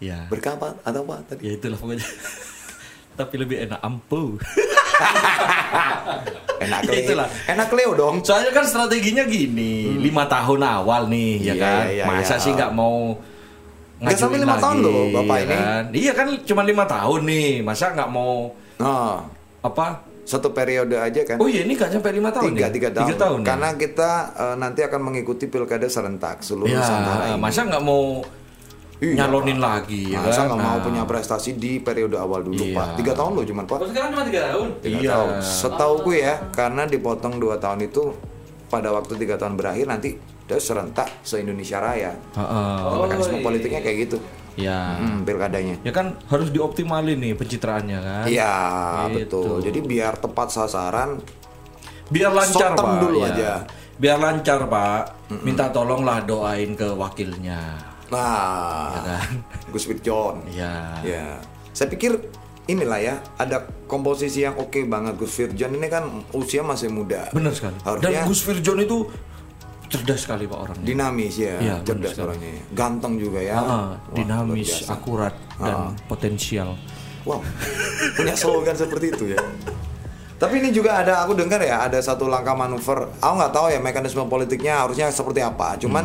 ya. 0.00 0.24
Berkah 0.26 0.56
apa? 0.56 0.80
Atau 0.80 1.04
apa 1.04 1.20
tadi? 1.28 1.44
Ya 1.44 1.52
itulah 1.54 1.76
pokoknya. 1.76 2.06
Tapi 3.20 3.34
lebih 3.36 3.56
enak 3.68 3.80
ampuh. 3.84 4.40
Enak 6.58 6.80
Ya 6.82 6.90
Leo. 6.90 7.00
itulah. 7.00 7.28
Enak 7.46 7.70
Leo 7.70 7.90
dong. 7.94 8.14
Soalnya 8.20 8.50
kan 8.50 8.64
strateginya 8.64 9.24
gini, 9.24 9.94
lima 9.96 10.26
tahun 10.26 10.60
awal 10.60 11.06
nih, 11.06 11.32
ya 11.40 11.46
Iya, 11.48 11.54
kan? 11.56 11.82
iya, 11.88 12.04
Masa 12.04 12.34
iya. 12.34 12.42
sih 12.42 12.52
nggak 12.52 12.72
mau 12.72 13.14
Nggak 13.98 14.14
sampai 14.14 14.38
lima 14.38 14.56
tahun 14.56 14.76
loh, 14.78 15.10
Bapak 15.12 15.36
ya 15.36 15.42
ini. 15.42 15.54
Kan? 15.56 15.82
Iya 15.92 16.12
kan, 16.14 16.26
cuma 16.44 16.62
lima 16.62 16.84
tahun 16.84 17.20
nih, 17.24 17.50
masa 17.60 17.90
nggak 17.90 18.10
mau 18.10 18.54
Nah, 18.78 19.26
apa? 19.60 20.06
satu 20.22 20.52
periode 20.52 20.92
aja 20.92 21.24
kan. 21.24 21.36
Oh 21.36 21.48
iya, 21.48 21.64
ini 21.64 21.72
nggak 21.72 21.88
sampai 21.90 22.12
lima 22.12 22.28
tahun 22.28 22.52
tiga, 22.52 22.68
nih? 22.68 22.74
tiga 22.76 22.88
tahun. 22.92 23.06
Tiga 23.06 23.16
tahun. 23.16 23.38
ya? 23.38 23.46
Karena 23.48 23.68
kita 23.74 24.10
eh, 24.36 24.56
nanti 24.56 24.80
akan 24.82 25.00
mengikuti 25.02 25.44
pilkada 25.46 25.88
serentak 25.88 26.42
seluruh 26.42 26.68
ya, 26.68 26.78
Nusantara 26.78 27.24
ini. 27.28 27.40
masa 27.40 27.60
nggak 27.64 27.80
mau 27.80 28.20
Iya, 28.98 29.14
nyalonin 29.16 29.56
Pak. 29.56 29.64
lagi, 29.64 30.02
ya 30.10 30.18
Masa 30.18 30.34
kan? 30.36 30.44
nggak 30.48 30.60
mau 30.60 30.74
Nah. 30.74 30.82
punya 30.82 31.02
prestasi 31.04 31.50
di 31.54 31.78
periode 31.78 32.14
awal 32.14 32.42
dulu, 32.42 32.58
Iya. 32.58 32.74
Pak. 32.74 32.88
Tiga 32.98 33.12
tahun 33.14 33.32
loh 33.32 33.44
cuman, 33.44 33.64
Pak. 33.64 33.76
sekarang 33.86 34.10
cuma 34.10 34.24
tiga 34.26 34.40
tahun. 34.44 34.66
Tiga 34.80 34.98
Iya. 34.98 35.10
tahun. 35.12 35.28
Setauku 35.38 36.10
ya, 36.12 36.34
karena 36.50 36.82
dipotong 36.84 37.34
dua 37.36 37.56
tahun 37.56 37.80
itu 37.84 38.02
pada 38.66 38.90
waktu 38.90 39.14
tiga 39.14 39.34
tahun 39.34 39.54
berakhir 39.54 39.86
nanti 39.86 40.18
udah 40.44 40.58
serentak 40.58 41.08
se 41.20 41.38
Indonesia 41.38 41.78
Raya. 41.78 42.12
Heeh. 42.32 42.78
Mekanisme 42.98 43.36
iya. 43.36 43.44
politiknya 43.44 43.80
kayak 43.80 43.98
gitu. 44.02 44.18
Ya. 44.58 44.98
Hmm, 44.98 45.22
pilkadanya. 45.22 45.78
Ya 45.78 45.92
kan 45.92 46.18
harus 46.26 46.50
dioptimalin 46.50 47.14
nih 47.16 47.32
pencitraannya 47.32 47.98
kan. 48.00 48.24
Iya, 48.26 48.54
Gitu. 49.08 49.38
betul. 49.38 49.56
Jadi 49.62 49.78
biar 49.80 50.18
tepat 50.18 50.50
sasaran, 50.50 51.22
Biar 52.08 52.32
lancar 52.32 52.74
Pak. 52.74 52.98
dulu 52.98 53.22
ya. 53.22 53.30
aja. 53.30 53.52
Biar 53.94 54.18
lancar 54.18 54.66
Pak. 54.66 55.30
Minta 55.38 55.68
tolonglah 55.68 56.24
doain 56.24 56.72
ke 56.72 56.90
wakilnya. 56.90 57.78
Nah, 58.08 58.92
Ya 58.94 59.00
kan? 59.04 59.28
Gus 59.68 59.84
John. 60.00 60.42
Ya. 60.48 60.96
Ya, 61.02 61.38
saya 61.72 61.88
pikir 61.88 62.16
inilah 62.66 63.00
ya, 63.00 63.14
ada 63.36 63.64
komposisi 63.88 64.44
yang 64.44 64.56
oke 64.56 64.76
banget 64.84 65.16
Gus 65.16 65.32
Firjan 65.32 65.72
ini 65.72 65.88
kan 65.88 66.04
usia 66.32 66.60
masih 66.60 66.92
muda. 66.92 67.32
Benar 67.32 67.52
sekali. 67.56 67.76
Harusnya 67.80 68.12
Dan 68.12 68.28
Gus 68.28 68.40
Firjon 68.44 68.78
itu 68.78 69.08
cerdas 69.88 70.20
sekali 70.20 70.44
Pak 70.44 70.58
orangnya. 70.68 70.84
dinamis 70.84 71.40
ya, 71.40 71.56
Iya, 71.56 71.76
cerdas 71.80 72.12
orangnya, 72.20 72.60
ganteng 72.76 73.16
juga 73.16 73.40
ya, 73.40 73.56
Ah, 73.56 73.64
Wah, 73.64 73.88
dinamis, 74.12 74.84
biasa. 74.84 74.92
akurat 74.92 75.34
dan 75.56 75.74
Ah. 75.74 75.90
potensial. 76.04 76.76
Wow, 77.24 77.40
punya 78.12 78.36
slogan 78.36 78.76
seperti 78.84 79.16
itu 79.16 79.24
ya. 79.32 79.40
Tapi 80.38 80.60
ini 80.60 80.70
juga 80.70 81.02
ada, 81.02 81.24
aku 81.24 81.34
dengar 81.34 81.58
ya, 81.58 81.82
ada 81.82 81.98
satu 81.98 82.28
langkah 82.28 82.52
manuver. 82.54 83.10
Aku 83.18 83.32
nggak 83.34 83.50
tahu 83.50 83.66
ya 83.72 83.80
mekanisme 83.80 84.22
politiknya 84.28 84.84
harusnya 84.84 85.08
seperti 85.10 85.40
apa. 85.40 85.74
Cuman 85.80 86.04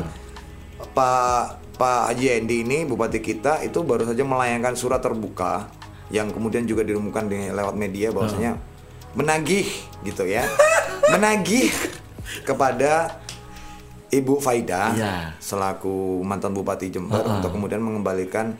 Pak 0.95 1.62
Pak 1.73 2.01
Haji 2.07 2.27
Endi 2.35 2.61
ini 2.61 2.83
bupati 2.83 3.17
kita 3.17 3.61
itu 3.61 3.81
baru 3.81 4.03
saja 4.03 4.21
melayangkan 4.21 4.73
surat 4.73 4.99
terbuka 4.99 5.67
yang 6.09 6.29
kemudian 6.29 6.63
juga 6.63 6.81
dirumukan 6.81 7.25
di 7.25 7.49
lewat 7.49 7.73
media 7.73 8.09
bahwasanya 8.09 8.57
menagih 9.11 9.65
gitu 10.01 10.23
ya, 10.23 10.45
menagih 11.13 11.73
kepada 12.41 13.17
Ibu 14.07 14.37
Faida 14.37 14.93
Iya. 14.93 15.13
selaku 15.35 16.21
mantan 16.21 16.51
bupati 16.51 16.87
Jember 16.87 17.17
untuk 17.23 17.49
kemudian 17.51 17.79
mengembalikan 17.79 18.53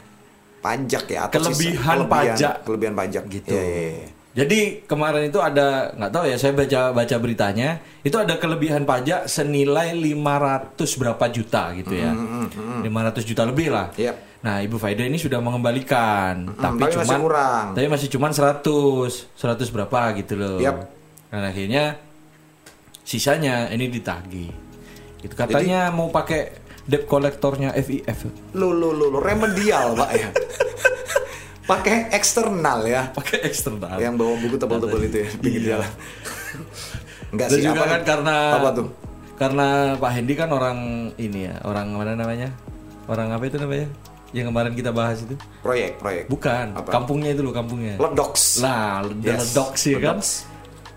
pajak 0.60 1.06
ya 1.08 1.28
atau 1.28 1.46
sisa- 1.46 1.78
Kelebihan 1.78 1.98
pajak. 2.08 2.54
kelebihan 2.64 2.94
pajak 2.94 3.24
Gitu. 3.28 3.52
Iya, 3.52 3.62
iya, 3.62 3.82
iya. 4.00 4.10
Jadi 4.34 4.82
kemarin 4.90 5.30
itu 5.30 5.38
ada 5.38 5.94
nggak 5.94 6.10
tahu 6.10 6.26
ya 6.26 6.42
saya 6.42 6.58
baca 6.58 6.90
baca 6.90 7.16
beritanya 7.22 7.78
itu 8.02 8.18
ada 8.18 8.42
kelebihan 8.42 8.82
pajak 8.82 9.30
senilai 9.30 9.94
500 9.94 10.74
berapa 10.74 11.26
juta 11.30 11.70
gitu 11.78 11.94
ya. 11.94 12.10
500 12.82 13.30
juta 13.30 13.46
lebih 13.46 13.70
lah. 13.70 13.94
Yep. 13.94 14.42
Nah, 14.44 14.60
Ibu 14.60 14.76
Faida 14.76 15.08
ini 15.08 15.16
sudah 15.16 15.40
mengembalikan, 15.40 16.52
tapi, 16.60 16.84
tapi 16.84 17.00
masih 17.00 17.00
cuman 17.08 17.20
kurang. 17.24 17.66
tapi 17.72 17.88
masih 17.88 18.08
cuman 18.12 18.32
100, 18.36 19.40
100 19.40 19.72
berapa 19.72 20.00
gitu 20.20 20.34
loh. 20.36 20.60
Yep. 20.60 20.78
Dan 21.32 21.44
akhirnya 21.48 21.84
sisanya 23.08 23.72
ini 23.72 23.88
ditagih. 23.88 24.52
Itu 25.24 25.32
katanya 25.38 25.94
mau 25.96 26.12
pakai 26.12 26.60
debt 26.84 27.08
kolektornya 27.08 27.72
FIF. 27.80 28.28
Lo 28.58 28.76
lo 28.76 28.92
lo 28.92 29.08
lo 29.14 29.20
remedial 29.24 29.96
pak 29.96 30.12
ya. 30.12 30.30
pakai 31.74 31.98
eksternal 32.12 32.80
ya. 32.86 33.02
pakai 33.12 33.38
eksternal. 33.46 33.98
Yang 33.98 34.14
bawa 34.20 34.34
buku 34.38 34.56
tebal-tebal 34.58 35.02
itu 35.04 35.18
ya, 35.24 35.30
pinggir 35.42 35.62
Iya. 35.62 35.70
jalan. 35.76 35.92
Enggak 37.34 37.48
sih, 37.50 37.62
juga 37.66 37.82
apa 37.82 37.86
kan 37.90 38.02
karena 38.06 38.36
apa 38.54 38.70
tuh? 38.74 38.88
Karena 39.34 39.68
Pak 39.98 40.12
Hendi 40.14 40.34
kan 40.38 40.50
orang 40.54 40.78
ini 41.18 41.50
ya, 41.50 41.58
orang 41.66 41.90
mana 41.98 42.14
namanya? 42.14 42.54
Orang 43.10 43.34
apa 43.34 43.44
itu 43.44 43.58
namanya? 43.58 43.90
Yang 44.34 44.46
kemarin 44.50 44.74
kita 44.74 44.90
bahas 44.90 45.22
itu. 45.22 45.36
Proyek, 45.62 46.02
proyek. 46.02 46.26
Bukan, 46.26 46.74
Apa? 46.74 46.90
kampungnya 46.90 47.38
itu 47.38 47.46
loh, 47.46 47.54
kampungnya. 47.54 48.02
Ledoks. 48.02 48.66
Nah, 48.66 49.06
Yes, 49.22 49.54
Ledoks 49.54 49.82
ya 49.86 49.98
kan. 50.02 50.18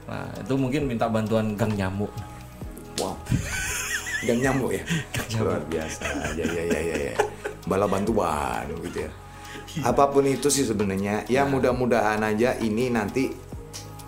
Nah, 0.08 0.28
itu 0.40 0.54
mungkin 0.56 0.88
minta 0.88 1.04
bantuan 1.04 1.52
gang 1.52 1.72
nyamuk. 1.76 2.08
Wow. 2.96 3.12
Gang 4.24 4.40
nyamuk 4.40 4.72
ya. 4.72 4.82
Luar 5.44 5.60
biasa. 5.68 6.04
Ya 6.32 6.44
ya 6.48 6.62
ya 6.64 6.80
ya 6.80 6.96
ya. 7.12 7.14
Bala 7.68 7.84
bantuan 7.84 8.64
gitu 8.86 9.04
ya. 9.04 9.10
Apa 9.82 10.08
pun 10.08 10.24
itu 10.24 10.46
sih 10.46 10.62
sebenarnya 10.62 11.26
ya 11.26 11.44
mudah-mudahan 11.44 12.22
aja 12.22 12.56
ini 12.56 12.88
nanti 12.88 13.28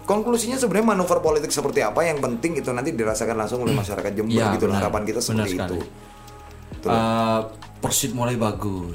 konklusinya 0.02 0.56
sebenarnya 0.56 0.96
manuver 0.96 1.20
politik 1.20 1.50
seperti 1.50 1.80
apa 1.80 2.00
yang 2.00 2.16
penting 2.18 2.56
itu 2.56 2.70
nanti 2.70 2.90
dirasakan 2.90 3.36
langsung 3.36 3.60
oleh 3.60 3.74
masyarakat 3.74 4.08
Jember 4.10 4.32
Ya, 4.32 4.54
gitu 4.54 4.64
benar. 4.64 4.88
harapan 4.88 5.02
kita 5.04 5.20
seperti 5.20 5.54
itu. 5.54 5.76
Eh, 6.80 7.40
Persib 7.78 8.10
mulai 8.10 8.34
bagus. 8.34 8.90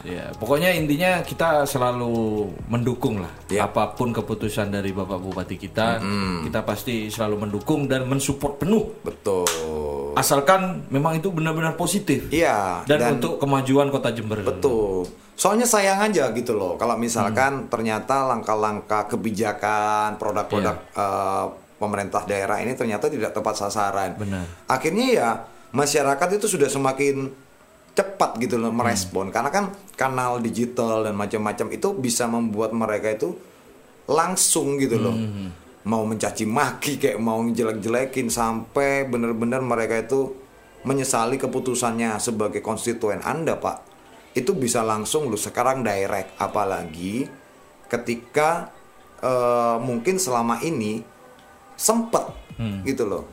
Ya, 0.00 0.32
pokoknya 0.34 0.72
intinya 0.72 1.20
kita 1.20 1.64
selalu 1.64 2.48
mendukung 2.66 3.20
lah 3.20 3.28
Ya. 3.48 3.64
apa 3.64 3.92
pun 3.92 4.10
keputusan 4.10 4.68
dari 4.68 4.90
Bapak 4.90 5.20
Bupati 5.20 5.56
kita, 5.56 6.00
kita 6.42 6.60
pasti 6.64 7.08
selalu 7.08 7.46
mendukung 7.46 7.84
dan 7.84 8.04
mensupport 8.04 8.56
penuh. 8.58 8.96
Betul. 9.00 9.48
Asalkan 10.16 10.88
memang 10.88 11.14
itu 11.14 11.28
benar-benar 11.28 11.76
positif. 11.76 12.28
Iya. 12.28 12.84
Dan, 12.84 13.16
untuk 13.16 13.36
kemajuan 13.36 13.88
Kota 13.88 14.08
Jember. 14.10 14.40
Betul. 14.42 15.04
Soalnya 15.40 15.64
sayang 15.64 16.04
aja 16.04 16.28
gitu 16.36 16.52
loh 16.52 16.76
kalau 16.76 17.00
misalkan 17.00 17.64
Hmm. 17.64 17.68
ternyata 17.72 18.28
langkah-langkah 18.28 19.08
kebijakan 19.08 20.20
produk-produk 20.20 20.76
eh, 20.92 21.44
pemerintah 21.80 22.28
daerah 22.28 22.60
ini 22.60 22.76
ternyata 22.76 23.08
tidak 23.08 23.32
tepat 23.32 23.56
sasaran. 23.56 24.20
Benar. 24.20 24.44
Akhirnya 24.68 25.06
ya 25.08 25.28
masyarakat 25.72 26.28
itu 26.36 26.44
sudah 26.44 26.68
semakin 26.68 27.32
cepat 27.90 28.36
gitu 28.36 28.60
loh 28.60 28.68
merespon 28.70 29.32
karena 29.32 29.48
kan 29.48 29.72
kanal 29.96 30.38
digital 30.38 31.08
dan 31.08 31.16
macam-macam 31.16 31.72
itu 31.72 31.88
bisa 31.96 32.28
membuat 32.28 32.76
mereka 32.76 33.08
itu 33.10 33.32
langsung 34.06 34.76
gitu 34.76 35.00
loh. 35.00 35.16
Mau 35.88 36.04
mencaci 36.04 36.44
maki 36.44 37.00
kayak 37.00 37.16
mau 37.16 37.40
jelek-jelekin 37.40 38.28
sampai 38.28 39.08
bener-bener 39.08 39.64
mereka 39.64 39.96
itu 39.96 40.36
menyesali 40.84 41.40
keputusannya 41.40 42.20
sebagai 42.20 42.60
konstituen 42.60 43.24
Anda, 43.24 43.56
Pak. 43.56 43.89
Itu 44.30 44.54
bisa 44.54 44.80
langsung 44.80 45.26
loh 45.26 45.38
sekarang 45.38 45.82
direct 45.82 46.38
apalagi 46.38 47.26
ketika 47.86 48.70
eh, 49.18 49.76
mungkin 49.78 50.16
selama 50.16 50.62
ini 50.62 51.02
sempet 51.74 52.24
gitu 52.84 53.04
loh. 53.04 53.24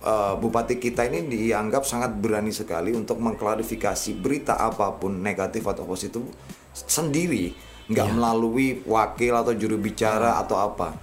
Eh, 0.00 0.34
bupati 0.36 0.76
kita 0.76 1.04
ini 1.04 1.28
dianggap 1.28 1.84
sangat 1.84 2.16
berani 2.16 2.52
sekali 2.52 2.92
untuk 2.92 3.20
mengklarifikasi 3.20 4.16
berita 4.16 4.56
apa 4.56 4.96
pun 4.96 5.20
negatif 5.20 5.60
atau 5.64 5.84
positif 5.84 6.24
sendiri, 6.72 7.52
nggak 7.90 8.08
melalui 8.14 8.80
wakil 8.86 9.34
atau 9.34 9.52
juru 9.52 9.76
bicara 9.76 10.40
atau 10.40 10.56
apa. 10.56 10.96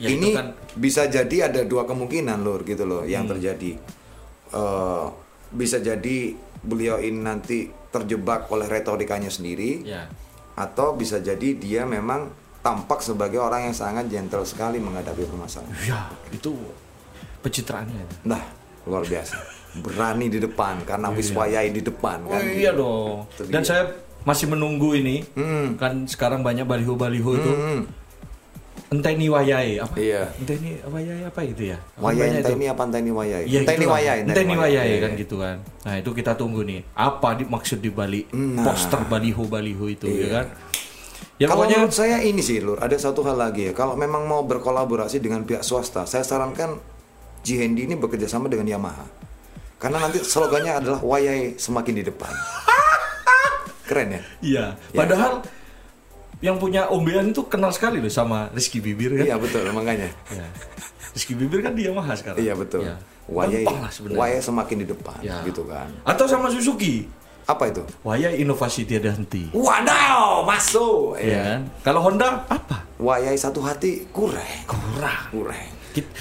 Ya, 0.00 0.08
ini 0.10 0.32
kan- 0.32 0.56
bisa 0.74 1.06
jadi 1.06 1.52
ada 1.52 1.60
dua 1.62 1.84
kemungkinan 1.84 2.40
lur 2.40 2.64
gitu 2.64 2.88
loh 2.88 3.04
yang 3.04 3.28
terjadi. 3.28 3.76
Eh, 4.50 5.06
bisa 5.52 5.78
jadi 5.78 6.34
beliau 6.62 6.98
ini 6.98 7.20
nanti 7.20 7.58
terjebak 7.90 8.46
oleh 8.48 8.66
retorikanya 8.66 9.28
sendiri, 9.28 9.82
Ya. 9.82 10.06
atau 10.54 10.94
bisa 10.94 11.18
jadi 11.18 11.54
dia 11.54 11.82
memang 11.84 12.30
tampak 12.60 13.00
sebagai 13.00 13.36
orang 13.36 13.66
yang 13.66 13.74
sangat 13.74 14.06
gentle 14.06 14.44
sekali 14.44 14.76
menghadapi 14.76 15.24
permasalahan. 15.24 15.74
Ya, 15.82 16.06
itu 16.30 16.54
pencitraannya. 17.38 18.04
Nah, 18.24 18.42
luar 18.84 19.02
biasa. 19.02 19.36
Berani 19.72 20.26
di 20.26 20.36
depan 20.36 20.82
karena 20.82 21.08
wiswayai 21.08 21.70
di 21.70 21.78
depan 21.78 22.26
Oh 22.26 22.30
kan. 22.30 22.42
iya 22.42 22.70
dong. 22.70 23.30
Dan 23.48 23.62
saya 23.62 23.86
masih 24.22 24.50
menunggu 24.50 24.92
ini. 24.92 25.22
Kan 25.78 26.04
sekarang 26.04 26.42
banyak 26.42 26.66
baliho-baliho 26.66 27.30
itu. 27.32 27.50
Hmm. 27.50 27.80
Enteni 28.90 29.30
wayai 29.30 29.78
apa? 29.78 29.94
Iya. 29.94 30.34
Enteni 30.34 30.74
wayai 30.82 31.22
apa 31.22 31.40
itu 31.46 31.62
ya? 31.70 31.78
Wayai 31.94 32.18
Banyak 32.18 32.26
itu. 32.26 32.42
enteni 32.42 32.64
apa 32.66 32.82
enteni 32.82 33.10
wayai? 33.10 33.44
Iya, 33.46 33.58
enteni 33.62 33.84
itulah. 33.86 33.94
wayai. 33.94 34.18
Enteni 34.26 34.54
wayai 34.58 34.88
Iya, 34.90 34.98
kan 34.98 35.10
iya. 35.14 35.20
gitu 35.22 35.36
kan. 35.38 35.56
Nah, 35.86 35.94
itu 35.94 36.10
kita 36.10 36.32
tunggu 36.34 36.60
nih. 36.66 36.80
Apa 36.92 37.38
di, 37.38 37.44
maksud 37.46 37.78
di 37.78 37.88
balik 37.88 38.26
Nah. 38.30 38.66
poster 38.66 38.98
baliho-baliho 39.06 39.86
itu 39.86 40.06
ya 40.06 40.14
Iya. 40.18 40.28
kan? 40.34 40.46
Ya 41.38 41.46
Kalau 41.46 41.62
pokoknya 41.62 41.76
menurut 41.80 41.94
saya 41.94 42.18
ini 42.20 42.42
sih 42.42 42.58
Lur, 42.58 42.76
ada 42.76 42.92
satu 42.92 43.22
hal 43.22 43.38
lagi 43.38 43.70
ya. 43.70 43.72
Kalau 43.72 43.94
memang 43.94 44.26
mau 44.26 44.42
berkolaborasi 44.42 45.22
dengan 45.22 45.46
pihak 45.46 45.62
swasta, 45.62 46.04
saya 46.04 46.20
sarankan 46.20 46.76
Jihendi 47.40 47.86
ini 47.86 47.94
bekerja 47.94 48.26
sama 48.26 48.50
dengan 48.50 48.68
Yamaha. 48.68 49.06
Karena 49.78 50.02
nanti 50.02 50.20
slogannya 50.20 50.76
adalah 50.76 51.00
wayai 51.00 51.56
semakin 51.56 51.94
di 51.94 52.04
depan. 52.04 52.28
Keren 53.88 54.08
ya? 54.12 54.22
iya. 54.42 54.64
Padahal 54.92 55.40
yang 56.40 56.56
punya 56.56 56.88
ombean 56.88 57.30
itu 57.30 57.44
kenal 57.46 57.68
sekali 57.70 58.00
loh 58.00 58.08
sama 58.08 58.48
Rizky 58.50 58.80
Bibir 58.80 59.12
kan? 59.12 59.24
Iya 59.28 59.36
betul, 59.36 59.64
makanya. 59.72 60.08
Ya. 60.32 60.48
Rizky 61.12 61.36
Bibir 61.36 61.60
kan 61.60 61.76
dia 61.76 61.92
Yamaha 61.92 62.16
sekarang. 62.16 62.40
Iya 62.40 62.56
betul. 62.56 62.84
Ya. 62.84 62.96
Lah 63.30 63.92
sebenarnya. 63.94 64.18
wayai 64.18 64.40
semakin 64.42 64.76
di 64.82 64.86
depan, 64.90 65.18
Ya. 65.22 65.38
gitu 65.46 65.62
kan. 65.62 65.86
Atau 66.02 66.26
sama 66.26 66.50
Suzuki. 66.50 67.06
Apa 67.46 67.66
itu? 67.66 67.82
Wayai 68.02 68.42
inovasi 68.42 68.86
tiada 68.86 69.10
henti. 69.10 69.50
Wadaw, 69.50 70.42
masuk. 70.46 71.18
Iya 71.18 71.38
kan? 71.56 71.60
Kalau 71.82 72.00
Honda 72.02 72.46
apa? 72.46 72.86
Wayai 72.98 73.34
satu 73.34 73.58
hati 73.62 74.06
kurang, 74.10 74.44
Kurang. 74.66 75.22
kurang. 75.30 75.68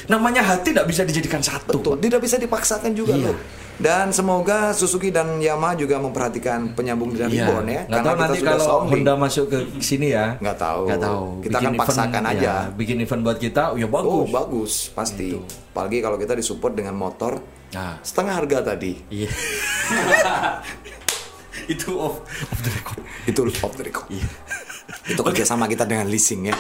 Namanya 0.08 0.42
hati 0.42 0.72
tidak 0.72 0.86
bisa 0.86 1.02
dijadikan 1.02 1.40
satu. 1.40 1.76
Betul, 1.76 1.96
tidak 2.00 2.20
bisa 2.20 2.36
dipaksakan 2.36 2.92
juga 2.92 3.14
Iya. 3.14 3.30
loh. 3.30 3.38
Dan 3.80 4.12
semoga 4.12 4.76
Suzuki 4.76 5.08
dan 5.08 5.40
Yamaha 5.40 5.72
juga 5.74 5.96
memperhatikan 5.96 6.76
penyambung 6.76 7.16
dan 7.16 7.32
Iya. 7.32 7.48
ribbon 7.48 7.64
ya. 7.66 7.82
Nggak 7.88 8.02
tahu 8.02 8.16
nanti 8.18 8.40
kalau 8.42 8.60
sounding. 8.62 8.92
Honda 9.00 9.14
masuk 9.16 9.46
ke 9.48 9.58
sini 9.80 10.12
ya. 10.12 10.36
Nggak 10.36 10.58
tahu. 10.58 10.82
Nggak 10.84 11.00
tahu. 11.02 11.24
Kita 11.40 11.56
akan 11.56 11.66
event, 11.70 11.80
paksakan 11.80 12.22
ya, 12.22 12.32
aja. 12.34 12.54
bikin 12.76 12.98
event 13.00 13.22
buat 13.24 13.38
kita, 13.38 13.64
ya 13.74 13.86
Oh 13.86 13.90
bagus. 13.90 14.28
bagus, 14.30 14.74
pasti. 14.92 15.32
Apalagi 15.72 15.98
kalau 16.00 16.18
kita 16.18 16.36
disupport 16.36 16.74
dengan 16.74 16.92
motor 16.94 17.40
Nah. 17.72 18.02
setengah 18.02 18.34
harga 18.36 18.74
tadi. 18.74 19.00
Iya. 19.08 19.30
itu 21.70 21.90
off, 21.94 22.20
off 22.26 22.60
the 22.60 22.72
record. 22.74 23.00
Itu 23.26 23.40
off 23.46 23.74
the 23.76 23.84
record. 23.86 24.10
Itu 25.06 25.22
kerjasama 25.22 25.66
kita 25.66 25.86
dengan 25.86 26.04
leasing 26.06 26.50
ya. 26.50 26.56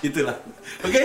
Itulah. 0.00 0.36
Oke, 0.84 1.02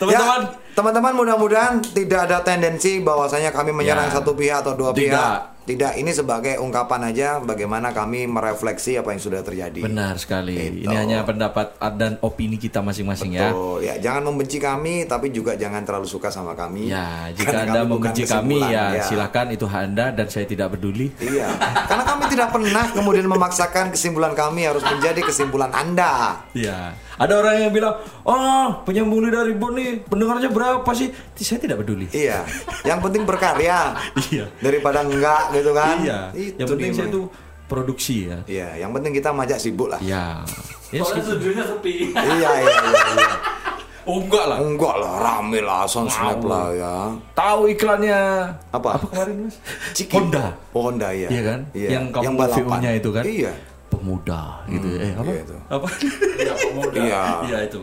teman-teman. 0.00 0.40
Ya, 0.48 0.69
teman-teman 0.72 1.12
mudah-mudahan 1.12 1.82
tidak 1.82 2.30
ada 2.30 2.40
tendensi 2.40 3.00
bahwasanya 3.00 3.50
kami 3.50 3.70
menyerang 3.70 4.08
Ya. 4.08 4.14
satu 4.16 4.32
pihak 4.32 4.62
atau 4.62 4.74
dua 4.74 4.90
Tidak. 4.90 5.10
pihak. 5.10 5.40
Tidak, 5.60 6.02
ini 6.02 6.10
sebagai 6.10 6.58
ungkapan 6.58 7.12
aja 7.14 7.38
bagaimana 7.38 7.94
kami 7.94 8.26
merefleksi 8.26 8.98
apa 8.98 9.14
yang 9.14 9.22
sudah 9.22 9.44
terjadi. 9.44 9.86
Benar 9.86 10.18
sekali. 10.18 10.82
Gitu. 10.82 10.88
Ini 10.88 10.96
hanya 10.98 11.18
pendapat 11.22 11.78
dan 11.94 12.18
opini 12.26 12.58
kita 12.58 12.82
masing-masing 12.82 13.38
ya. 13.38 13.54
Betul. 13.54 13.86
ya. 13.86 13.94
jangan 14.02 14.32
membenci 14.32 14.58
kami, 14.58 15.06
tapi 15.06 15.30
juga 15.30 15.54
jangan 15.54 15.86
terlalu 15.86 16.10
suka 16.10 16.26
sama 16.26 16.58
kami. 16.58 16.90
Ya, 16.90 17.22
jika 17.38 17.54
Karena 17.54 17.62
Anda 17.70 17.80
kami 17.86 17.90
membenci 17.92 18.22
kami 18.26 18.58
kesimpulan, 18.58 18.90
ya, 18.98 19.02
silakan 19.04 19.46
itu 19.54 19.64
hak 19.68 19.82
Anda 19.94 20.06
dan 20.10 20.26
saya 20.26 20.46
tidak 20.48 20.74
peduli. 20.74 21.06
Iya, 21.22 21.46
karena 21.86 22.04
kami 22.08 22.24
tidak 22.34 22.48
pernah 22.50 22.84
kemudian 22.90 23.26
memaksakan 23.30 23.84
kesimpulan 23.94 24.32
kami 24.34 24.66
harus 24.66 24.82
menjadi 24.82 25.20
kesimpulan 25.22 25.70
Anda. 25.70 26.40
Iya. 26.50 26.96
Ada 27.20 27.36
orang 27.36 27.68
yang 27.68 27.72
bilang, 27.76 28.00
"Oh, 28.24 28.80
penyambung 28.88 29.20
lidah 29.28 29.44
ribut 29.44 29.76
nih, 29.76 30.00
pendengarnya 30.08 30.48
berapa 30.60 30.90
sih?" 30.92 31.08
Saya 31.40 31.56
tidak 31.56 31.80
peduli. 31.80 32.04
Iya, 32.12 32.44
yang 32.84 33.00
penting 33.00 33.24
berkarya. 33.24 33.96
Iya. 34.28 34.44
Daripada 34.60 35.00
enggak 35.00 35.56
gitu 35.56 35.72
kan. 35.72 35.96
Iya. 36.04 36.20
Itu 36.36 36.56
yang 36.60 36.68
penting 36.68 36.90
saya 36.92 37.08
itu 37.08 37.22
produksi 37.64 38.28
ya. 38.28 38.38
Iya, 38.44 38.68
yang 38.84 38.90
penting 38.92 39.16
kita 39.16 39.32
majak 39.32 39.56
sibuk 39.56 39.88
lah. 39.88 39.98
Ya. 40.04 40.44
Ya, 40.90 41.00
Soalnya 41.06 41.22
studionya 41.22 41.64
sepi. 41.64 42.10
iya, 42.12 42.50
iya, 42.50 42.50
iya, 42.60 43.04
iya. 43.14 43.32
Oh, 44.02 44.18
enggak 44.18 44.44
lah. 44.48 44.58
Enggak 44.58 44.96
lah, 44.98 45.12
rame 45.22 45.60
lah, 45.62 45.86
sound 45.86 46.10
snap 46.10 46.42
lah 46.42 46.74
ya. 46.74 46.94
Tahu 47.30 47.70
iklannya 47.70 48.48
Apa? 48.74 48.98
Apa 48.98 49.06
kemarin, 49.06 49.46
Mas? 49.46 49.56
Ciki. 49.94 50.10
Honda. 50.18 50.50
Oh, 50.74 50.90
Honda 50.90 51.14
ya. 51.14 51.28
Iya 51.30 51.42
kan? 51.46 51.60
Iya. 51.70 51.88
Yang 51.94 52.04
kamu 52.10 52.34
balapan. 52.34 52.64
VO-nya 52.66 52.90
itu 52.98 53.10
kan? 53.14 53.24
Iya. 53.24 53.52
Pemuda 53.90 54.42
gitu. 54.66 54.86
eh, 54.98 55.12
apa? 55.14 55.30
iya 55.30 55.40
itu. 55.44 55.56
Apa? 55.68 55.86
Iya, 56.40 56.52
pemuda. 56.58 56.98
Iya. 56.98 57.22
Iya 57.46 57.58
itu. 57.70 57.80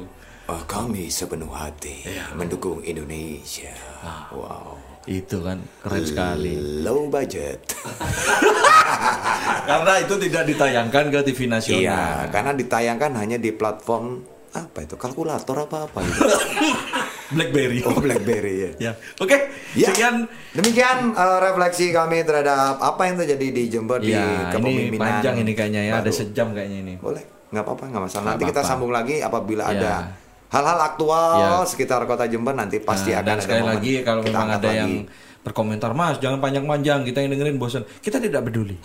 Oh, 0.47 0.63
kami 0.63 1.07
sepenuh 1.07 1.49
hati 1.49 2.03
Iya. 2.03 2.31
mendukung 2.33 2.79
Indonesia. 2.81 3.71
Ah. 3.99 4.31
Wow. 4.31 4.79
Itu 5.03 5.39
kan 5.39 5.59
keren 5.81 6.03
sekali. 6.03 6.55
Low 6.81 7.07
budget. 7.07 7.59
Karena 9.69 9.93
itu 9.99 10.15
tidak 10.17 10.43
ditayangkan 10.45 11.03
ke 11.09 11.19
TV 11.25 11.39
nasional. 11.45 11.81
Iya, 11.81 12.01
karena 12.29 12.51
ditayangkan 12.53 13.11
hanya 13.15 13.35
di 13.35 13.51
platform 13.51 14.23
apa 14.49 14.79
itu 14.81 14.95
kalkulator 14.95 15.57
apa 15.61 15.85
apa 15.85 15.99
itu. 16.01 16.23
BlackBerry. 17.29 17.83
Oh, 17.83 17.99
BlackBerry 17.99 18.53
ya. 18.57 18.71
Ya. 18.79 18.91
Oke. 19.17 19.51
Ya. 19.73 19.91
Sekian 19.91 20.23
Demikian 20.53 21.11
uh, 21.11 21.39
refleksi 21.41 21.91
kami 21.91 22.23
terhadap 22.23 22.79
apa 22.79 23.01
yang 23.03 23.15
terjadi 23.17 23.47
di 23.49 23.63
Jember 23.67 23.99
di 23.99 24.09
Ya, 24.09 24.23
ini 24.23 24.47
kepemimpinan. 24.49 25.03
panjang 25.03 25.35
ini 25.37 25.51
kayaknya 25.53 25.81
ya, 25.83 25.93
ada 25.93 26.03
baru. 26.05 26.15
sejam 26.15 26.47
kayaknya 26.51 26.79
ini. 26.81 26.93
Boleh. 26.97 27.23
nggak 27.47 27.63
apa-apa 27.63 27.83
nggak 27.85 28.01
masalah. 28.01 28.23
Nggak 28.23 28.31
Nanti 28.33 28.43
kita 28.45 28.53
apa-apa. 28.57 28.71
sambung 28.71 28.91
lagi 28.91 29.15
apabila 29.19 29.63
Ya. 29.65 29.71
ada 29.73 29.91
hal-hal 30.47 30.79
aktual 30.81 31.31
Ya. 31.37 31.51
sekitar 31.63 32.03
kota 32.03 32.23
Jember 32.23 32.51
nanti 32.51 32.79
pasti 32.79 33.09
Nah, 33.09 33.19
akan 33.19 33.25
dan 33.25 33.33
ada 33.33 33.41
sekali 33.41 33.61
momen 33.61 33.71
lagi 33.73 33.93
kalau 34.01 34.21
kita 34.21 34.31
memang 34.33 34.49
ada 34.49 34.63
lagi. 34.63 34.77
yang 34.77 34.91
berkomentar 35.39 35.91
mas 35.93 36.19
jangan 36.19 36.39
panjang-panjang 36.39 37.03
kita 37.03 37.19
yang 37.19 37.31
dengerin 37.31 37.55
bosan 37.55 37.83
kita 37.99 38.19
tidak 38.19 38.43
peduli 38.43 38.75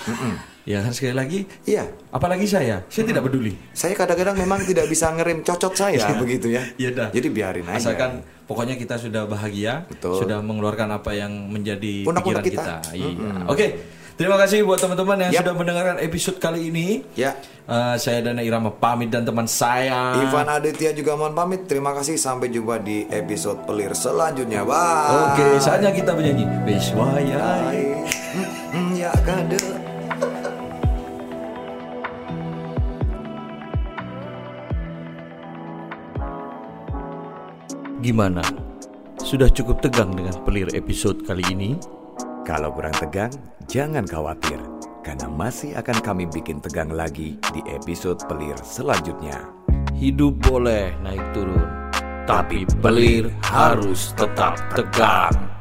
ya 0.63 0.79
kan 0.79 0.91
sekali 0.91 1.11
lagi 1.13 1.39
Iya. 1.65 1.91
apalagi 2.09 2.47
saya 2.47 2.87
saya 2.87 3.03
tidak 3.05 3.23
peduli 3.25 3.51
Saya 3.73 3.95
kadang-kadang 3.95 4.35
memang 4.37 4.63
tidak 4.63 4.87
bisa 4.87 5.11
ngerim 5.11 5.43
cocot 5.43 5.75
saya 5.75 5.99
begitu 6.15 6.47
ya. 6.49 6.63
Iya 6.77 6.91
dah. 6.93 7.09
Jadi 7.11 7.29
biarin 7.29 7.67
aja. 7.67 7.83
asalkan 7.83 8.11
pokoknya 8.45 8.75
kita 8.75 8.95
sudah 8.95 9.27
bahagia 9.27 9.87
Betul. 9.87 10.19
sudah 10.19 10.39
mengeluarkan 10.39 10.87
apa 10.93 11.11
yang 11.13 11.35
menjadi 11.49 12.07
Pundak-pundak 12.07 12.43
pikiran 12.45 12.63
kita. 12.63 12.75
kita, 12.81 12.95
iya 12.95 13.43
oke 13.45 13.67
terima 14.23 14.39
kasih 14.39 14.63
buat 14.63 14.79
teman-teman 14.79 15.19
yang 15.27 15.33
Yap. 15.35 15.41
sudah 15.43 15.55
mendengarkan 15.59 15.97
episode 15.99 16.39
kali 16.39 16.71
ini 16.71 17.03
Ya. 17.19 17.35
Eh, 17.63 17.97
saya 17.99 18.23
Dana 18.23 18.43
Irama 18.43 18.71
pamit 18.75 19.11
dan 19.11 19.27
teman 19.27 19.47
saya 19.51 20.19
Ivan 20.19 20.47
Aditya 20.51 20.91
juga 20.95 21.15
mohon 21.15 21.35
pamit. 21.35 21.67
Terima 21.71 21.95
kasih 21.95 22.19
sampai 22.19 22.51
jumpa 22.51 22.83
di 22.83 23.07
episode 23.07 23.63
pelir 23.67 23.95
selanjutnya. 23.95 24.67
Bye. 24.67 25.35
oke 25.35 25.47
saatnya 25.63 25.95
kita 25.95 26.15
bernyanyi 26.15 26.47
Beswaya 26.67 27.71
ya 28.95 29.11
kade. 29.27 29.59
Gimana? 38.03 38.43
Sudah 39.23 39.47
cukup 39.47 39.79
tegang 39.79 40.11
dengan 40.11 40.35
pelir 40.43 40.67
episode 40.75 41.23
kali 41.23 41.47
ini? 41.55 42.02
Kalau 42.43 42.75
kurang 42.75 42.95
tegang, 42.99 43.31
jangan 43.71 44.03
khawatir. 44.03 44.59
Karena 45.07 45.31
masih 45.31 45.79
akan 45.79 45.99
kami 46.03 46.27
bikin 46.27 46.59
tegang 46.59 46.91
lagi 46.91 47.39
di 47.55 47.63
episode 47.71 48.19
pelir 48.27 48.59
selanjutnya. 48.67 49.47
Hidup 49.95 50.43
boleh 50.43 50.91
naik 51.07 51.23
turun, 51.31 51.71
tapi 52.27 52.67
pelir 52.83 53.31
harus 53.47 54.11
tetap 54.19 54.59
tegang. 54.75 55.52